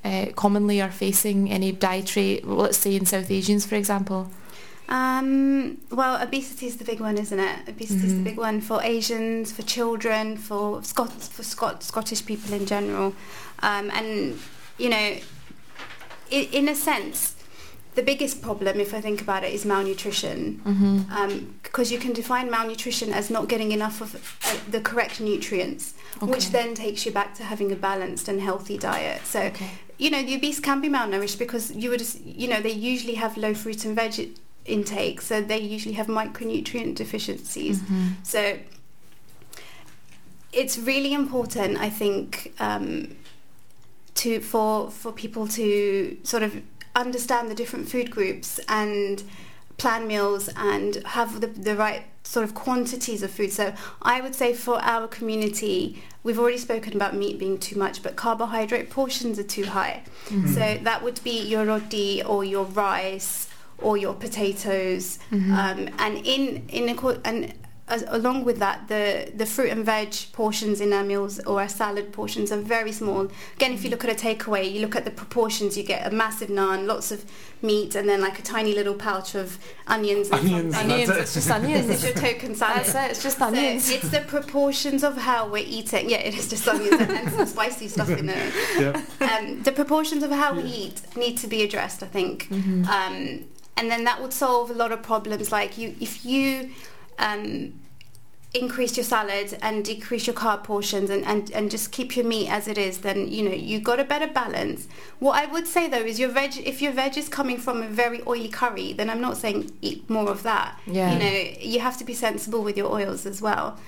uh, 0.05 0.27
commonly 0.35 0.81
are 0.81 0.91
facing? 0.91 1.51
Any 1.51 1.73
dietary, 1.73 2.39
let's 2.43 2.77
say 2.77 2.95
in 2.95 3.05
South 3.05 3.29
Asians, 3.29 3.65
for 3.65 3.75
example. 3.75 4.31
Um, 4.89 5.77
well, 5.91 6.21
obesity 6.21 6.67
is 6.67 6.77
the 6.77 6.85
big 6.85 6.99
one, 7.01 7.17
isn't 7.17 7.39
it? 7.39 7.59
Obesity 7.67 8.05
is 8.07 8.13
the 8.13 8.19
Mhm. 8.21 8.23
big 8.23 8.37
one 8.37 8.61
for 8.61 8.81
Asians, 8.83 9.51
for 9.51 9.63
children, 9.63 10.37
for 10.37 10.81
Scot 10.83 11.11
for 11.21 11.43
Scot 11.43 11.83
Scottish 11.83 12.25
people 12.25 12.53
in 12.53 12.65
general, 12.65 13.13
um, 13.59 13.91
and 13.91 14.39
you 14.77 14.89
know, 14.89 15.17
i 16.31 16.47
in 16.51 16.67
a 16.69 16.75
sense, 16.75 17.33
the 17.95 18.03
biggest 18.03 18.41
problem, 18.41 18.79
if 18.79 18.93
I 18.93 19.01
think 19.01 19.21
about 19.21 19.43
it, 19.43 19.51
is 19.53 19.65
malnutrition. 19.65 20.61
Mm-hmm. 20.63 21.39
Because 21.63 21.91
you 21.91 21.97
can 21.99 22.13
define 22.13 22.49
malnutrition 22.51 23.11
as 23.11 23.29
not 23.29 23.47
getting 23.49 23.71
enough 23.71 24.01
of 24.01 24.15
uh, 24.15 24.55
the 24.69 24.79
correct 24.81 25.19
nutrients, 25.19 25.93
which 26.21 26.51
then 26.51 26.75
takes 26.75 27.05
you 27.05 27.11
back 27.11 27.33
to 27.35 27.43
having 27.43 27.71
a 27.71 27.75
balanced 27.75 28.27
and 28.29 28.39
healthy 28.41 28.77
diet. 28.77 29.21
So 29.25 29.39
Okay. 29.41 29.71
you 29.97 30.09
know, 30.11 30.21
the 30.23 30.35
obese 30.35 30.59
can 30.59 30.79
be 30.79 30.89
malnourished 30.89 31.39
because 31.39 31.71
you 31.71 31.89
would, 31.89 32.03
you 32.23 32.47
know, 32.47 32.61
they 32.61 32.71
usually 32.93 33.15
have 33.15 33.35
low 33.35 33.53
fruit 33.55 33.83
and 33.85 33.95
veg 33.95 34.37
intake, 34.67 35.21
so 35.21 35.41
they 35.41 35.59
usually 35.59 35.95
have 35.95 36.07
micronutrient 36.07 36.95
deficiencies. 36.95 37.79
Mhm. 37.79 38.13
So 38.23 38.59
it's 40.53 40.77
really 40.77 41.13
important, 41.13 41.77
I 41.77 41.89
think, 41.89 42.53
um, 42.59 43.15
to 44.15 44.39
for 44.41 44.89
for 44.89 45.11
people 45.11 45.47
to 45.47 46.17
sort 46.23 46.43
of 46.43 46.61
understand 46.95 47.49
the 47.49 47.55
different 47.55 47.87
food 47.89 48.09
groups 48.09 48.59
and 48.67 49.23
plan 49.77 50.07
meals 50.07 50.49
and 50.55 50.95
have 51.05 51.39
the, 51.39 51.45
the 51.47 51.75
right 51.75 52.03
sort 52.23 52.43
of 52.43 52.55
quantities 52.55 53.21
of 53.21 53.29
food. 53.29 53.53
So 53.53 53.73
I 54.01 54.19
would 54.21 54.33
say 54.33 54.53
for 54.53 54.79
our 54.81 55.07
community, 55.07 56.01
we've 56.23 56.39
already 56.39 56.57
spoken 56.57 56.95
about 56.95 57.15
meat 57.15 57.37
being 57.37 57.59
too 57.59 57.77
much, 57.77 58.01
but 58.01 58.15
carbohydrate 58.15 58.89
portions 58.89 59.37
are 59.37 59.43
too 59.43 59.65
high. 59.65 60.01
Mhm. 60.29 60.53
So 60.55 60.83
that 60.83 61.03
would 61.03 61.23
be 61.23 61.39
your 61.39 61.65
roti 61.65 62.23
or 62.23 62.43
your 62.43 62.65
rice 62.65 63.46
or 63.79 63.97
your 63.97 64.13
potatoes, 64.13 65.19
Mhm. 65.31 65.51
um, 65.51 65.89
and 65.99 66.17
in 66.25 66.63
in 66.69 66.95
acco- 66.95 67.19
and 67.25 67.53
as, 67.89 68.03
along 68.09 68.43
with 68.43 68.59
that, 68.59 68.89
the 68.89 69.31
the 69.33 69.45
fruit 69.45 69.69
and 69.69 69.85
veg 69.85 70.13
portions 70.33 70.81
in 70.81 70.91
our 70.91 71.03
meals 71.05 71.39
or 71.45 71.61
our 71.61 71.69
salad 71.69 72.11
portions 72.11 72.51
are 72.51 72.57
very 72.59 72.91
small. 72.91 73.29
Again, 73.55 73.71
if 73.71 73.83
you 73.85 73.89
look 73.89 74.03
at 74.03 74.09
a 74.11 74.13
takeaway, 74.27 74.69
you 74.69 74.81
look 74.81 74.95
at 74.97 75.05
the 75.05 75.11
proportions. 75.11 75.77
You 75.77 75.83
get 75.83 76.05
a 76.05 76.13
massive 76.13 76.49
naan, 76.49 76.85
lots 76.85 77.11
of 77.13 77.23
meat, 77.61 77.95
and 77.95 78.09
then 78.09 78.19
like 78.19 78.39
a 78.39 78.41
tiny 78.41 78.73
little 78.75 78.93
pouch 78.93 79.35
of 79.35 79.57
onions. 79.87 80.29
Onions, 80.33 80.75
something. 80.75 80.91
onions. 80.91 81.07
That's 81.07 81.19
it. 81.19 81.21
It's 81.23 81.33
just 81.35 81.49
onions. 81.51 81.87
This 81.87 82.03
is 82.03 82.09
your 82.09 82.13
token 82.27 82.55
salad. 82.55 82.77
That's 82.87 82.95
it. 82.95 83.11
It's 83.11 83.23
just 83.23 83.37
So 83.37 83.45
onions. 83.45 83.89
it's 83.89 84.09
the 84.09 84.19
proportions 84.35 85.01
of 85.03 85.15
how 85.15 85.47
we're 85.47 85.63
eating. 85.65 86.09
Yeah, 86.09 86.17
it 86.17 86.35
is 86.37 86.49
just 86.49 86.67
onions 86.67 86.99
and, 86.99 87.09
and 87.11 87.31
some 87.31 87.45
spicy 87.45 87.87
stuff 87.87 88.09
in 88.09 88.25
there. 88.25 88.51
Yeah. 88.81 89.01
Um, 89.21 89.63
the 89.63 89.71
proportions 89.71 90.23
of 90.23 90.31
how 90.31 90.53
we 90.55 90.63
eat 90.63 91.01
need 91.15 91.37
to 91.37 91.47
be 91.47 91.63
addressed, 91.63 92.03
I 92.03 92.07
think. 92.07 92.47
Mhm. 92.49 92.85
Um, 92.95 93.45
and 93.77 93.91
then 93.91 94.03
that 94.05 94.21
would 94.21 94.33
solve 94.33 94.71
a 94.71 94.73
lot 94.73 94.91
of 94.91 95.01
problems. 95.03 95.51
Like 95.51 95.77
you, 95.77 95.95
if 95.99 96.25
you 96.25 96.71
um, 97.19 97.79
increase 98.53 98.97
your 98.97 99.03
salad 99.03 99.57
and 99.61 99.85
decrease 99.85 100.25
your 100.25 100.35
carb 100.35 100.63
portions 100.63 101.09
and, 101.09 101.23
and, 101.25 101.51
and 101.51 101.69
just 101.69 101.91
keep 101.91 102.15
your 102.15 102.25
meat 102.25 102.49
as 102.49 102.67
it 102.67 102.77
is, 102.77 102.99
then 102.99 103.27
you 103.27 103.43
know 103.43 103.53
you 103.53 103.79
got 103.79 103.99
a 103.99 104.03
better 104.03 104.27
balance. 104.27 104.87
What 105.19 105.41
I 105.41 105.45
would 105.45 105.67
say 105.67 105.87
though 105.87 106.01
is 106.01 106.19
your 106.19 106.29
veg 106.29 106.57
if 106.57 106.81
your 106.81 106.91
veg 106.91 107.17
is 107.17 107.29
coming 107.29 107.57
from 107.57 107.83
a 107.83 107.87
very 107.87 108.21
oily 108.25 108.49
curry, 108.49 108.93
then 108.93 109.09
I'm 109.09 109.21
not 109.21 109.37
saying 109.37 109.71
eat 109.81 110.09
more 110.09 110.29
of 110.29 110.43
that. 110.43 110.79
Yeah. 110.87 111.13
You 111.13 111.19
know, 111.19 111.59
you 111.59 111.79
have 111.79 111.97
to 111.97 112.03
be 112.03 112.13
sensible 112.13 112.63
with 112.63 112.77
your 112.77 112.91
oils 112.91 113.25
as 113.25 113.41
well. 113.41 113.79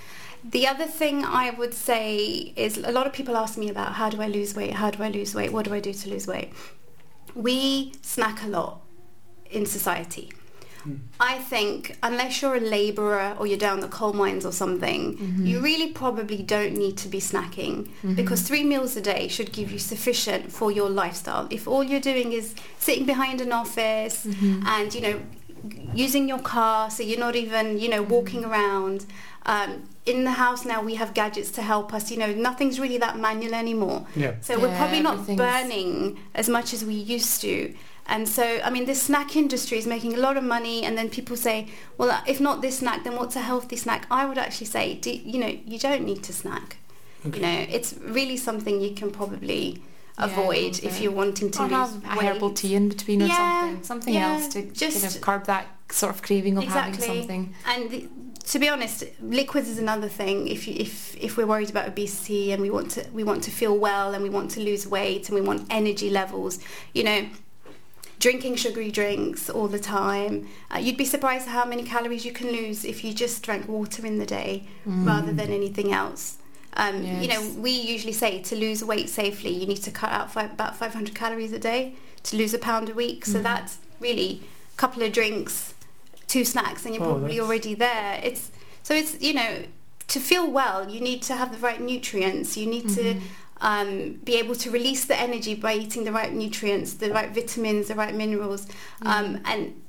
The 0.44 0.68
other 0.68 0.86
thing 0.86 1.26
I 1.26 1.50
would 1.50 1.74
say 1.74 2.54
is 2.56 2.78
a 2.78 2.92
lot 2.92 3.08
of 3.08 3.12
people 3.12 3.36
ask 3.36 3.58
me 3.58 3.70
about 3.70 3.94
how 3.94 4.10
do 4.10 4.22
I 4.22 4.28
lose 4.28 4.56
weight? 4.56 4.72
How 4.72 4.90
do 4.90 5.04
I 5.04 5.10
lose 5.10 5.36
weight? 5.36 5.52
What 5.52 5.66
do 5.66 5.74
I 5.74 5.82
do 5.82 5.92
to 5.92 6.10
lose 6.10 6.28
weight? 6.28 6.54
We 7.36 7.92
snack 8.02 8.42
a 8.44 8.48
lot 8.48 8.82
in 9.50 9.66
society. 9.66 10.32
I 11.20 11.40
think 11.40 11.98
unless 12.02 12.42
you're 12.42 12.56
a 12.56 12.60
labourer 12.60 13.36
or 13.38 13.46
you're 13.46 13.58
down 13.58 13.82
the 13.82 13.88
coal 13.88 14.14
mines 14.14 14.46
or 14.46 14.52
something, 14.52 15.18
mm-hmm. 15.18 15.46
you 15.46 15.60
really 15.60 15.92
probably 15.92 16.42
don't 16.42 16.74
need 16.74 16.98
to 16.98 17.08
be 17.08 17.20
snacking 17.20 17.88
mm-hmm. 17.88 18.14
because 18.16 18.42
three 18.42 18.64
meals 18.64 18.96
a 18.96 19.02
day 19.02 19.28
should 19.28 19.52
give 19.52 19.72
you 19.72 19.80
sufficient 19.80 20.52
for 20.52 20.72
your 20.72 20.90
lifestyle. 20.90 21.48
If 21.50 21.68
all 21.68 21.84
you're 21.84 22.00
doing 22.00 22.32
is 22.32 22.56
sitting 22.78 23.06
behind 23.06 23.42
an 23.42 23.52
office 23.52 24.26
mm-hmm. 24.26 24.66
and 24.66 24.94
you 24.94 25.02
know 25.02 25.22
using 25.94 26.30
your 26.30 26.40
car, 26.40 26.90
so 26.90 27.04
you're 27.04 27.20
not 27.20 27.36
even 27.36 27.80
you 27.80 27.90
know 27.90 28.02
walking 28.02 28.46
around. 28.46 29.06
Um, 29.46 29.84
in 30.06 30.24
the 30.24 30.32
house 30.32 30.66
now, 30.66 30.82
we 30.82 30.96
have 30.96 31.14
gadgets 31.14 31.52
to 31.52 31.62
help 31.62 31.94
us. 31.94 32.12
You 32.12 32.18
know, 32.18 32.34
nothing's 32.34 32.80
really 32.80 32.98
that 32.98 33.18
manual 33.18 33.54
anymore. 33.54 34.06
Yeah. 34.16 34.36
So 34.42 34.60
we're 34.60 34.76
probably 34.76 35.02
not 35.02 35.28
burning 35.28 36.20
as 36.36 36.50
much 36.50 36.74
as 36.74 36.84
we 36.86 36.94
used 36.94 37.42
to. 37.42 37.74
And 38.10 38.28
so, 38.28 38.60
I 38.64 38.70
mean, 38.70 38.86
this 38.86 39.02
snack 39.04 39.36
industry 39.36 39.78
is 39.78 39.86
making 39.86 40.14
a 40.16 40.18
lot 40.18 40.36
of 40.36 40.44
money, 40.44 40.84
and 40.86 40.98
then 40.98 41.10
people 41.10 41.38
say, 41.38 41.68
well, 41.98 42.22
if 42.28 42.40
not 42.42 42.62
this 42.62 42.80
snack, 42.80 43.04
then 43.04 43.16
what's 43.16 43.36
a 43.36 43.42
healthy 43.42 43.76
snack? 43.76 44.08
I 44.10 44.26
would 44.26 44.38
actually 44.38 44.68
say, 44.68 44.96
do, 44.96 45.12
you 45.12 45.40
know, 45.40 45.54
you 45.66 45.78
don't 45.80 46.04
need 46.04 46.24
to 46.24 46.34
snack. 46.34 46.78
You 47.24 47.40
know, 47.42 47.66
it's 47.70 47.94
really 48.02 48.38
something 48.38 48.82
you 48.82 48.94
can 48.96 49.12
probably 49.12 49.82
avoid 50.18 50.74
love 50.76 50.84
if 50.84 51.02
you're 51.02 51.12
wanting 51.12 51.52
to 51.52 51.64
or 51.64 51.68
have 51.68 51.96
a 52.04 52.18
weight. 52.18 52.26
herbal 52.28 52.54
tea 52.54 52.76
in 52.76 52.90
between 52.90 53.22
or 53.22 53.26
Yeah, 53.28 53.36
something. 53.70 53.84
Something 53.84 54.14
yeah, 54.16 54.34
else 54.34 54.48
to 54.54 54.64
just- 54.72 55.02
kind 55.02 55.16
of 55.16 55.22
curb 55.22 55.46
that 55.46 55.68
sort 55.92 56.14
of 56.16 56.22
craving 56.22 56.58
of 56.58 56.64
having 56.66 57.00
something. 57.00 57.54
And 57.66 57.90
the, 57.92 58.08
to 58.46 58.58
be 58.60 58.68
honest, 58.70 59.04
liquids 59.22 59.70
is 59.70 59.78
another 59.80 60.08
thing. 60.08 60.48
If 60.48 60.68
you, 60.68 60.76
if 60.78 61.16
if 61.18 61.38
we're 61.38 61.46
worried 61.46 61.70
about 61.70 61.88
obesity 61.88 62.52
and 62.54 62.62
we 62.62 62.70
want 62.70 62.90
to 62.92 63.06
we 63.14 63.24
want 63.24 63.44
to 63.44 63.52
feel 63.52 63.78
well 63.78 64.14
and 64.14 64.24
we 64.24 64.30
want 64.30 64.52
to 64.52 64.60
lose 64.62 64.88
weight 64.88 65.30
and 65.30 65.36
we 65.40 65.42
want 65.46 65.68
energy 65.70 66.10
levels, 66.10 66.60
you 66.94 67.04
know, 67.04 67.28
drinking 68.20 68.56
sugary 68.58 68.92
drinks 68.92 69.50
all 69.50 69.68
the 69.68 69.80
time, 69.80 70.48
uh, 70.74 70.78
you'd 70.78 70.98
be 70.98 71.06
surprised 71.06 71.48
how 71.48 71.66
many 71.66 71.84
calories 71.84 72.26
you 72.26 72.32
can 72.34 72.48
lose 72.52 72.84
if 72.86 73.04
you 73.04 73.14
just 73.14 73.42
drank 73.44 73.68
water 73.68 74.06
in 74.06 74.20
the 74.20 74.26
day 74.26 74.64
rather 74.86 75.32
than 75.32 75.50
anything 75.52 75.92
else. 75.94 76.38
Um, 76.74 77.04
You 77.04 77.28
know, 77.28 77.50
we 77.58 77.72
usually 77.72 78.14
say 78.14 78.42
to 78.44 78.56
lose 78.56 78.84
weight 78.84 79.10
safely, 79.10 79.52
you 79.52 79.66
need 79.66 79.82
to 79.84 79.92
cut 79.92 80.12
out 80.12 80.32
five, 80.32 80.52
about 80.52 80.76
500 80.76 81.16
calories 81.16 81.52
a 81.54 81.60
day 81.60 81.96
to 82.24 82.38
lose 82.38 82.54
a 82.54 82.60
pound 82.60 82.90
a 82.90 82.94
week. 82.94 83.26
So 83.26 83.40
that's 83.42 83.78
really 84.00 84.42
a 84.74 84.78
couple 84.78 85.02
of 85.04 85.12
drinks, 85.14 85.74
two 86.28 86.46
snacks, 86.46 86.86
and 86.86 86.94
you're 86.94 87.04
Oh, 87.04 87.08
probably 87.12 87.28
that's- 87.38 87.48
already 87.48 87.74
there. 87.74 88.20
It's 88.24 88.52
so 88.84 88.94
it's 88.94 89.20
you 89.22 89.34
know 89.34 89.64
to 90.08 90.20
feel 90.20 90.50
well, 90.50 90.90
you 90.90 91.00
need 91.00 91.22
to 91.24 91.36
have 91.36 91.52
the 91.52 91.58
right 91.60 91.80
nutrients. 91.82 92.58
You 92.58 92.66
need 92.66 92.90
to 92.90 93.16
um, 93.62 94.14
be 94.24 94.36
able 94.38 94.56
to 94.56 94.72
release 94.72 95.06
the 95.06 95.20
energy 95.20 95.54
by 95.56 95.74
eating 95.74 96.04
the 96.04 96.12
right 96.12 96.34
nutrients, 96.34 96.94
the 96.94 97.12
right 97.12 97.34
vitamins, 97.34 97.88
the 97.90 97.96
right 97.96 98.16
minerals, 98.16 98.68
um, 99.04 99.40
and 99.46 99.82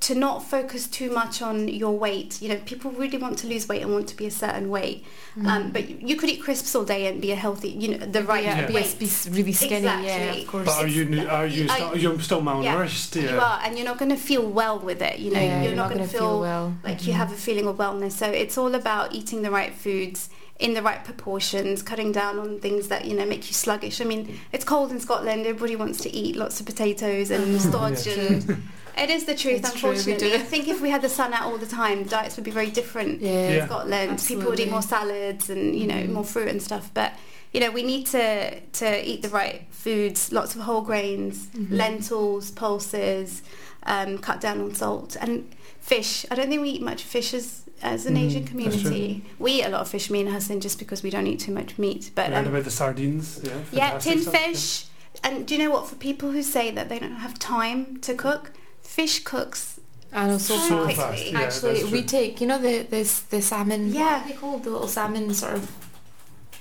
to 0.00 0.14
not 0.14 0.44
focus 0.44 0.86
too 0.86 1.10
much 1.10 1.40
on 1.40 1.66
your 1.66 1.96
weight. 1.98 2.42
You 2.42 2.50
know, 2.50 2.56
people 2.66 2.90
really 2.90 3.16
want 3.16 3.38
to 3.38 3.46
lose 3.46 3.66
weight 3.66 3.80
and 3.80 3.90
want 3.90 4.06
to 4.08 4.16
be 4.16 4.26
a 4.26 4.30
certain 4.30 4.68
weight, 4.68 5.02
um, 5.46 5.70
but 5.70 5.88
you, 5.88 5.96
you 5.98 6.16
could 6.16 6.28
eat 6.28 6.42
crisps 6.42 6.74
all 6.74 6.84
day 6.84 7.06
and 7.06 7.22
be 7.22 7.32
a 7.32 7.36
healthy, 7.36 7.70
you 7.70 7.96
know, 7.96 8.04
the 8.04 8.22
right 8.22 8.44
yeah, 8.44 8.68
Yeah. 8.68 8.72
weight. 8.74 8.96
be 8.98 9.06
s- 9.06 9.26
really 9.28 9.54
skinny, 9.54 9.84
yeah, 9.86 10.00
Exactly. 10.02 10.42
of 10.42 10.48
course. 10.48 10.66
But 10.66 10.84
are 10.84 10.86
you 10.86 11.26
are 11.26 11.46
you 11.46 11.66
I- 11.70 11.76
still, 11.76 11.96
you're 11.96 12.20
still 12.20 12.42
malnourished? 12.42 13.16
You 13.22 13.38
are, 13.40 13.60
and 13.64 13.76
you're 13.78 13.86
not 13.86 13.96
going 13.96 14.10
to 14.10 14.16
feel 14.18 14.46
well 14.46 14.78
with 14.78 15.00
it. 15.00 15.18
You 15.20 15.30
know, 15.32 15.40
Yeah, 15.40 15.54
you're, 15.62 15.68
you're 15.68 15.76
not, 15.76 15.88
not 15.88 15.94
going 15.94 16.06
to 16.06 16.12
feel, 16.12 16.20
feel 16.20 16.40
well. 16.40 16.76
like 16.84 17.06
you 17.06 17.14
have 17.14 17.32
a 17.32 17.36
feeling 17.36 17.66
of 17.66 17.76
wellness. 17.78 18.12
So 18.12 18.26
it's 18.28 18.58
all 18.58 18.74
about 18.74 19.14
eating 19.14 19.40
the 19.40 19.50
right 19.50 19.72
foods 19.74 20.28
in 20.60 20.74
the 20.74 20.82
right 20.82 21.04
proportions, 21.04 21.82
cutting 21.82 22.12
down 22.12 22.38
on 22.38 22.60
things 22.60 22.88
that 22.88 23.04
you 23.06 23.14
know 23.16 23.26
make 23.26 23.46
you 23.48 23.54
sluggish. 23.54 24.00
I 24.00 24.04
mean, 24.04 24.38
it's 24.52 24.64
cold 24.64 24.90
in 24.92 25.00
Scotland. 25.00 25.46
Everybody 25.46 25.76
wants 25.76 25.98
to 26.02 26.10
eat 26.10 26.36
lots 26.36 26.60
of 26.60 26.66
potatoes 26.66 27.30
and 27.30 27.60
stodge, 27.68 28.06
Yeah. 28.06 28.14
and 28.14 28.62
it 28.98 29.10
is 29.10 29.24
the 29.24 29.34
truth. 29.34 29.60
It's 29.60 29.72
unfortunately, 29.74 30.30
do. 30.30 30.34
I 30.34 30.38
think 30.38 30.68
if 30.68 30.80
we 30.80 30.90
had 30.90 31.02
the 31.02 31.08
sun 31.08 31.32
out 31.32 31.42
all 31.46 31.58
the 31.58 31.66
time, 31.66 32.04
diets 32.04 32.36
would 32.36 32.44
be 32.44 32.52
very 32.52 32.70
different 32.70 33.20
Yeah. 33.20 33.30
in. 33.62 33.66
Scotland. 33.66 34.24
People 34.26 34.50
would 34.50 34.60
eat 34.60 34.70
more 34.70 34.82
salads 34.82 35.50
and 35.50 35.74
you 35.76 35.86
know 35.86 36.04
more 36.04 36.24
fruit 36.24 36.48
and 36.48 36.62
stuff. 36.62 36.88
But 36.94 37.12
you 37.52 37.58
know 37.60 37.70
we 37.72 37.82
need 37.82 38.06
to 38.08 38.60
to 38.60 39.08
eat 39.10 39.22
the 39.22 39.30
right 39.30 39.66
foods, 39.70 40.30
lots 40.32 40.54
of 40.54 40.60
whole 40.62 40.82
grains, 40.82 41.46
Mhm. 41.48 41.72
lentils, 41.72 42.52
pulses, 42.52 43.42
um, 43.82 44.18
cut 44.18 44.40
down 44.40 44.60
on 44.60 44.72
salt 44.76 45.16
and 45.20 45.52
fish. 45.80 46.24
I 46.30 46.36
don't 46.36 46.48
think 46.48 46.62
we 46.62 46.70
eat 46.70 46.82
much 46.82 47.02
fish 47.02 47.34
as 47.34 47.62
as 47.82 48.06
an 48.06 48.14
Mm, 48.14 48.24
Asian 48.26 48.44
community. 48.44 49.24
We 49.38 49.52
eat 49.52 49.64
a 49.64 49.68
lot 49.68 49.80
of 49.82 49.88
fish, 49.88 50.10
me 50.10 50.20
and 50.20 50.28
Ihsan, 50.30 50.60
just 50.60 50.78
because 50.78 51.02
we 51.02 51.10
don't 51.10 51.26
eat 51.26 51.40
too 51.40 51.52
much 51.52 51.78
meat. 51.78 52.10
But 52.14 52.30
Right 52.30 52.38
um, 52.38 52.46
about 52.46 52.64
the 52.64 52.70
sardines. 52.70 53.40
Yeah, 53.42 53.50
yeah, 53.72 53.90
fantastic 53.90 54.12
tin 54.12 54.22
stuff, 54.22 54.34
yeah. 54.34 54.46
fish. 54.48 54.86
And 55.22 55.46
do 55.46 55.54
you 55.54 55.62
know 55.62 55.70
what? 55.70 55.86
For 55.88 55.94
people 55.96 56.30
who 56.32 56.42
say 56.42 56.70
that 56.70 56.88
they 56.88 56.98
don't 56.98 57.12
have 57.16 57.38
time 57.38 57.98
to 57.98 58.14
cook, 58.14 58.52
fish 58.82 59.22
cooks 59.24 59.80
I 60.12 60.28
know, 60.28 60.38
so, 60.38 60.56
So 60.56 60.68
So 60.68 60.86
fast. 60.86 60.96
fast. 60.98 61.32
Yeah, 61.32 61.40
Actually, 61.40 61.84
we 61.90 62.02
take, 62.02 62.40
you 62.40 62.46
know, 62.46 62.58
the 62.58 62.82
this 62.82 63.20
the 63.20 63.42
salmon. 63.42 63.92
Yeah. 63.92 64.00
What 64.18 64.24
are 64.24 64.28
they 64.28 64.34
called? 64.34 64.64
The 64.64 64.70
little 64.70 64.88
salmon 64.88 65.34
sort 65.34 65.54
of. 65.54 65.70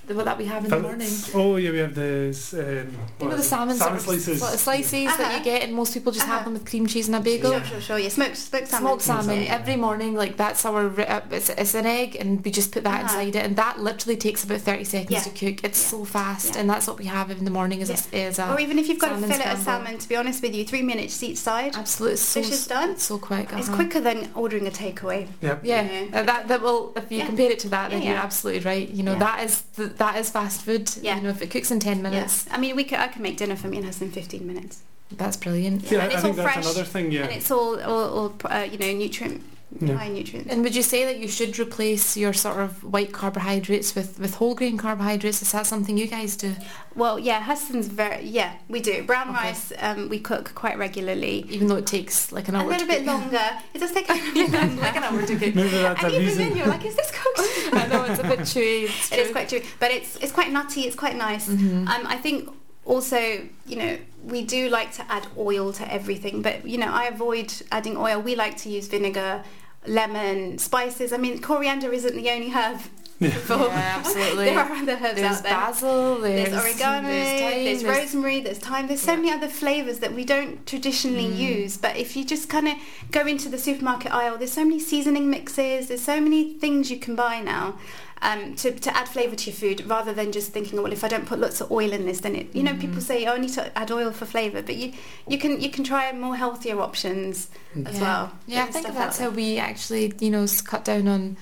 The, 0.06 0.16
what 0.16 0.26
that 0.26 0.38
we 0.38 0.46
have 0.46 0.66
in 0.66 0.70
the 0.70 0.80
morning. 0.80 1.10
Oh 1.34 1.56
yeah, 1.56 1.72
we 1.72 1.78
have 1.78 1.96
the 1.96 2.36
Um, 2.54 2.60
You 2.60 2.98
what 3.20 3.30
know 3.32 3.38
the 3.38 3.44
salmon, 3.44 3.78
salmon 3.78 4.02
slices. 4.02 4.42
sli- 4.42 4.58
slices 4.58 5.06
that 5.06 5.20
Uh-huh. 5.22 5.38
you 5.38 5.44
get, 5.44 5.64
and 5.64 5.74
most 5.74 5.94
people 5.94 6.12
just 6.12 6.26
Uh-huh. 6.26 6.36
have 6.36 6.44
them 6.46 6.54
with 6.56 6.66
cream 6.66 6.86
cheese 6.88 7.08
and 7.08 7.16
a 7.16 7.22
bagel. 7.22 7.52
Sure, 7.54 7.64
sure, 7.66 7.82
sure. 7.82 8.00
Yeah, 8.00 8.10
smoked, 8.10 8.36
smoked 8.36 8.68
salmon. 8.68 8.88
Smoked 8.90 9.02
salmon 9.04 9.44
Yeah. 9.44 9.56
every 9.56 9.78
morning, 9.78 10.14
like 10.14 10.36
that's 10.36 10.66
our. 10.66 10.88
Uh, 11.00 11.22
it's, 11.32 11.50
it's 11.50 11.74
an 11.74 11.86
egg, 11.86 12.18
and 12.20 12.44
we 12.44 12.52
just 12.52 12.72
put 12.74 12.84
that 12.84 12.96
Uh-huh. 13.06 13.20
inside 13.20 13.36
it, 13.40 13.46
and 13.46 13.56
that 13.56 13.80
literally 13.80 14.18
takes 14.18 14.44
about 14.44 14.60
thirty 14.62 14.84
seconds 14.84 15.12
Yeah. 15.12 15.22
to 15.22 15.30
cook. 15.30 15.64
It's 15.64 15.82
Yeah. 15.82 15.90
so 15.92 16.04
fast, 16.04 16.50
Yeah. 16.56 16.60
and 16.62 16.70
that's 16.70 16.86
what 16.88 16.98
we 16.98 17.06
have 17.06 17.32
in 17.32 17.46
the 17.46 17.52
morning. 17.60 17.80
Is 17.80 17.90
a, 17.90 17.98
is 18.16 18.40
a 18.40 18.52
Or 18.54 18.60
even 18.60 18.78
if 18.80 18.90
you've 18.90 19.00
got 19.00 19.12
a 19.12 19.14
salmon 19.14 19.30
fillet 19.32 19.52
of 19.54 19.60
salmon, 19.60 19.98
to 20.00 20.08
be 20.10 20.16
honest 20.18 20.42
with 20.42 20.54
you, 20.54 20.66
three 20.66 20.82
minutes 20.82 21.24
each 21.24 21.38
side. 21.38 21.76
absolute 21.78 22.20
so 22.20 22.42
Fish 22.42 22.52
is 22.52 22.68
done. 22.68 22.98
so 22.98 23.18
quick. 23.18 23.48
It's 23.54 23.68
uh-huh. 23.68 23.76
quicker 23.78 24.02
than 24.02 24.30
ordering 24.36 24.68
a 24.68 24.72
takeaway. 24.72 25.28
Yep. 25.42 25.62
Yeah, 25.64 25.82
you 25.84 26.12
know. 26.12 26.18
uh, 26.20 26.24
that 26.24 26.48
that 26.50 26.62
will. 26.62 26.92
If 26.98 27.10
you 27.12 27.20
Yeah. 27.20 27.28
compare 27.28 27.52
it 27.52 27.60
to 27.60 27.70
that, 27.70 27.92
then 27.92 28.02
Yeah, 28.02 28.10
you're 28.10 28.20
absolutely 28.30 28.64
right. 28.72 28.90
You 28.90 29.04
know, 29.04 29.14
Yeah. 29.14 29.20
that 29.20 29.44
is 29.46 29.64
th- 29.94 29.98
that 30.00 30.18
is 30.18 30.30
fast 30.30 30.62
food. 30.62 30.90
Yeah. 31.02 31.16
You 31.18 31.24
know, 31.24 31.30
if 31.30 31.42
it 31.42 31.50
cooks 31.52 31.72
in 31.72 31.80
ten 31.80 32.02
minutes, 32.02 32.46
Yes. 32.46 32.48
I 32.56 32.58
mean, 32.60 32.76
we 32.76 32.84
could, 32.84 33.00
I 33.00 33.08
can 33.08 33.22
make 33.22 33.38
dinner 33.38 33.56
for 33.56 33.68
me 33.68 33.78
and 33.78 33.86
Husband 33.86 34.16
in 34.16 34.22
15 34.24 34.46
minutes. 34.48 34.82
that's 35.12 35.38
brilliant. 35.38 35.84
Yeah, 35.92 36.00
and 36.04 36.12
I 36.12 36.14
it's 36.14 36.22
think 36.24 36.38
all 36.38 36.44
that's 36.44 36.54
fresh, 36.54 36.66
another 36.66 36.84
thing. 36.86 37.12
Yeah. 37.12 37.24
And 37.24 37.32
it's 37.34 37.52
all, 37.52 37.80
all, 37.82 38.10
all 38.20 38.34
uh, 38.46 38.68
you 38.72 38.78
know, 38.78 38.92
nutrient, 38.94 39.44
Yeah. 39.80 39.96
high 39.98 40.10
nutrients. 40.10 40.52
And 40.52 40.64
would 40.64 40.76
you 40.76 40.84
say 40.84 41.04
that 41.06 41.18
you 41.20 41.28
should 41.28 41.58
replace 41.58 42.16
your 42.16 42.34
sort 42.34 42.58
of 42.60 42.84
white 42.84 43.12
carbohydrates 43.12 43.96
with, 43.96 44.20
with 44.20 44.36
whole 44.36 44.54
grain 44.56 44.78
carbohydrates? 44.78 45.42
Is 45.42 45.52
that 45.52 45.66
something 45.66 45.98
you 45.98 46.08
guys 46.08 46.36
do? 46.36 46.56
Well, 46.96 47.18
yeah, 47.18 47.40
Husband's 47.42 47.88
very, 47.88 48.24
yeah, 48.26 48.54
we 48.70 48.80
do. 48.82 49.04
Brown 49.04 49.30
Okay. 49.30 49.38
rice, 49.50 49.74
um, 49.80 50.10
we 50.10 50.20
cook 50.20 50.54
quite 50.54 50.78
regularly. 50.78 51.46
Even 51.50 51.68
though 51.68 51.78
it 51.78 51.88
takes 51.88 52.32
like 52.32 52.48
an 52.50 52.56
hour. 52.56 52.66
A 52.66 52.68
little 52.68 52.82
to 52.82 52.94
bit 52.94 52.98
cook. 53.00 53.08
longer. 53.22 53.50
It 53.74 53.80
does 53.80 53.92
take 53.92 54.10
a 54.10 54.14
little 54.14 54.34
bit 54.34 54.52
longer. 54.54 54.82
like 54.82 54.96
an 54.96 55.04
hour 55.04 55.22
to 55.22 55.36
cook. 55.36 55.56
Maybe 55.56 55.70
that's 55.70 56.04
and 56.04 56.14
a 56.14 56.22
even 56.22 56.38
then 56.38 56.56
you're 56.58 56.68
like, 56.68 56.86
is 56.86 56.96
this 56.96 57.12
cooked? 57.12 57.74
I 57.74 57.88
know 57.88 58.04
it's 58.04 58.20
a 58.20 58.24
bit 58.24 58.40
chewy. 58.42 58.84
It's 58.84 59.12
It 59.12 59.20
is 59.20 59.26
true. 59.26 59.32
quite 59.34 59.50
chewy, 59.50 59.66
but 59.80 59.92
it's 59.92 60.18
it's 60.18 60.32
quite 60.32 60.52
nutty. 60.52 60.82
It's 60.82 60.96
quite 60.96 61.16
nice. 61.16 61.50
Mhm. 61.50 61.88
Um, 61.88 62.06
I 62.08 62.18
think 62.18 62.50
also, 62.86 63.18
you 63.66 63.76
know, 63.78 63.98
we 64.24 64.44
do 64.44 64.70
like 64.70 64.92
to 64.94 65.12
add 65.12 65.26
oil 65.38 65.72
to 65.74 65.92
everything, 65.94 66.42
but 66.42 66.68
you 66.68 66.78
know, 66.78 66.92
I 66.92 67.06
avoid 67.06 67.52
adding 67.72 67.98
oil. 67.98 68.22
We 68.22 68.36
like 68.36 68.58
to 68.58 68.70
use 68.70 68.88
vinegar, 68.88 69.44
lemon, 69.88 70.58
spices. 70.58 71.14
I 71.14 71.18
mean, 71.18 71.40
coriander 71.40 71.92
isn't 71.92 72.16
the 72.16 72.30
only 72.30 72.50
herb. 72.52 72.80
for- 73.20 73.54
Yeah, 73.56 73.96
absolutely. 74.00 74.46
there 74.46 74.60
are 74.60 74.72
other 74.72 74.94
herbs 74.94 75.16
There's 75.16 75.38
out 75.38 75.44
there. 75.44 75.52
basil. 75.54 76.20
There's, 76.20 76.50
There's 76.50 76.64
oregano, 76.64 77.08
There's, 77.08 77.40
thyme, 77.42 77.64
there's, 77.64 77.84
there's- 77.84 77.98
rosemary, 78.04 78.40
there's 78.42 78.58
thyme, 78.58 78.88
there's 78.88 79.00
so 79.02 79.12
Yeah. 79.12 79.18
many 79.18 79.32
other 79.32 79.48
flavours 79.48 80.00
that 80.00 80.14
we 80.14 80.26
don't 80.26 80.66
traditionally 80.66 81.28
Mm. 81.30 81.38
use. 81.38 81.78
But 81.78 81.96
if 81.96 82.18
you 82.18 82.26
just 82.26 82.50
kind 82.50 82.68
of 82.68 82.74
go 83.12 83.26
into 83.26 83.48
the 83.50 83.58
supermarket 83.58 84.12
aisle, 84.14 84.38
there's 84.38 84.52
so 84.52 84.66
many 84.66 84.80
seasoning 84.80 85.30
mixes, 85.30 85.88
there's 85.88 86.02
so 86.02 86.20
many 86.20 86.54
things 86.56 86.92
you 86.92 86.98
can 86.98 87.16
buy 87.16 87.40
now 87.40 87.78
um, 88.24 88.56
to, 88.56 88.72
to 88.72 88.96
add 88.98 89.08
flavour 89.10 89.36
to 89.36 89.50
your 89.52 89.56
food 89.56 89.86
rather 89.86 90.14
than 90.14 90.32
just 90.32 90.52
thinking, 90.54 90.82
well, 90.82 90.92
if 90.94 91.04
I 91.04 91.08
don't 91.10 91.26
put 91.26 91.40
lots 91.40 91.62
of 91.62 91.72
oil 91.72 91.92
in 91.92 92.06
this, 92.06 92.22
then 92.22 92.36
it, 92.36 92.56
you 92.56 92.64
know, 92.64 92.74
people 92.74 92.98
Mm. 92.98 93.02
say, 93.02 93.26
oh, 93.26 93.34
I 93.34 93.38
need 93.38 93.54
to 93.54 93.78
add 93.78 93.92
oil 93.92 94.12
for 94.12 94.26
flavour. 94.26 94.62
But 94.62 94.76
you, 94.78 94.94
you, 95.28 95.38
can, 95.38 95.60
you 95.62 95.70
can 95.70 95.84
try 95.84 96.12
more 96.14 96.36
healthier 96.36 96.80
options 96.80 97.50
as 97.86 97.96
yeah. 97.96 98.02
well. 98.02 98.32
Yeah, 98.48 98.64
I 98.64 98.72
think 98.72 98.88
that's 98.88 99.20
how 99.20 99.30
we 99.30 99.58
actually, 99.60 100.14
you 100.20 100.32
know, 100.32 100.44
s- 100.44 100.62
cut 100.62 100.86
down 100.86 101.08
on 101.08 101.38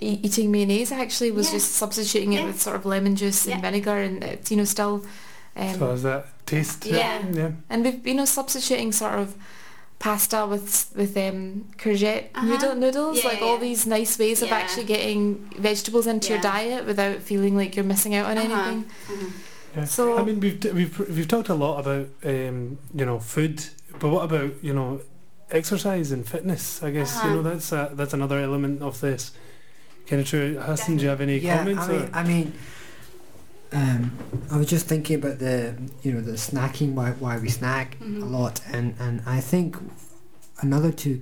e- 0.00 0.20
eating 0.22 0.50
mayonnaise. 0.52 0.92
Actually, 0.92 1.30
was 1.32 1.46
Yeah. 1.46 1.52
just 1.54 1.72
substituting 1.72 2.34
it 2.34 2.40
Yeah. 2.40 2.46
with 2.46 2.60
sort 2.60 2.76
of 2.76 2.84
lemon 2.86 3.16
juice 3.16 3.46
Yeah. 3.46 3.54
and 3.54 3.62
vinegar, 3.62 3.96
and 3.96 4.22
it's 4.22 4.50
you 4.50 4.56
know 4.58 4.64
still. 4.64 5.06
Um, 5.56 5.78
so 5.78 5.90
is 5.92 6.02
that 6.02 6.26
taste? 6.46 6.84
Yeah. 6.84 7.22
Yeah. 7.32 7.52
And 7.70 7.82
we've 7.84 8.06
you 8.06 8.14
know 8.14 8.26
substituting 8.26 8.92
sort 8.92 9.14
of 9.14 9.34
pasta 9.98 10.46
with 10.46 10.92
with 10.94 11.16
um, 11.16 11.64
courgette 11.78 12.26
Uh-huh. 12.34 12.46
noodle, 12.46 12.74
noodles, 12.74 13.22
Yeah, 13.22 13.30
like 13.30 13.42
all 13.42 13.58
these 13.58 13.86
nice 13.86 14.18
ways 14.18 14.42
of 14.42 14.52
actually 14.52 14.84
getting 14.84 15.48
vegetables 15.58 16.06
into 16.06 16.32
your 16.32 16.40
diet 16.42 16.84
without 16.86 17.20
feeling 17.22 17.56
like 17.56 17.74
you're 17.76 17.84
missing 17.84 18.14
out 18.14 18.26
on 18.26 18.38
Uh-huh. 18.38 18.52
anything. 18.54 18.84
Mhm. 19.08 19.30
Yeah. 19.76 19.84
So 19.84 20.18
I 20.18 20.22
mean, 20.22 20.40
we've 20.40 20.62
we've 20.72 20.98
we've 21.16 21.28
talked 21.28 21.48
a 21.48 21.54
lot 21.54 21.78
about 21.80 22.08
um, 22.24 22.78
you 22.94 23.04
know 23.06 23.18
food, 23.20 23.64
but 23.98 24.08
what 24.10 24.24
about 24.24 24.52
you 24.62 24.72
know 24.74 25.00
exercise 25.50 26.12
and 26.12 26.26
fitness? 26.28 26.82
I 26.82 26.90
guess 26.90 27.22
you 27.24 27.30
know 27.30 27.40
Uh-huh. 27.40 27.50
that's 27.50 27.72
uh, 27.72 27.90
that's 27.94 28.14
another 28.14 28.38
element 28.38 28.82
of 28.82 29.00
this. 29.00 29.32
Kind 30.06 30.22
of 30.22 30.28
true. 30.28 30.54
Ihsan, 30.56 30.96
do 30.98 31.02
you 31.02 31.08
have 31.08 31.20
any 31.20 31.38
yeah, 31.38 31.58
comments? 31.58 31.88
I 31.88 31.92
mean, 31.92 32.02
or? 32.02 32.10
I 32.14 32.22
mean, 32.22 32.52
um, 33.72 34.12
I 34.50 34.56
was 34.56 34.68
just 34.68 34.86
thinking 34.86 35.16
about 35.16 35.38
the 35.38 35.74
you 36.02 36.12
know 36.12 36.20
the 36.20 36.32
snacking 36.32 36.94
why 36.94 37.10
why 37.12 37.38
we 37.38 37.48
snack 37.48 37.96
a 38.00 38.04
Mhm. 38.04 38.30
lot, 38.30 38.60
and 38.72 38.94
and 39.00 39.22
I 39.26 39.40
think 39.40 39.76
another 40.62 40.92
two 40.92 41.20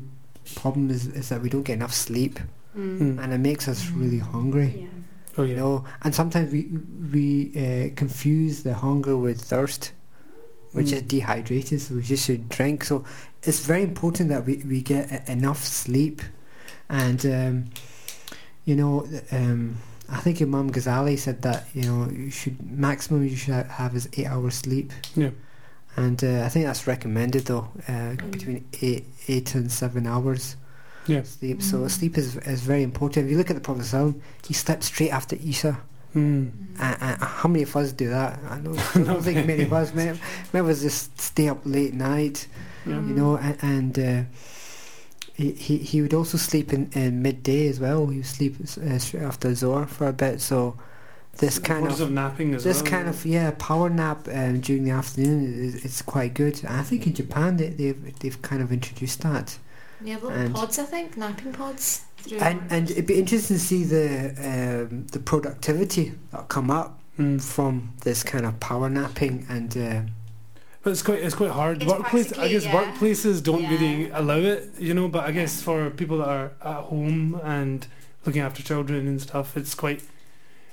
problem 0.54 0.90
is 0.90 1.06
is 1.06 1.28
that 1.30 1.40
we 1.42 1.48
don't 1.48 1.62
get 1.64 1.74
enough 1.74 1.94
sleep, 1.94 2.38
Mm. 2.76 2.98
Mm. 2.98 3.18
and 3.24 3.32
it 3.32 3.38
makes 3.38 3.68
us 3.68 3.88
really 3.90 4.18
hungry. 4.18 4.74
Yeah. 4.80 4.86
oh 5.38 5.42
yeah. 5.42 5.50
You 5.50 5.56
know, 5.56 5.84
and 6.02 6.14
sometimes 6.14 6.52
we 6.52 6.68
we 7.12 7.50
uh, 7.56 7.94
confuse 7.96 8.62
the 8.62 8.74
hunger 8.74 9.16
with 9.16 9.40
thirst, 9.40 9.92
which 10.72 10.88
Mm. 10.88 10.96
is 10.96 11.02
dehydrated. 11.02 11.80
So 11.80 11.94
we 11.94 12.02
just 12.02 12.24
should 12.26 12.48
drink. 12.48 12.84
So 12.84 13.04
it's 13.42 13.60
very 13.66 13.82
important 13.82 14.28
that 14.28 14.44
we 14.46 14.62
we 14.68 14.82
get 14.82 15.10
e- 15.10 15.32
enough 15.32 15.64
sleep, 15.64 16.20
and 16.88 17.24
um, 17.26 17.64
you 18.66 18.76
know, 18.76 19.06
um, 19.32 19.76
I 20.08 20.18
think 20.20 20.40
Imam 20.42 20.70
Ghazali 20.70 21.18
said 21.18 21.42
that 21.42 21.66
you 21.74 21.82
know 21.82 22.08
you 22.10 22.30
should 22.30 22.56
maximum 22.70 23.24
you 23.24 23.36
should 23.36 23.54
have 23.66 23.94
is 23.96 24.08
eight 24.16 24.26
hours 24.26 24.54
sleep. 24.54 24.92
Yeah. 25.16 25.30
And 25.96 26.22
uh, 26.24 26.42
I 26.44 26.48
think 26.48 26.66
that's 26.66 26.86
recommended 26.86 27.44
though, 27.46 27.68
uh, 27.88 28.14
between 28.30 28.66
eight 28.82 29.04
eight 29.28 29.54
and 29.54 29.70
seven 29.70 30.06
hours 30.06 30.56
Yeah. 31.06 31.22
sleep. 31.22 31.62
So 31.62 31.78
Mm. 31.78 31.90
sleep 31.90 32.18
is 32.18 32.36
is 32.36 32.60
very 32.62 32.82
important. 32.82 33.26
If 33.26 33.30
you 33.32 33.38
look 33.38 33.50
at 33.50 33.56
the 33.56 33.62
Prophet 33.62 33.84
Sallam, 33.84 34.20
he 34.46 34.54
slept 34.54 34.82
straight 34.84 35.10
after 35.12 35.36
Isha. 35.36 35.78
Mm. 36.14 36.50
Uh, 36.78 36.96
uh, 37.00 37.26
how 37.26 37.48
many 37.48 37.62
of 37.64 37.74
us 37.76 37.92
do 37.92 38.08
that? 38.10 38.38
I 38.48 38.58
don't, 38.58 38.78
I 38.96 39.02
don't 39.02 39.22
think 39.22 39.46
many 39.46 39.64
of 39.64 39.72
us. 39.72 39.92
Many, 39.98 40.18
many 40.52 40.60
of 40.64 40.68
us 40.68 40.80
just 40.82 41.20
stay 41.20 41.48
up 41.48 41.60
late 41.64 41.92
night, 41.94 42.46
Yeah. 42.86 43.00
you 43.08 43.14
know, 43.14 43.36
and, 43.36 43.56
and 43.62 43.98
uh, 43.98 44.22
he, 45.34 45.52
he 45.52 45.78
he 45.78 46.00
would 46.02 46.14
also 46.14 46.38
sleep 46.38 46.72
in, 46.72 46.90
in 46.94 47.20
midday 47.22 47.68
as 47.68 47.78
well. 47.80 48.06
He 48.06 48.18
would 48.18 48.26
sleep 48.26 48.56
uh, 48.60 48.98
straight 48.98 49.22
after 49.24 49.54
Zohar 49.54 49.86
for 49.86 50.06
a 50.08 50.12
bit. 50.12 50.40
So 50.40 50.76
this 51.38 51.58
kind 51.58 51.86
of 51.86 52.00
of 52.00 52.10
napping 52.10 52.54
as 52.54 52.62
this 52.64 52.80
well. 52.82 52.90
kind 52.92 53.08
of 53.08 53.26
yeah 53.26 53.50
power 53.58 53.90
nap 53.90 54.28
um, 54.32 54.60
during 54.60 54.84
the 54.84 54.92
afternoon 54.92 55.44
is 55.64 55.84
it's 55.84 56.00
quite 56.02 56.32
good. 56.34 56.64
I 56.64 56.82
think 56.82 57.06
in 57.06 57.14
Japan 57.14 57.56
they, 57.56 57.68
they've 57.70 58.18
they've 58.20 58.40
kind 58.42 58.62
of 58.62 58.70
introduced 58.72 59.20
that. 59.22 59.58
yeah, 60.00 60.14
little 60.14 60.30
and- 60.30 60.54
pods, 60.54 60.78
I 60.78 60.84
think, 60.84 61.16
napping 61.16 61.52
pods. 61.52 62.02
And 62.40 62.62
and 62.70 62.90
it'd 62.90 63.06
be 63.06 63.18
interesting 63.18 63.56
to 63.58 63.62
see 63.62 63.84
the 63.84 64.86
um, 64.88 65.06
the 65.08 65.18
productivity 65.18 66.12
that'll 66.30 66.46
come 66.46 66.70
up 66.70 67.00
Mm. 67.16 67.40
from 67.40 67.92
this 68.02 68.24
kind 68.24 68.44
of 68.44 68.58
power 68.58 68.90
napping 68.90 69.46
and 69.48 69.76
uh, 69.76 70.00
But 70.84 70.90
it's 70.90 71.02
quite 71.02 71.20
it's 71.20 71.34
quite 71.34 71.50
hard. 71.50 71.82
It's 71.82 71.90
Workplace, 71.90 72.32
I 72.38 72.48
guess 72.48 72.64
yeah. 72.66 72.72
workplaces 72.74 73.42
don't 73.42 73.62
Yeah. 73.62 73.70
really 73.70 74.10
allow 74.10 74.36
it, 74.36 74.70
you 74.78 74.92
know. 74.94 75.08
But 75.08 75.24
I 75.24 75.32
guess 75.32 75.62
for 75.62 75.88
people 75.90 76.18
that 76.18 76.28
are 76.28 76.52
at 76.62 76.82
home 76.84 77.40
and 77.42 77.86
looking 78.26 78.42
after 78.42 78.62
children 78.62 79.06
and 79.08 79.20
stuff, 79.20 79.56
it's 79.56 79.74
quite, 79.74 80.02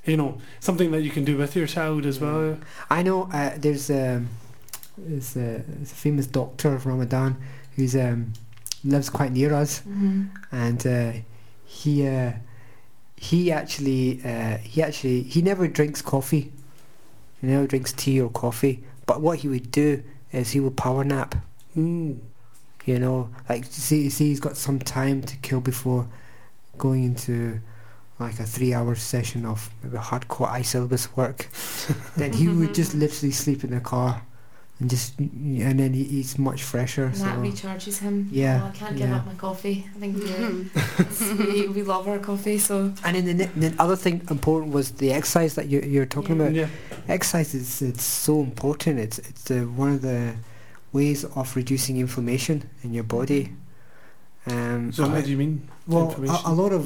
you 0.05 0.17
know, 0.17 0.37
something 0.59 0.91
that 0.91 1.01
you 1.01 1.11
can 1.11 1.23
do 1.23 1.37
with 1.37 1.55
your 1.55 1.65
child 1.67 2.05
as 2.05 2.19
well. 2.19 2.57
I 2.89 3.03
know 3.03 3.29
uh, 3.31 3.51
there's 3.57 3.89
um, 3.89 4.27
there's, 4.97 5.35
a, 5.37 5.63
there's 5.65 5.91
a 5.93 5.95
famous 5.95 6.27
doctor 6.27 6.75
of 6.75 6.85
Ramadan 6.85 7.37
who's 7.77 7.95
um, 7.95 8.33
lives 8.83 9.09
quite 9.09 9.31
near 9.31 9.53
us 9.53 9.81
Mhm. 9.87 10.29
and 10.51 10.85
uh, 10.87 11.11
he 11.65 12.05
uh, 12.05 12.33
he 13.15 13.49
actually 13.51 14.19
uh, 14.25 14.57
he 14.57 14.83
actually 14.83 15.23
he 15.23 15.41
never 15.41 15.67
drinks 15.69 16.01
coffee 16.01 16.51
he 17.39 17.47
never 17.47 17.65
drinks 17.65 17.93
tea 17.93 18.19
or 18.19 18.29
coffee 18.29 18.83
but 19.05 19.21
what 19.21 19.39
he 19.39 19.47
would 19.47 19.71
do 19.71 20.03
is 20.31 20.51
he 20.51 20.59
would 20.59 20.77
power 20.77 21.03
nap 21.03 21.35
Mm. 21.77 22.19
you 22.85 22.99
know 22.99 23.29
like 23.47 23.63
see 23.65 24.09
see 24.09 24.27
he's 24.27 24.41
got 24.41 24.57
some 24.57 24.77
time 24.77 25.21
to 25.21 25.37
kill 25.37 25.61
before 25.61 26.07
going 26.77 27.03
into 27.05 27.61
like 28.19 28.39
a 28.39 28.43
three 28.43 28.73
hour 28.73 28.93
session 28.95 29.45
of 29.45 29.69
maybe 29.81 29.97
hardcore 29.97 30.49
eye 30.49 30.61
syllabus 30.63 31.15
work 31.15 31.47
then 32.17 32.33
he 32.33 32.49
would 32.49 32.73
just 32.81 32.93
literally 32.93 33.31
sleep 33.31 33.63
in 33.63 33.71
the 33.71 33.79
car 33.79 34.21
and 34.81 34.89
just 34.89 35.17
and 35.19 35.79
then 35.79 35.93
he, 35.93 36.03
he's 36.03 36.37
much 36.39 36.63
fresher 36.63 37.05
And 37.05 37.15
that 37.27 37.37
recharges 37.37 37.99
him. 37.99 38.27
Yeah, 38.31 38.61
Oh, 38.63 38.67
I 38.67 38.71
can't 38.71 38.97
give 38.97 39.09
yeah. 39.09 39.17
up 39.17 39.25
my 39.27 39.35
coffee. 39.35 39.87
I 39.95 39.99
think 39.99 40.17
we're, 40.17 40.25
Mhm. 40.25 41.53
we, 41.53 41.67
we 41.69 41.83
love 41.93 42.07
our 42.07 42.19
coffee, 42.19 42.57
so 42.57 42.91
and 43.05 43.15
then 43.15 43.37
the, 43.37 43.45
the 43.69 43.71
other 43.83 43.95
thing 43.95 44.15
important 44.29 44.73
was 44.73 44.91
the 45.03 45.13
exercise 45.13 45.53
that 45.55 45.67
you, 45.71 45.79
you're 45.93 46.07
talking 46.17 46.35
Yeah. 46.37 46.41
about 46.43 46.55
Yeah. 46.55 46.67
exercise 47.07 47.53
is 47.53 47.81
it's 47.81 48.03
so 48.03 48.33
important 48.41 48.99
it's 48.99 49.19
it's 49.29 49.43
the, 49.43 49.59
one 49.83 49.91
of 49.93 50.01
the 50.01 50.33
ways 50.93 51.23
of 51.39 51.55
reducing 51.55 51.95
inflammation 51.97 52.57
in 52.83 52.93
your 52.93 53.05
body 53.05 53.43
um, 54.47 54.91
So 54.91 55.07
what 55.07 55.23
do 55.23 55.29
you 55.31 55.37
mean? 55.37 55.69
Well, 55.87 56.15
a, 56.17 56.49
a 56.51 56.53
lot 56.53 56.71
of 56.73 56.83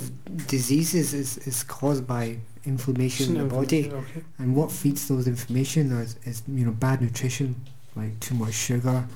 diseases 0.48 1.14
is, 1.14 1.38
is 1.48 1.64
caused 1.64 2.06
by 2.06 2.38
inflammation 2.66 3.36
in 3.38 3.48
the 3.48 3.56
body, 3.56 3.90
Okay. 3.92 4.22
and 4.40 4.56
what 4.56 4.72
feeds 4.72 5.08
those 5.08 5.26
inflammation 5.28 5.92
is, 5.92 6.18
is 6.26 6.44
you 6.48 6.66
know 6.66 6.72
bad 6.72 7.02
nutrition, 7.02 7.56
like 7.96 8.20
too 8.20 8.36
much 8.36 8.54
sugar, 8.54 9.08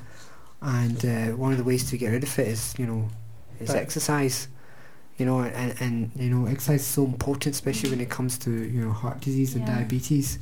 and 0.61 1.05
uh, 1.05 1.25
one 1.35 1.51
of 1.51 1.57
the 1.57 1.63
ways 1.63 1.89
to 1.89 1.97
get 1.97 2.09
rid 2.09 2.23
of 2.23 2.39
it 2.39 2.47
is 2.47 2.73
you 2.77 2.85
know 2.85 3.09
is 3.59 3.69
Diet. 3.69 3.81
exercise, 3.81 4.47
you 5.19 5.25
know, 5.25 5.41
and, 5.41 5.75
and 5.81 6.11
you 6.15 6.29
know 6.29 6.45
exercise 6.47 6.79
is 6.81 6.87
so 6.87 7.03
important, 7.03 7.53
especially 7.53 7.89
when 7.91 8.01
it 8.01 8.09
comes 8.09 8.37
to 8.39 8.49
you 8.51 8.81
know 8.81 8.91
heart 8.91 9.19
disease 9.21 9.53
and 9.55 9.67
Yeah. 9.67 9.75
diabetes. 9.75 10.39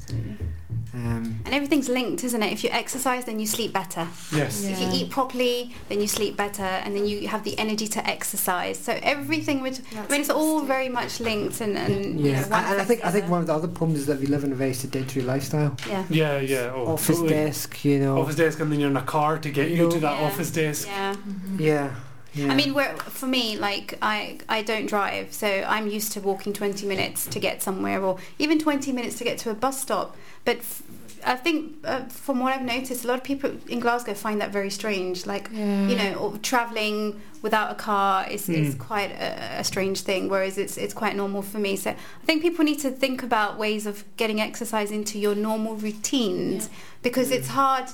Um, 0.93 1.39
And 1.45 1.53
everything's 1.53 1.89
linked, 1.89 2.23
isn't 2.23 2.41
it? 2.41 2.51
If 2.53 2.63
you 2.63 2.69
exercise, 2.71 3.25
then 3.25 3.39
you 3.39 3.45
sleep 3.47 3.73
better. 3.73 4.07
Yes. 4.31 4.63
Yeah. 4.63 4.71
If 4.71 4.79
you 4.81 4.87
eat 4.99 5.09
properly, 5.11 5.73
then 5.89 5.99
you 5.99 6.07
sleep 6.07 6.37
better, 6.37 6.63
and 6.63 6.95
then 6.95 7.05
you 7.05 7.27
have 7.27 7.43
the 7.43 7.57
energy 7.59 7.87
to 7.89 8.07
exercise. 8.07 8.77
So 8.79 8.91
everything 9.03 9.61
would. 9.61 9.79
I 9.95 10.11
mean, 10.11 10.21
it's 10.21 10.29
all 10.29 10.61
very 10.61 10.89
much 10.89 11.19
linked, 11.19 11.59
and, 11.61 11.77
and 11.77 12.19
you 12.19 12.31
yeah, 12.31 12.39
know, 12.39 12.55
and, 12.55 12.65
and 12.71 12.81
I 12.81 12.85
think 12.85 13.03
I 13.03 13.11
think 13.11 13.27
one 13.29 13.41
of 13.41 13.47
the 13.47 13.53
other 13.53 13.67
problems 13.67 13.99
is 14.01 14.05
that 14.05 14.19
we 14.19 14.27
live 14.27 14.43
in 14.43 14.51
a 14.51 14.55
very 14.55 14.73
sedentary 14.73 15.25
lifestyle. 15.25 15.75
Yeah. 15.89 16.03
Yeah, 16.09 16.39
yeah. 16.39 16.71
Oh, 16.75 16.93
Office 16.93 17.17
totally. 17.17 17.33
desk, 17.33 17.83
you 17.83 17.99
know. 17.99 18.19
Office 18.21 18.35
desk, 18.35 18.59
and 18.61 18.71
then 18.71 18.79
you're 18.79 18.89
in 18.91 18.97
a 18.97 19.01
car 19.01 19.37
to 19.39 19.49
get 19.49 19.69
You 19.69 19.75
you 19.75 19.83
know- 19.83 19.91
to 19.91 19.99
that 19.99 20.19
Yeah. 20.19 20.27
office 20.27 20.51
desk. 20.51 20.87
Yeah. 20.87 21.15
Mhm. 21.15 21.59
Yeah. 21.59 21.89
Yeah. 22.37 22.51
I 22.51 22.55
mean, 22.55 22.73
where, 22.73 22.95
for 22.97 23.25
me, 23.27 23.57
like 23.57 23.97
I, 24.01 24.37
I 24.47 24.61
don't 24.61 24.85
drive, 24.85 25.33
so 25.33 25.47
I'm 25.67 25.87
used 25.87 26.11
to 26.13 26.19
walking 26.21 26.53
20 26.53 26.85
minutes 26.85 27.25
to 27.27 27.39
get 27.39 27.61
somewhere, 27.63 28.01
or 28.03 28.17
even 28.39 28.59
20 28.59 28.91
minutes 28.91 29.17
to 29.17 29.23
get 29.23 29.37
to 29.39 29.49
a 29.49 29.53
bus 29.55 29.81
stop. 29.81 30.15
But 30.45 30.57
f- 30.57 30.83
I 31.25 31.35
think, 31.35 31.75
uh, 31.83 32.01
from 32.05 32.39
what 32.39 32.53
I've 32.53 32.61
noticed, 32.63 33.03
a 33.03 33.07
lot 33.07 33.17
of 33.17 33.23
people 33.23 33.51
in 33.67 33.79
Glasgow 33.79 34.13
find 34.13 34.39
that 34.39 34.51
very 34.51 34.69
strange. 34.69 35.25
Like, 35.25 35.49
Yeah. 35.51 35.87
you 35.87 35.95
know, 35.97 36.37
traveling 36.43 37.19
without 37.41 37.71
a 37.71 37.75
car 37.75 38.27
is, 38.29 38.47
is 38.49 38.75
Mm. 38.75 38.79
quite 38.79 39.11
a, 39.11 39.59
a 39.59 39.63
strange 39.63 40.01
thing, 40.01 40.29
whereas 40.29 40.57
it's 40.57 40.77
it's 40.77 40.93
quite 40.93 41.15
normal 41.15 41.41
for 41.41 41.57
me. 41.59 41.75
So 41.75 41.89
I 41.91 42.25
think 42.25 42.41
people 42.43 42.63
need 42.65 42.79
to 42.79 42.91
think 42.91 43.23
about 43.23 43.57
ways 43.57 43.85
of 43.87 44.03
getting 44.17 44.39
exercise 44.39 44.91
into 44.91 45.17
your 45.19 45.35
normal 45.35 45.75
routines 45.75 46.69
because 47.01 47.31
it's 47.31 47.47
hard 47.49 47.85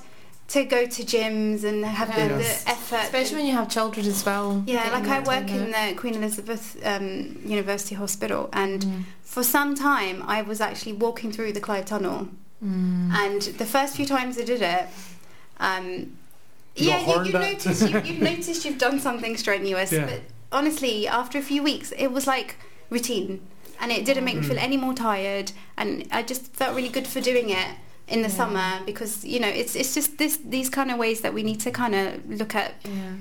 to 0.50 0.66
go 0.66 0.86
to 0.86 1.04
gyms 1.04 1.64
and 1.64 1.84
have 1.86 2.14
the, 2.14 2.22
Yeah. 2.22 2.38
the 2.38 2.64
effort. 2.70 3.04
Especially 3.04 3.38
when 3.38 3.46
you 3.48 3.54
have 3.54 3.70
children 3.70 4.06
as 4.06 4.26
well. 4.26 4.64
Yeah, 4.68 4.90
like 4.92 5.08
I 5.08 5.20
work 5.20 5.50
in 5.50 5.72
the 5.72 5.94
Queen 5.96 6.16
Elizabeth 6.16 6.78
um, 6.86 7.40
University 7.46 7.96
Hospital, 7.96 8.50
and 8.54 8.82
Mm. 8.84 9.04
for 9.24 9.44
some 9.44 9.74
time 9.76 10.24
I 10.28 10.42
was 10.42 10.60
actually 10.62 10.94
walking 10.94 11.32
through 11.32 11.54
the 11.54 11.62
Clyde 11.62 11.88
Tunnel, 11.88 12.28
Mm. 12.64 13.12
and 13.14 13.42
the 13.58 13.66
first 13.66 13.96
few 13.96 14.06
times 14.06 14.38
I 14.38 14.44
did 14.44 14.62
it, 14.62 14.86
um, 15.60 16.18
yeah, 16.76 17.00
you, 17.00 17.06
horned 17.06 17.26
you've 17.28 17.42
noticed 17.42 17.90
you, 17.90 18.00
you've 18.06 18.22
noticed 18.22 18.66
you've 18.66 18.78
done 18.78 19.00
something 19.00 19.38
strenuous, 19.38 19.92
Yeah. 19.92 20.06
but 20.06 20.22
honestly, 20.52 21.08
after 21.08 21.38
a 21.38 21.42
few 21.42 21.64
weeks, 21.64 21.92
it 21.98 22.12
was 22.12 22.28
like 22.28 22.56
routine, 22.90 23.42
and 23.80 23.92
it 23.92 24.06
didn't 24.06 24.24
make 24.26 24.36
me 24.36 24.44
feel 24.44 24.58
Mm. 24.58 24.64
any 24.64 24.78
more 24.78 24.94
tired, 24.94 25.52
and 25.78 26.08
I 26.12 26.22
just 26.24 26.54
felt 26.54 26.76
really 26.76 26.90
good 26.90 27.08
for 27.08 27.22
doing 27.22 27.50
it 27.50 27.68
in 28.14 28.22
the 28.22 28.30
Yeah. 28.30 28.40
summer 28.42 28.70
because 28.90 29.12
you 29.34 29.40
know 29.44 29.52
it's 29.62 29.74
it's 29.82 29.94
just 29.98 30.10
this 30.22 30.34
these 30.56 30.70
kind 30.78 30.90
of 30.92 30.98
ways 31.04 31.20
that 31.24 31.34
we 31.38 31.42
need 31.50 31.60
to 31.68 31.72
kind 31.82 31.94
of 31.96 32.06
look 32.40 32.54
at 32.64 32.72
Yeah. 32.84 33.14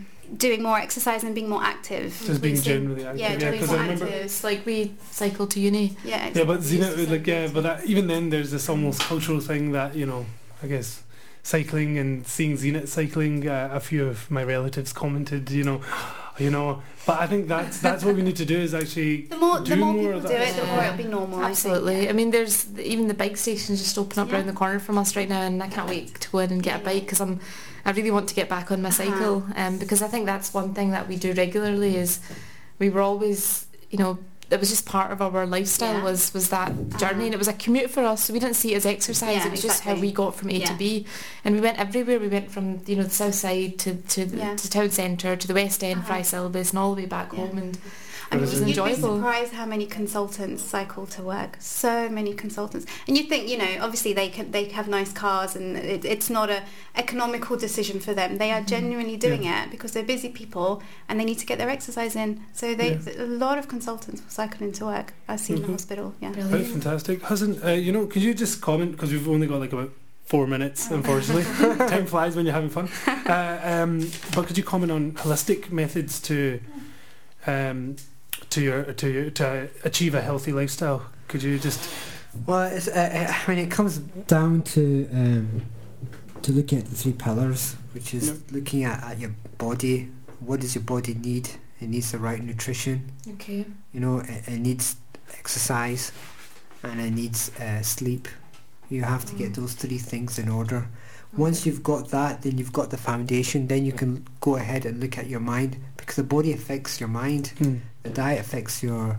doing 0.46 0.60
more 0.68 0.78
exercise 0.86 1.20
and 1.26 1.34
being 1.38 1.48
more 1.54 1.64
active. 1.74 2.06
Just 2.26 2.40
being 2.40 2.54
Please 2.56 2.64
generally 2.72 3.04
active. 3.08 3.20
Yeah, 3.24 3.32
Yeah, 3.42 3.50
because 3.54 3.70
more 3.70 3.78
I 3.80 3.82
remember. 3.88 4.06
It's 4.26 4.40
like 4.48 4.60
we 4.70 4.76
cycle 5.22 5.46
to 5.54 5.58
uni. 5.68 5.86
Yeah, 6.04 6.30
Yeah, 6.34 6.44
but 6.50 6.58
exactly. 6.58 6.94
Zena, 7.04 7.10
like, 7.14 7.26
yeah, 7.34 7.48
but 7.54 7.62
that, 7.68 7.78
even 7.92 8.04
then, 8.12 8.30
there's 8.32 8.50
this 8.50 8.68
almost 8.72 8.98
cultural 9.10 9.40
thing 9.40 9.72
that 9.72 9.90
you 10.00 10.06
know, 10.10 10.22
I 10.64 10.66
guess, 10.72 10.88
cycling 11.42 11.98
and 12.02 12.26
seeing 12.34 12.52
Zenit 12.56 12.86
cycling. 12.88 13.36
Uh, 13.48 13.68
a 13.72 13.80
few 13.80 14.02
of 14.12 14.16
my 14.36 14.42
relatives 14.54 14.90
commented, 14.92 15.50
you 15.50 15.64
know, 15.68 15.80
you 16.42 16.50
know. 16.50 16.82
But 17.06 17.20
I 17.20 17.26
think 17.26 17.48
that's 17.48 17.78
that's 17.80 18.04
what 18.04 18.14
we 18.14 18.22
need 18.22 18.36
to 18.36 18.44
do 18.44 18.58
is 18.58 18.74
actually 18.74 19.22
The 19.34 19.36
more, 19.36 19.58
do 19.60 19.70
the 19.70 19.76
more 19.76 19.92
more 19.92 20.02
people 20.02 20.16
of 20.18 20.22
do 20.22 20.28
that 20.28 20.48
it, 20.48 20.60
the 20.60 20.66
more 20.66 20.84
it'll 20.84 20.96
be 20.96 21.04
normal. 21.04 21.38
I 21.38 21.42
think, 21.42 21.50
Absolutely. 21.50 22.04
yeah. 22.04 22.10
I 22.10 22.12
mean, 22.12 22.30
there's 22.30 22.56
even 22.78 23.08
the 23.08 23.14
bike 23.14 23.36
stations 23.36 23.80
just 23.82 23.98
open 23.98 24.18
up 24.18 24.28
Yeah. 24.28 24.34
around 24.36 24.46
the 24.46 24.52
corner 24.52 24.78
from 24.78 24.98
us 24.98 25.16
right 25.16 25.28
now, 25.28 25.42
and 25.42 25.62
I 25.62 25.68
can't 25.68 25.88
wait 25.88 26.20
to 26.20 26.30
go 26.30 26.38
in 26.40 26.50
and 26.52 26.62
get 26.62 26.80
a 26.80 26.84
bike 26.84 27.02
because 27.04 27.20
I'm, 27.20 27.40
I 27.84 27.90
really 27.90 28.10
want 28.12 28.28
to 28.28 28.34
get 28.34 28.48
back 28.48 28.70
on 28.70 28.82
my 28.82 28.88
Uh-huh. 28.90 29.04
cycle, 29.04 29.46
um, 29.56 29.78
because 29.78 30.00
I 30.02 30.08
think 30.08 30.26
that's 30.26 30.52
one 30.54 30.74
thing 30.74 30.90
that 30.92 31.08
we 31.08 31.16
do 31.16 31.32
regularly 31.32 31.96
is 31.96 32.20
we 32.78 32.88
were 32.90 33.00
always, 33.00 33.66
you 33.90 33.98
know, 33.98 34.18
it 34.52 34.60
was 34.60 34.68
just 34.70 34.84
part 34.86 35.10
of 35.10 35.20
our 35.22 35.46
lifestyle 35.46 35.94
Yeah. 35.98 36.04
was 36.04 36.32
was 36.34 36.48
that 36.50 36.68
journey, 36.98 37.12
Uh-huh. 37.14 37.24
and 37.26 37.34
it 37.34 37.38
was 37.38 37.48
a 37.48 37.52
commute 37.54 37.90
for 37.90 38.04
us. 38.04 38.24
So 38.24 38.32
we 38.32 38.38
didn't 38.38 38.56
see 38.56 38.72
it 38.74 38.76
as 38.76 38.86
exercise. 38.86 39.36
Yeah, 39.38 39.46
it 39.46 39.50
was 39.50 39.62
just 39.62 39.82
how 39.82 39.94
we 39.94 40.12
got 40.12 40.34
from 40.36 40.50
A 40.50 40.54
Yeah. 40.54 40.66
to 40.66 40.74
B, 40.74 41.06
and 41.44 41.54
we 41.54 41.60
went 41.60 41.78
everywhere. 41.78 42.18
We 42.20 42.28
went 42.28 42.50
from 42.50 42.80
you 42.86 42.96
know 42.96 43.04
the 43.04 43.10
south 43.10 43.34
side 43.34 43.78
to 43.80 43.94
to 43.96 44.24
the, 44.26 44.54
to 44.56 44.70
town 44.70 44.90
centre 44.90 45.34
to 45.36 45.46
the 45.48 45.54
west 45.54 45.82
end, 45.82 45.98
Uh-huh. 46.00 46.06
Fry 46.08 46.22
Syllabus, 46.22 46.70
and 46.70 46.78
all 46.78 46.94
the 46.94 47.02
way 47.02 47.06
back 47.06 47.32
home. 47.32 47.56
And 47.58 47.78
I 48.30 48.36
mean, 48.36 48.44
it 48.44 48.50
was 48.50 48.60
you'd 48.76 48.84
be 48.84 48.94
surprised 48.94 49.52
how 49.52 49.66
many 49.66 49.86
consultants 49.86 50.62
cycle 50.62 51.06
to 51.06 51.22
work. 51.22 51.56
So 51.60 52.08
many 52.08 52.32
consultants, 52.34 52.86
and 53.06 53.16
you 53.18 53.24
think, 53.24 53.48
you 53.48 53.58
know, 53.58 53.78
obviously 53.80 54.12
they 54.14 54.28
can 54.28 54.50
they 54.52 54.64
have 54.66 54.88
nice 54.88 55.12
cars, 55.12 55.56
and 55.56 55.76
it, 55.76 56.04
it's 56.04 56.30
not 56.30 56.48
a 56.50 56.62
economical 56.96 57.56
decision 57.56 58.00
for 58.00 58.14
them. 58.14 58.38
They 58.38 58.50
are 58.50 58.60
Mm-hmm. 58.62 58.66
genuinely 58.66 59.16
doing 59.16 59.44
it 59.44 59.70
because 59.70 59.92
they're 59.92 60.04
busy 60.04 60.28
people 60.28 60.82
and 61.08 61.18
they 61.18 61.24
need 61.24 61.38
to 61.40 61.46
get 61.46 61.58
their 61.58 61.68
exercise 61.70 62.14
in. 62.14 62.42
So 62.52 62.74
they 62.74 62.98
a 63.18 63.24
lot 63.26 63.58
of 63.58 63.66
consultants 63.68 64.22
will 64.22 64.30
cycle 64.30 64.62
into 64.66 64.84
work. 64.86 65.12
I've 65.28 65.40
seen 65.40 65.56
in 65.56 65.62
Mhm. 65.62 65.66
the 65.66 65.72
hospital. 65.72 66.14
Yeah. 66.20 66.28
Right, 66.28 66.36
brilliant. 66.50 66.72
fantastic. 66.72 67.22
Hasn't 67.22 67.64
uh, 67.64 67.70
you 67.70 67.92
know? 67.92 68.06
Could 68.06 68.22
you 68.22 68.34
just 68.34 68.60
comment 68.60 68.92
because 68.92 69.10
we've 69.12 69.28
only 69.28 69.46
got 69.46 69.60
like 69.60 69.72
about 69.72 69.90
four 70.24 70.46
minutes, 70.46 70.88
Oh. 70.90 70.94
unfortunately. 70.94 71.44
Time 71.88 72.06
flies 72.06 72.36
when 72.36 72.44
you're 72.46 72.54
having 72.54 72.70
fun. 72.70 72.88
Uh, 73.26 73.60
um, 73.62 74.10
but 74.34 74.46
could 74.46 74.58
you 74.58 74.64
comment 74.64 74.90
on 74.92 75.12
holistic 75.12 75.70
methods 75.70 76.20
to 76.20 76.60
um, 77.46 77.96
to 78.52 78.60
your 78.60 78.92
to 79.00 79.06
your, 79.10 79.30
to 79.30 79.68
achieve 79.84 80.14
a 80.14 80.20
healthy 80.20 80.52
lifestyle? 80.52 81.00
Could 81.28 81.42
you 81.42 81.58
just 81.58 81.80
Well, 82.46 82.62
it's, 82.76 82.88
uh, 82.88 82.92
uh, 82.92 83.32
I 83.32 83.50
mean, 83.50 83.58
it 83.66 83.70
comes 83.70 83.98
down 84.26 84.62
to 84.74 84.82
um, 85.12 85.62
to 86.42 86.52
looking 86.52 86.78
at 86.78 86.86
the 86.86 86.96
three 86.96 87.12
pillars, 87.12 87.76
which 87.94 88.14
is 88.14 88.28
Yep. 88.28 88.36
looking 88.52 88.84
at, 88.84 89.02
at 89.04 89.18
your 89.18 89.32
body. 89.58 90.08
What 90.40 90.60
does 90.60 90.74
your 90.74 90.84
body 90.84 91.14
need? 91.14 91.48
It 91.80 91.88
needs 91.88 92.10
the 92.12 92.18
right 92.18 92.42
nutrition. 92.42 92.96
Okay. 93.34 93.64
You 93.92 94.00
know, 94.00 94.20
it, 94.20 94.48
it 94.48 94.58
needs 94.60 94.96
exercise, 95.38 96.12
and 96.82 97.00
it 97.00 97.10
needs 97.12 97.50
uh, 97.60 97.82
sleep. 97.82 98.28
You 98.90 99.02
have 99.04 99.24
to 99.26 99.34
get 99.34 99.52
Mm. 99.52 99.56
those 99.56 99.74
three 99.74 99.98
things 99.98 100.38
in 100.38 100.48
order. 100.48 100.86
Once 101.36 101.64
you've 101.64 101.82
got 101.82 102.10
that, 102.10 102.42
then 102.42 102.58
you've 102.58 102.72
got 102.72 102.90
the 102.90 102.96
foundation. 102.96 103.66
Then 103.66 103.84
you 103.86 103.92
can 103.92 104.26
go 104.40 104.56
ahead 104.56 104.84
and 104.84 105.00
look 105.00 105.16
at 105.16 105.28
your 105.28 105.40
mind 105.40 105.76
because 105.96 106.16
the 106.16 106.22
body 106.24 106.52
affects 106.52 107.00
your 107.00 107.08
mind. 107.08 107.52
The 108.02 108.10
diet 108.10 108.40
affects 108.40 108.82
your 108.82 109.18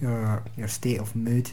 your 0.00 0.42
your 0.56 0.68
state 0.68 0.98
of 0.98 1.14
mood. 1.14 1.50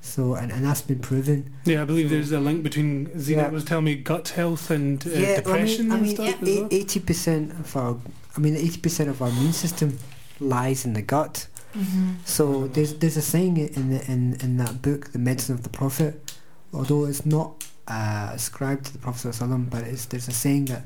So 0.00 0.34
and, 0.34 0.52
and 0.52 0.64
that's 0.64 0.82
been 0.82 0.98
proven. 1.00 1.52
Yeah, 1.64 1.82
I 1.82 1.84
believe 1.84 2.10
there's 2.10 2.32
a 2.32 2.40
link 2.40 2.62
between 2.62 3.18
Zena 3.18 3.42
Yeah. 3.42 3.48
was 3.48 3.64
telling 3.64 3.84
me 3.86 3.94
gut 3.96 4.28
health 4.30 4.70
and 4.70 5.04
uh, 5.06 5.10
yeah, 5.10 5.36
depression 5.36 5.90
I 5.92 6.00
mean, 6.00 6.14
stuff 6.14 6.26
I 6.26 6.32
as 6.32 6.40
mean, 6.42 6.60
well. 6.60 6.68
eighty 6.70 7.00
percent 7.00 7.52
of 7.52 7.76
our, 7.76 7.96
I 8.36 8.40
mean, 8.40 8.56
eighty 8.56 8.80
percent 8.80 9.08
of 9.10 9.20
our 9.22 9.28
immune 9.28 9.52
system 9.52 9.98
lies 10.40 10.84
in 10.84 10.92
the 10.94 11.02
gut. 11.02 11.46
Mm-hmm. 11.74 12.12
So 12.24 12.68
there's 12.68 12.94
there's 12.94 13.16
a 13.16 13.22
saying 13.22 13.56
in 13.56 13.90
the, 13.90 14.10
in 14.10 14.34
in 14.40 14.56
that 14.58 14.80
book, 14.82 15.12
The 15.12 15.18
Medicine 15.18 15.54
of 15.54 15.62
the 15.64 15.70
Prophet, 15.70 16.34
although 16.72 17.04
it's 17.06 17.26
not 17.26 17.64
uh, 17.88 18.30
ascribed 18.32 18.86
to 18.86 18.92
the 18.92 18.98
Prophet 18.98 19.28
ﷺ, 19.28 19.70
but 19.70 19.82
it's, 19.84 20.06
there's 20.06 20.28
a 20.28 20.32
saying 20.32 20.66
that 20.66 20.84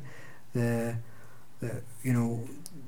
the 0.54 0.96
the 1.60 1.82
you 2.02 2.12
know 2.12 2.40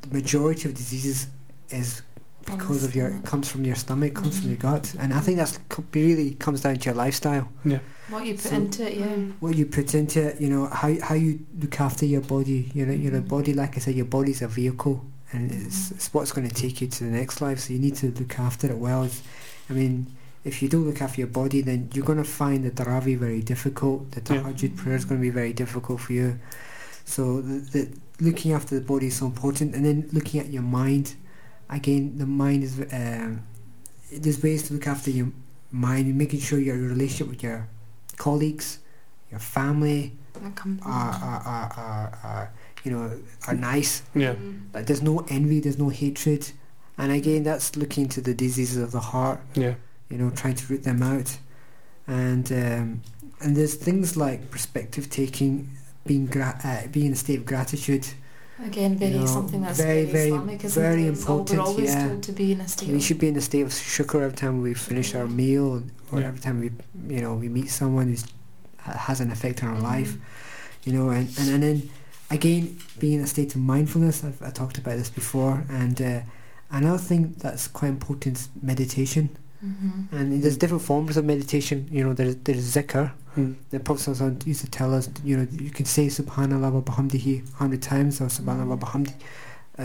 the 0.02 0.08
majority 0.08 0.68
of 0.68 0.74
diseases 0.74 1.26
is 1.70 2.02
because 2.46 2.84
of 2.84 2.94
your 2.94 3.18
comes 3.24 3.50
from 3.50 3.64
your 3.64 3.74
stomach, 3.76 4.14
comes 4.14 4.40
from 4.40 4.48
your 4.48 4.56
gut, 4.58 4.94
and 4.98 5.12
I 5.12 5.20
think 5.20 5.36
that's 5.36 5.58
really 5.92 6.34
comes 6.34 6.62
down 6.62 6.76
to 6.76 6.84
your 6.86 6.94
lifestyle. 6.94 7.48
Yeah, 7.64 7.80
what 8.08 8.24
you 8.26 8.34
put 8.34 8.42
So- 8.42 8.56
into 8.56 8.90
it, 8.90 8.98
yeah. 8.98 9.16
What 9.40 9.54
you 9.56 9.66
put 9.66 9.94
into 9.94 10.28
it, 10.28 10.40
you 10.40 10.48
know, 10.48 10.66
how 10.66 10.94
how 11.02 11.14
you 11.14 11.40
look 11.60 11.80
after 11.80 12.06
your 12.06 12.22
body. 12.22 12.70
You 12.74 12.86
know, 12.86 12.92
your 12.92 13.12
Mhm. 13.12 13.28
body, 13.28 13.52
like 13.54 13.76
I 13.76 13.80
said, 13.80 13.94
your 13.94 14.06
body's 14.06 14.40
a 14.42 14.48
vehicle, 14.48 15.04
and 15.32 15.52
it's, 15.52 15.90
it's 15.92 16.12
what's 16.14 16.32
going 16.32 16.48
to 16.48 16.54
take 16.54 16.80
you 16.80 16.88
to 16.88 17.04
the 17.04 17.10
next 17.10 17.40
life. 17.40 17.60
So 17.60 17.72
you 17.74 17.78
need 17.78 17.96
to 17.96 18.06
look 18.10 18.38
after 18.38 18.68
it 18.68 18.78
well. 18.78 19.04
It's, 19.04 19.22
I 19.68 19.74
mean, 19.74 20.06
if 20.44 20.62
you 20.62 20.68
don't 20.68 20.86
look 20.86 21.02
after 21.02 21.20
your 21.20 21.28
body, 21.28 21.60
then 21.60 21.90
you're 21.92 22.04
going 22.04 22.18
to 22.18 22.24
find 22.24 22.64
the 22.64 22.70
Taraweeh 22.70 23.18
very 23.18 23.42
difficult. 23.42 24.10
The 24.12 24.34
Yeah. 24.34 24.68
Prayer 24.76 24.96
is 24.96 25.04
going 25.04 25.20
to 25.20 25.22
be 25.22 25.30
very 25.30 25.52
difficult 25.52 26.00
for 26.00 26.12
you. 26.12 26.38
So 27.04 27.40
the, 27.40 27.58
the 27.72 27.88
looking 28.20 28.52
after 28.52 28.74
the 28.74 28.80
body 28.84 29.08
is 29.08 29.16
so 29.16 29.26
important, 29.26 29.74
and 29.74 29.84
then 29.84 30.08
looking 30.12 30.40
at 30.40 30.50
your 30.50 30.62
mind. 30.62 31.14
Again, 31.68 32.18
the 32.18 32.26
mind 32.26 32.64
is. 32.64 32.80
Um, 32.92 33.44
there's 34.12 34.42
ways 34.42 34.64
to 34.68 34.74
look 34.74 34.86
after 34.88 35.10
your 35.10 35.28
mind 35.70 36.06
and 36.06 36.18
making 36.18 36.40
sure 36.40 36.58
your 36.58 36.76
relationship 36.76 37.28
with 37.28 37.42
your 37.44 37.68
colleagues, 38.16 38.80
your 39.30 39.38
family, 39.38 40.16
are, 40.34 40.50
are, 40.84 41.42
are, 41.46 41.72
are, 41.76 42.18
are 42.24 42.52
you 42.84 42.90
know 42.90 43.20
are 43.46 43.54
nice. 43.54 44.02
Yeah. 44.14 44.34
Mm-hmm. 44.34 44.74
Like 44.74 44.86
there's 44.86 45.02
no 45.02 45.24
envy, 45.28 45.60
there's 45.60 45.78
no 45.78 45.88
hatred, 45.90 46.50
and 46.98 47.12
again 47.12 47.42
that's 47.44 47.76
looking 47.76 48.08
to 48.10 48.20
the 48.20 48.34
diseases 48.34 48.78
of 48.78 48.90
the 48.92 49.00
heart. 49.00 49.40
yeah, 49.54 49.74
You 50.10 50.18
know, 50.18 50.30
trying 50.30 50.54
to 50.56 50.66
root 50.72 50.82
them 50.82 51.02
out, 51.02 51.38
and 52.06 52.50
um, 52.52 53.02
and 53.40 53.56
there's 53.56 53.74
things 53.74 54.16
like 54.16 54.50
perspective 54.50 55.08
taking, 55.08 55.70
being 56.04 56.26
gra- 56.26 56.58
uh, 56.64 56.88
being 56.88 57.06
in 57.06 57.12
a 57.12 57.16
state 57.16 57.38
of 57.38 57.46
gratitude. 57.46 58.06
Again, 58.66 58.98
very 58.98 59.12
you 59.12 59.20
know, 59.20 59.26
something 59.26 59.62
that's 59.62 59.78
very, 59.78 60.04
very, 60.04 60.26
Islamic, 60.30 60.64
isn't 60.64 60.82
very 60.82 61.04
it? 61.06 61.12
It's 61.12 61.26
all 61.26 61.38
important, 61.40 61.78
yeah. 61.88 62.08
told 62.08 62.22
to 62.24 62.32
be 62.32 62.52
in 62.52 62.60
a 62.60 62.68
state. 62.68 62.90
We 62.90 63.00
should 63.00 63.18
be 63.18 63.28
in 63.28 63.36
a 63.36 63.40
state 63.40 63.62
of 63.62 63.68
shukr 63.70 64.20
every 64.22 64.36
time 64.36 64.60
we 64.60 64.74
finish 64.74 65.14
our 65.14 65.26
meal, 65.26 65.82
or 66.12 66.20
Yeah. 66.20 66.26
every 66.28 66.40
time 66.40 66.60
we 66.60 66.70
you 67.14 67.22
know 67.22 67.34
we 67.34 67.48
meet 67.48 67.70
someone 67.70 68.08
who 68.08 68.16
has 68.90 69.20
an 69.20 69.30
effect 69.30 69.62
on 69.62 69.70
our 69.70 69.76
Mhm. 69.80 69.82
life. 69.82 70.12
You 70.84 70.92
know, 70.94 71.10
and, 71.10 71.28
and, 71.38 71.48
and 71.54 71.62
then 71.62 71.90
again, 72.30 72.78
being 72.98 73.14
in 73.18 73.24
a 73.24 73.26
state 73.26 73.54
of 73.54 73.60
mindfulness, 73.60 74.24
I've 74.24 74.42
I 74.42 74.50
talked 74.50 74.76
about 74.76 74.96
this 74.96 75.08
before, 75.10 75.64
and 75.70 76.02
uh, 76.02 76.20
another 76.70 76.98
thing 76.98 77.34
that's 77.38 77.68
quite 77.68 77.88
important 77.90 78.36
is 78.38 78.48
meditation. 78.60 79.30
Mhm. 79.64 80.12
And 80.12 80.42
there's 80.42 80.56
different 80.56 80.82
forms 80.82 81.16
of 81.16 81.24
meditation. 81.24 81.86
You 81.90 82.04
know, 82.04 82.12
there's 82.14 82.36
there's 82.36 82.74
zikr. 82.74 83.12
Mm. 83.36 83.56
The 83.70 83.78
Prophet 83.80 84.10
ﷺ 84.10 84.46
used 84.46 84.62
to 84.64 84.70
tell 84.70 84.92
us, 84.94 85.08
you 85.22 85.36
know, 85.36 85.46
you 85.52 85.70
can 85.70 85.84
say 85.86 86.06
Subhanallah 86.06 86.72
wa 86.72 86.80
bihamdihi 86.80 87.52
a 87.52 87.56
hundred 87.56 87.82
times, 87.82 88.20
or 88.20 88.26
Subhanallah 88.26 88.66
wa 88.66 88.76
bihamdi 88.76 89.12
uh, 89.78 89.82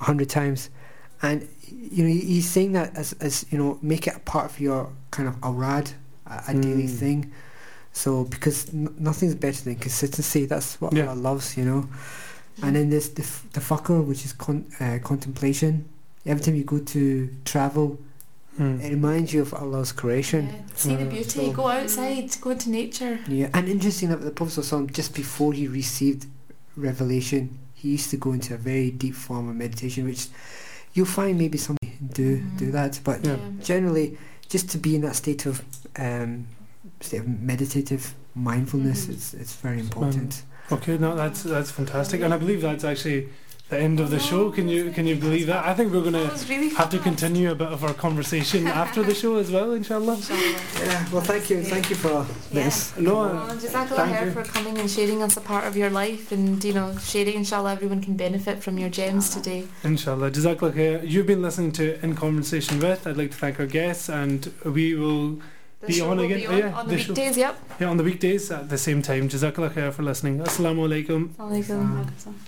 a 0.00 0.04
hundred 0.04 0.28
times, 0.30 0.70
and 1.22 1.46
you 1.68 2.02
know 2.04 2.08
he's 2.10 2.48
saying 2.48 2.72
that 2.72 2.96
as 2.96 3.12
as 3.20 3.44
you 3.50 3.58
know, 3.58 3.78
make 3.82 4.06
it 4.06 4.16
a 4.16 4.20
part 4.20 4.46
of 4.50 4.58
your 4.58 4.90
kind 5.10 5.28
of 5.28 5.36
awrad, 5.42 5.92
a, 6.26 6.42
a 6.48 6.54
daily 6.54 6.84
Mm. 6.88 6.98
thing. 6.98 7.32
So 7.92 8.24
because 8.24 8.68
n- 8.72 8.94
nothing's 8.98 9.34
better 9.34 9.62
than 9.64 9.76
consistency. 9.76 10.46
That's 10.46 10.80
what 10.80 10.92
Yeah. 10.94 11.08
Allah 11.10 11.14
loves, 11.20 11.56
you 11.56 11.64
know. 11.64 11.88
And 12.62 12.74
then 12.74 12.90
there's 12.90 13.10
the 13.10 13.22
f- 13.22 13.44
the 13.52 13.60
fikr, 13.60 14.04
which 14.04 14.24
is 14.24 14.32
con- 14.32 14.66
uh, 14.80 14.98
contemplation. 15.04 15.84
Every 16.26 16.42
time 16.42 16.56
you 16.56 16.64
go 16.64 16.78
to 16.78 17.28
travel, 17.44 17.98
Mm. 18.58 18.82
it 18.82 18.90
reminds 18.90 19.32
you 19.32 19.40
of 19.42 19.54
Allah's 19.54 19.92
creation. 19.92 20.46
Yeah, 20.48 20.60
see 20.74 20.96
the 20.96 21.06
Uh, 21.06 21.10
beauty. 21.10 21.46
so- 21.46 21.52
go 21.52 21.68
outside. 21.68 22.36
Go 22.40 22.50
into 22.50 22.70
nature. 22.70 23.18
Yeah, 23.28 23.50
and 23.54 23.68
interesting 23.68 24.08
that 24.10 24.20
the 24.20 24.30
Prophet 24.32 24.54
ﷺ, 24.60 24.92
just 24.92 25.14
before 25.14 25.52
he 25.52 25.68
received 25.68 26.26
revelation, 26.76 27.58
he 27.74 27.90
used 27.90 28.10
to 28.10 28.16
go 28.16 28.32
into 28.32 28.54
a 28.54 28.56
very 28.56 28.90
deep 28.90 29.14
form 29.14 29.48
of 29.48 29.56
meditation, 29.56 30.04
which 30.06 30.26
you'll 30.94 31.06
find 31.06 31.38
maybe 31.38 31.58
some 31.58 31.76
do 32.12 32.42
do 32.56 32.66
Mhm. 32.68 32.72
that, 32.72 33.00
but 33.04 33.24
Yeah. 33.24 33.36
generally, 33.62 34.16
just 34.48 34.68
to 34.70 34.78
be 34.78 34.94
in 34.96 35.02
that 35.02 35.16
state 35.16 35.46
of 35.46 35.62
um, 35.96 36.46
state 37.00 37.20
of 37.20 37.28
meditative 37.40 38.14
mindfulness, 38.34 39.06
Mhm. 39.06 39.10
it's 39.14 39.34
it's 39.34 39.54
very 39.54 39.80
important. 39.80 40.42
Okay, 40.70 40.96
no, 40.98 41.14
that's 41.16 41.42
that's 41.42 41.70
fantastic, 41.70 42.20
and 42.22 42.32
I 42.34 42.38
believe 42.38 42.60
that's 42.62 42.84
actually 42.84 43.28
the 43.68 43.78
end 43.78 44.00
of 44.00 44.08
the 44.10 44.18
show. 44.18 44.50
Can 44.50 44.66
you 44.68 44.90
can 44.92 45.06
you 45.06 45.16
believe 45.16 45.46
that? 45.48 45.64
I 45.66 45.74
think 45.74 45.92
we're 45.92 46.02
gonna 46.02 46.30
really 46.48 46.70
have 46.70 46.88
to 46.90 46.98
continue 46.98 47.50
a 47.50 47.54
bit 47.54 47.68
of 47.68 47.84
our 47.84 47.92
conversation 47.94 48.66
after 48.82 49.02
the 49.02 49.14
show 49.14 49.36
as 49.36 49.50
well, 49.50 49.72
inshallah. 49.72 50.14
Inshallah. 50.14 50.60
Yeah, 50.86 51.06
well, 51.12 51.20
thank 51.22 51.50
you, 51.50 51.62
thank 51.62 51.90
you 51.90 51.96
for 51.96 52.26
this. 52.50 52.96
No, 52.96 53.14
Well, 53.14 53.36
uh, 53.50 53.54
Jazakallah 53.56 53.96
Thank 54.08 54.24
you. 54.26 54.30
for 54.32 54.44
coming 54.44 54.78
and 54.78 54.90
sharing 54.90 55.22
us 55.22 55.36
a 55.36 55.40
part 55.42 55.64
of 55.66 55.76
your 55.76 55.90
life 55.90 56.32
and 56.32 56.64
you 56.64 56.72
know 56.72 56.96
sharing 56.98 57.34
inshallah 57.34 57.72
everyone 57.72 58.00
can 58.02 58.16
benefit 58.16 58.62
from 58.62 58.78
your 58.78 58.88
gems 58.88 59.30
today 59.34 59.66
inshallah. 59.84 60.30
Jazakallah 60.30 60.72
khair. 60.72 61.08
You've 61.08 61.26
been 61.26 61.42
listening 61.42 61.72
to 61.72 62.02
In 62.04 62.14
Conversation 62.14 62.78
With. 62.80 63.06
I'd 63.06 63.16
like 63.18 63.32
to 63.32 63.36
thank 63.36 63.60
our 63.60 63.66
guests, 63.66 64.08
and 64.08 64.50
we 64.64 64.94
will 64.94 65.40
The 65.80 65.86
Be 65.88 65.92
show 65.92 66.10
on 66.10 66.16
will 66.16 66.24
again? 66.24 66.38
be 66.40 66.46
Oh, 66.46 66.52
on, 66.52 66.58
yeah, 66.58 66.78
on 66.80 66.88
the, 66.88 66.94
the 66.96 67.00
show. 67.02 67.08
weekdays 67.12 67.36
yep 67.36 67.54
yeah 67.80 67.88
on 67.92 67.96
the 67.98 68.04
weekdays 68.10 68.50
at 68.50 68.68
the 68.70 68.78
same 68.78 69.00
time. 69.02 69.28
Jazakallah 69.28 69.70
khair 69.76 69.92
for 69.92 70.02
listening. 70.02 70.38
Assalamu 70.40 70.88
alaikum. 70.88 71.28
Alaikum. 71.36 72.47